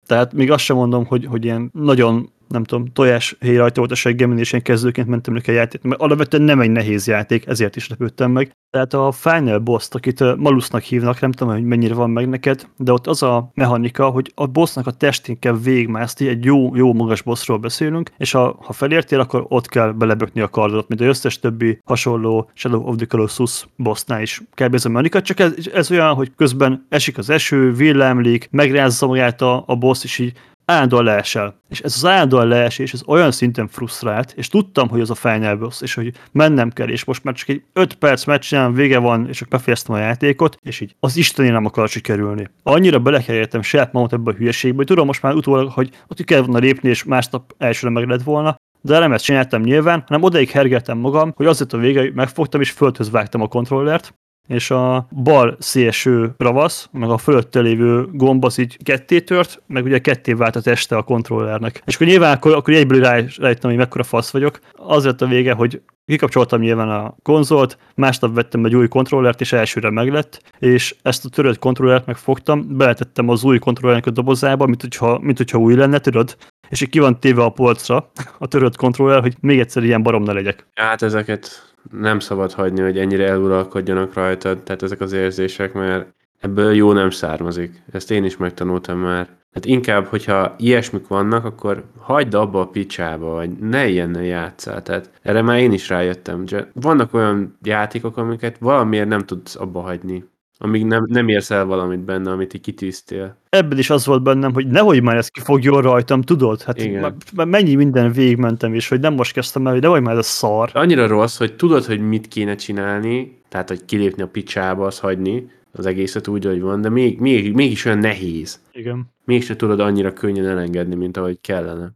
tehát 0.06 0.32
még 0.32 0.50
azt 0.50 0.64
sem 0.64 0.76
mondom, 0.76 1.06
hogy, 1.06 1.26
hogy 1.26 1.44
ilyen 1.44 1.70
nagyon 1.72 2.30
nem 2.54 2.64
tudom, 2.64 2.92
tojás 2.92 3.36
hely 3.40 3.56
volt 3.56 3.90
a 3.90 3.94
seggemen, 3.94 4.38
és 4.38 4.52
én 4.52 4.62
kezdőként 4.62 5.08
mentem 5.08 5.34
neki 5.34 5.50
a 5.50 5.54
játék, 5.54 5.82
mert 5.82 6.00
alapvetően 6.00 6.42
nem 6.42 6.60
egy 6.60 6.70
nehéz 6.70 7.06
játék, 7.06 7.46
ezért 7.46 7.76
is 7.76 7.88
lepődtem 7.88 8.30
meg. 8.30 8.50
Tehát 8.70 8.94
a 8.94 9.12
Final 9.12 9.58
boss 9.58 9.88
akit 9.90 10.36
Malusnak 10.36 10.82
hívnak, 10.82 11.20
nem 11.20 11.32
tudom, 11.32 11.54
hogy 11.54 11.64
mennyire 11.64 11.94
van 11.94 12.10
meg 12.10 12.28
neked, 12.28 12.68
de 12.76 12.92
ott 12.92 13.06
az 13.06 13.22
a 13.22 13.50
mechanika, 13.54 14.08
hogy 14.08 14.32
a 14.34 14.46
bossnak 14.46 14.86
a 14.86 14.90
testén 14.90 15.38
kell 15.38 15.58
végigmászni, 15.62 16.28
egy 16.28 16.44
jó, 16.44 16.76
jó 16.76 16.92
magas 16.92 17.22
bossról 17.22 17.58
beszélünk, 17.58 18.10
és 18.16 18.32
ha, 18.32 18.58
ha 18.62 18.72
felértél, 18.72 19.20
akkor 19.20 19.46
ott 19.48 19.68
kell 19.68 19.92
belebökni 19.92 20.40
a 20.40 20.48
kardot, 20.48 20.88
mint 20.88 21.00
az 21.00 21.06
összes 21.06 21.38
többi 21.38 21.78
hasonló 21.84 22.50
Shadow 22.54 22.82
of 22.82 22.96
the 22.96 23.06
Colossus 23.06 23.66
bossnál 23.76 24.22
is 24.22 24.42
kell 24.54 24.68
ez 24.72 24.84
a 24.84 24.88
mechanika, 24.88 25.22
csak 25.22 25.40
ez, 25.40 25.52
ez 25.72 25.90
olyan, 25.90 26.14
hogy 26.14 26.32
közben 26.36 26.86
esik 26.88 27.18
az 27.18 27.30
eső, 27.30 27.72
villámlik, 27.72 28.48
megrázza 28.50 29.06
magát 29.06 29.42
a, 29.42 29.64
a 29.66 29.76
boss, 29.76 30.04
és 30.04 30.18
így 30.18 30.32
állandóan 30.64 31.04
leesel. 31.04 31.60
És 31.68 31.80
ez 31.80 31.94
az 31.94 32.04
állandóan 32.04 32.48
leesés, 32.48 32.92
ez 32.92 33.02
olyan 33.06 33.30
szinten 33.30 33.68
frusztrált, 33.68 34.32
és 34.36 34.48
tudtam, 34.48 34.88
hogy 34.88 35.00
az 35.00 35.10
a 35.10 35.14
final 35.14 35.56
boss, 35.56 35.80
és 35.80 35.94
hogy 35.94 36.12
mennem 36.32 36.70
kell, 36.70 36.88
és 36.88 37.04
most 37.04 37.24
már 37.24 37.34
csak 37.34 37.48
egy 37.48 37.62
5 37.72 37.94
perc 37.94 38.24
meccsen 38.24 38.74
vége 38.74 38.98
van, 38.98 39.28
és 39.28 39.36
csak 39.36 39.48
befejeztem 39.48 39.94
a 39.94 39.98
játékot, 39.98 40.56
és 40.62 40.80
így 40.80 40.94
az 41.00 41.16
Isteni 41.16 41.48
nem 41.48 41.64
akar 41.64 41.88
sikerülni. 41.88 42.48
Annyira 42.62 42.98
belekerültem 42.98 43.62
saját 43.62 43.92
magam 43.92 44.08
ebbe 44.20 44.30
a 44.30 44.34
hülyeségbe, 44.34 44.76
hogy 44.76 44.86
tudom 44.86 45.06
most 45.06 45.22
már 45.22 45.34
utólag, 45.34 45.70
hogy 45.70 45.90
ott 46.08 46.24
kell 46.24 46.40
volna 46.40 46.58
lépni, 46.58 46.88
és 46.88 47.04
másnap 47.04 47.54
elsőre 47.58 47.92
meg 47.92 48.08
lett 48.08 48.22
volna, 48.22 48.56
de 48.80 48.98
nem 48.98 49.12
ezt 49.12 49.24
csináltam 49.24 49.62
nyilván, 49.62 50.04
hanem 50.06 50.22
odaig 50.22 50.50
hergeltem 50.50 50.98
magam, 50.98 51.32
hogy 51.36 51.46
azért 51.46 51.72
a 51.72 51.78
vége 51.78 52.10
megfogtam 52.14 52.60
és 52.60 52.70
földhöz 52.70 53.10
vágtam 53.10 53.40
a 53.40 53.48
kontrollert, 53.48 54.14
és 54.48 54.70
a 54.70 55.06
bal 55.22 55.56
szélső 55.58 56.34
ravasz, 56.36 56.88
meg 56.92 57.10
a 57.10 57.18
fölötte 57.18 57.60
lévő 57.60 58.08
gomb 58.12 58.44
az 58.44 58.58
így 58.58 58.76
ketté 58.82 59.20
tört, 59.20 59.62
meg 59.66 59.84
ugye 59.84 59.98
ketté 59.98 60.32
vált 60.32 60.56
a 60.56 60.60
teste 60.60 60.96
a 60.96 61.02
kontrollernek. 61.02 61.82
És 61.84 61.94
akkor 61.94 62.06
nyilván 62.06 62.34
akkor, 62.34 62.52
akkor 62.52 62.74
egyből 62.74 63.00
rájöttem, 63.00 63.70
hogy 63.70 63.76
mekkora 63.76 64.02
fasz 64.02 64.30
vagyok. 64.30 64.58
Az 64.72 65.04
lett 65.04 65.22
a 65.22 65.26
vége, 65.26 65.52
hogy 65.52 65.80
kikapcsoltam 66.06 66.60
nyilván 66.60 66.88
a 66.88 67.14
konzolt, 67.22 67.78
másnap 67.94 68.34
vettem 68.34 68.64
egy 68.64 68.74
új 68.74 68.88
kontrollert, 68.88 69.40
és 69.40 69.52
elsőre 69.52 69.90
meglett, 69.90 70.42
és 70.58 70.94
ezt 71.02 71.24
a 71.24 71.28
törött 71.28 71.58
kontrollert 71.58 72.06
megfogtam, 72.06 72.76
beletettem 72.76 73.28
az 73.28 73.44
új 73.44 73.58
kontrollernek 73.58 74.06
a 74.06 74.10
dobozába, 74.10 74.66
mint 74.66 74.80
hogyha, 74.80 75.18
mint 75.18 75.36
hogyha 75.36 75.58
új 75.58 75.74
lenne, 75.74 75.98
tudod? 75.98 76.36
És 76.68 76.80
így 76.80 76.90
ki 76.90 76.98
van 76.98 77.20
téve 77.20 77.42
a 77.42 77.48
polcra 77.48 78.10
a 78.38 78.46
törött 78.46 78.76
kontroller, 78.76 79.20
hogy 79.20 79.34
még 79.40 79.58
egyszer 79.58 79.82
ilyen 79.82 80.02
barom 80.02 80.22
ne 80.22 80.32
legyek. 80.32 80.66
Hát 80.74 81.02
ezeket 81.02 81.73
nem 81.90 82.18
szabad 82.18 82.52
hagyni, 82.52 82.80
hogy 82.80 82.98
ennyire 82.98 83.28
eluralkodjanak 83.28 84.14
rajtad, 84.14 84.62
tehát 84.62 84.82
ezek 84.82 85.00
az 85.00 85.12
érzések, 85.12 85.72
mert 85.72 86.14
ebből 86.40 86.74
jó 86.74 86.92
nem 86.92 87.10
származik. 87.10 87.82
Ezt 87.92 88.10
én 88.10 88.24
is 88.24 88.36
megtanultam 88.36 88.98
már. 88.98 89.28
Hát 89.52 89.64
inkább, 89.64 90.06
hogyha 90.06 90.54
ilyesmik 90.58 91.06
vannak, 91.06 91.44
akkor 91.44 91.84
hagyd 91.98 92.34
abba 92.34 92.60
a 92.60 92.66
picsába, 92.66 93.30
vagy 93.30 93.50
ne 93.50 93.88
ilyennel 93.88 94.24
játszál. 94.24 94.82
Tehát 94.82 95.10
erre 95.22 95.42
már 95.42 95.58
én 95.58 95.72
is 95.72 95.88
rájöttem. 95.88 96.44
Vannak 96.72 97.14
olyan 97.14 97.58
játékok, 97.62 98.16
amiket 98.16 98.58
valamiért 98.58 99.08
nem 99.08 99.20
tudsz 99.20 99.56
abba 99.56 99.80
hagyni 99.80 100.24
amíg 100.58 100.84
nem, 100.84 101.04
nem 101.08 101.28
érsz 101.28 101.50
el 101.50 101.64
valamit 101.64 102.00
benne, 102.00 102.30
amit 102.30 102.54
így 102.54 102.60
kitűztél. 102.60 103.36
Ebben 103.48 103.78
is 103.78 103.90
az 103.90 104.06
volt 104.06 104.22
bennem, 104.22 104.52
hogy 104.52 104.66
nehogy 104.66 105.02
már 105.02 105.16
ez 105.16 105.28
kifogjon 105.28 105.82
rajtam, 105.82 106.22
tudod? 106.22 106.62
Hát 106.62 106.82
Igen. 106.82 107.16
Már 107.34 107.46
mennyi 107.46 107.74
minden 107.74 108.12
végigmentem 108.12 108.74
is, 108.74 108.88
hogy 108.88 109.00
nem 109.00 109.14
most 109.14 109.32
kezdtem 109.32 109.66
el, 109.66 109.72
hogy 109.72 109.82
nehogy 109.82 110.02
már 110.02 110.16
ez 110.16 110.26
szar. 110.26 110.70
Annyira 110.72 111.06
rossz, 111.06 111.38
hogy 111.38 111.56
tudod, 111.56 111.84
hogy 111.84 112.00
mit 112.00 112.28
kéne 112.28 112.54
csinálni, 112.54 113.42
tehát, 113.48 113.68
hogy 113.68 113.84
kilépni 113.84 114.22
a 114.22 114.28
picsába, 114.28 114.86
az 114.86 114.98
hagyni, 114.98 115.50
az 115.72 115.86
egészet 115.86 116.28
úgy, 116.28 116.44
hogy 116.44 116.60
van, 116.60 116.80
de 116.80 116.88
még, 116.88 117.18
még, 117.18 117.54
mégis 117.54 117.84
olyan 117.84 117.98
nehéz. 117.98 118.60
Igen. 118.72 119.12
Mégse 119.24 119.56
tudod 119.56 119.80
annyira 119.80 120.12
könnyen 120.12 120.46
elengedni, 120.46 120.94
mint 120.94 121.16
ahogy 121.16 121.40
kellene. 121.40 121.92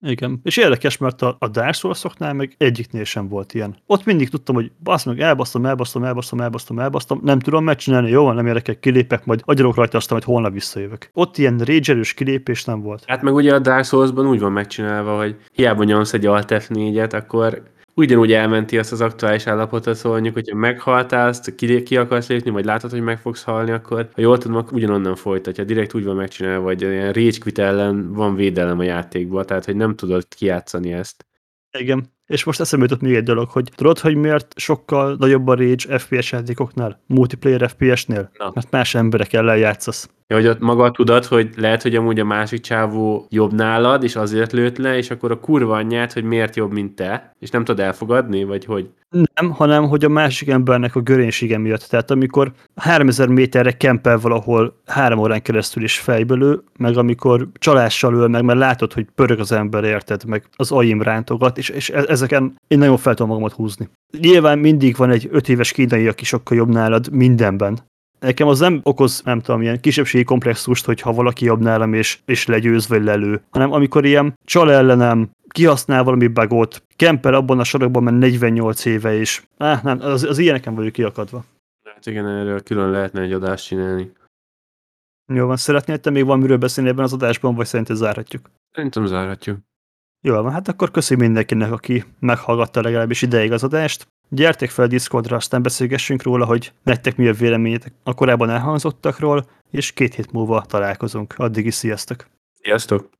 Igen. 0.00 0.40
És 0.42 0.56
érdekes, 0.56 0.96
mert 0.96 1.22
a, 1.22 1.36
a 1.38 1.48
Dark 1.48 1.74
souls 1.74 2.04
meg 2.18 2.54
egyiknél 2.58 3.04
sem 3.04 3.28
volt 3.28 3.54
ilyen. 3.54 3.76
Ott 3.86 4.04
mindig 4.04 4.28
tudtam, 4.28 4.54
hogy 4.54 4.70
basz 4.82 5.04
meg, 5.04 5.20
elbasztom, 5.20 5.66
elbasztom, 5.66 6.04
elbasztom, 6.04 6.40
elbasztom, 6.40 6.78
elbasztom, 6.78 7.20
nem 7.22 7.38
tudom 7.38 7.64
megcsinálni, 7.64 8.10
jó, 8.10 8.32
nem 8.32 8.46
érdekel, 8.46 8.78
kilépek, 8.78 9.24
majd 9.24 9.42
agyarok 9.44 9.74
rajta 9.74 9.96
aztán, 9.96 10.18
hogy 10.18 10.26
holnap 10.26 10.52
visszajövök. 10.52 11.10
Ott 11.12 11.38
ilyen 11.38 11.58
rage 11.58 12.00
kilépés 12.14 12.64
nem 12.64 12.80
volt. 12.80 13.04
Hát 13.06 13.22
meg 13.22 13.34
ugye 13.34 13.54
a 13.54 13.58
Dark 13.58 13.84
Souls-ban 13.84 14.26
úgy 14.26 14.40
van 14.40 14.52
megcsinálva, 14.52 15.16
hogy 15.16 15.36
hiába 15.52 15.84
nyomsz 15.84 16.12
egy 16.12 16.26
Alt 16.26 16.48
F4-et, 16.50 17.14
akkor 17.14 17.62
ugyanúgy 17.98 18.32
elmenti 18.32 18.78
azt 18.78 18.92
az 18.92 19.00
aktuális 19.00 19.46
állapotot, 19.46 19.94
szóval 19.94 20.12
mondjuk, 20.12 20.34
hogyha 20.34 20.56
meghaltál, 20.56 21.28
azt 21.28 21.54
ki, 21.54 21.82
ki 21.82 21.96
akarsz 21.96 22.28
lépni, 22.28 22.50
vagy 22.50 22.64
látod, 22.64 22.90
hogy 22.90 23.00
meg 23.00 23.18
fogsz 23.18 23.42
halni, 23.42 23.70
akkor 23.70 24.08
ha 24.12 24.20
jól 24.20 24.38
tudom, 24.38 24.56
akkor 24.56 24.72
ugyanonnan 24.72 25.14
folytatja. 25.16 25.64
Direkt 25.64 25.94
úgy 25.94 26.04
van 26.04 26.16
megcsinálva, 26.16 26.64
hogy 26.64 26.82
ilyen 26.82 27.12
rage 27.12 27.38
quit 27.40 27.58
ellen 27.58 28.12
van 28.12 28.34
védelem 28.34 28.78
a 28.78 28.82
játékban, 28.82 29.46
tehát 29.46 29.64
hogy 29.64 29.76
nem 29.76 29.94
tudod 29.96 30.28
kiátszani 30.28 30.92
ezt. 30.92 31.26
Igen. 31.78 32.12
És 32.26 32.44
most 32.44 32.60
eszembe 32.60 32.84
jutott 32.84 33.02
még 33.02 33.14
egy 33.14 33.22
dolog, 33.22 33.48
hogy 33.50 33.70
tudod, 33.74 33.98
hogy 33.98 34.14
miért 34.14 34.58
sokkal 34.58 35.16
nagyobb 35.18 35.46
a 35.46 35.54
rage 35.54 35.98
FPS 35.98 36.32
játékoknál, 36.32 37.02
multiplayer 37.06 37.70
FPS-nél? 37.70 38.30
Na. 38.38 38.50
Mert 38.54 38.70
más 38.70 38.94
emberek 38.94 39.32
ellen 39.32 39.58
játszasz. 39.58 40.10
Ja, 40.30 40.36
hogy 40.36 40.46
ott 40.46 40.60
maga 40.60 40.90
tudod, 40.90 41.24
hogy 41.24 41.50
lehet, 41.56 41.82
hogy 41.82 41.94
amúgy 41.94 42.20
a 42.20 42.24
másik 42.24 42.60
csávó 42.60 43.26
jobb 43.30 43.52
nálad, 43.52 44.02
és 44.02 44.16
azért 44.16 44.52
lőtt 44.52 44.76
le, 44.76 44.96
és 44.96 45.10
akkor 45.10 45.30
a 45.30 45.40
kurva 45.40 45.76
anyját, 45.76 46.12
hogy 46.12 46.24
miért 46.24 46.56
jobb, 46.56 46.72
mint 46.72 46.94
te, 46.94 47.32
és 47.38 47.50
nem 47.50 47.64
tudod 47.64 47.84
elfogadni, 47.84 48.44
vagy 48.44 48.64
hogy? 48.64 48.90
Nem, 49.34 49.50
hanem 49.50 49.88
hogy 49.88 50.04
a 50.04 50.08
másik 50.08 50.48
embernek 50.48 50.96
a 50.96 51.00
görénysége 51.00 51.58
miatt. 51.58 51.82
Tehát 51.82 52.10
amikor 52.10 52.52
3000 52.76 53.28
méterre 53.28 53.72
kempel 53.72 54.18
valahol 54.18 54.80
három 54.86 55.18
órán 55.18 55.42
keresztül 55.42 55.82
is 55.82 55.98
fejből 55.98 56.38
lő, 56.38 56.62
meg 56.78 56.96
amikor 56.96 57.48
csalással 57.58 58.14
öl 58.14 58.28
meg, 58.28 58.44
mert 58.44 58.58
látod, 58.58 58.92
hogy 58.92 59.06
pörög 59.14 59.38
az 59.38 59.52
ember, 59.52 59.84
érted, 59.84 60.24
meg 60.24 60.44
az 60.56 60.72
aim 60.72 61.02
rántogat, 61.02 61.58
és, 61.58 61.68
és 61.68 61.90
e- 61.90 62.04
ezeken 62.08 62.56
én 62.66 62.78
nagyon 62.78 62.96
fel 62.96 63.14
tudom 63.14 63.28
magamat 63.28 63.52
húzni. 63.52 63.88
Nyilván 64.20 64.58
mindig 64.58 64.96
van 64.96 65.10
egy 65.10 65.28
öt 65.30 65.48
éves 65.48 65.72
kínai, 65.72 66.08
aki 66.08 66.24
sokkal 66.24 66.56
jobb 66.56 66.68
nálad 66.68 67.12
mindenben, 67.12 67.78
Nekem 68.20 68.48
az 68.48 68.58
nem 68.58 68.80
okoz, 68.82 69.22
nem 69.24 69.40
tudom, 69.40 69.62
ilyen 69.62 69.80
kisebbségi 69.80 70.24
komplexust, 70.24 70.84
hogyha 70.84 71.12
valaki 71.12 71.44
jobb 71.44 71.60
nálam 71.60 71.92
és, 71.92 72.18
és 72.24 72.46
legyőz 72.46 72.88
vagy 72.88 73.02
lelő, 73.02 73.42
hanem 73.50 73.72
amikor 73.72 74.04
ilyen 74.04 74.38
csal 74.44 74.72
ellenem, 74.72 75.30
kihasznál 75.48 76.04
valami 76.04 76.26
bugot, 76.26 76.82
kemper 76.96 77.34
abban 77.34 77.58
a 77.58 77.64
sorokban, 77.64 78.02
mert 78.02 78.18
48 78.18 78.84
éve 78.84 79.14
is. 79.14 79.42
Ah, 79.56 79.82
nem, 79.82 80.00
az, 80.00 80.24
az 80.24 80.38
ilyeneken 80.38 80.74
vagyok 80.74 80.92
kiakadva. 80.92 81.44
Hát 81.84 82.06
igen, 82.06 82.26
erről 82.26 82.62
külön 82.62 82.90
lehetne 82.90 83.20
egy 83.20 83.32
adást 83.32 83.66
csinálni. 83.66 84.12
Jó 85.32 85.46
van, 85.46 85.56
szeretnél 85.56 85.98
te 85.98 86.10
még 86.10 86.24
valamiről 86.24 86.56
beszélni 86.56 86.90
ebben 86.90 87.04
az 87.04 87.12
adásban, 87.12 87.54
vagy 87.54 87.66
szerinted 87.66 87.96
zárhatjuk? 87.96 88.50
Szerintem 88.72 89.06
zárhatjuk. 89.06 89.58
Jó 90.20 90.42
van, 90.42 90.52
hát 90.52 90.68
akkor 90.68 90.90
köszönjük 90.90 91.26
mindenkinek, 91.26 91.72
aki 91.72 92.04
meghallgatta 92.18 92.80
legalábbis 92.80 93.22
ideig 93.22 93.52
az 93.52 93.64
adást. 93.64 94.08
Gyertek 94.28 94.70
fel 94.70 94.84
a 94.84 94.88
Discordra, 94.88 95.36
aztán 95.36 95.62
beszélgessünk 95.62 96.22
róla, 96.22 96.44
hogy 96.44 96.72
nektek 96.82 97.16
mi 97.16 97.28
a 97.28 97.32
véleményetek 97.32 97.92
a 98.02 98.14
korábban 98.14 98.50
elhangzottakról, 98.50 99.46
és 99.70 99.92
két 99.92 100.14
hét 100.14 100.32
múlva 100.32 100.64
találkozunk. 100.66 101.34
Addig 101.36 101.66
is 101.66 101.74
sziasztok! 101.74 102.26
Sziasztok! 102.62 103.17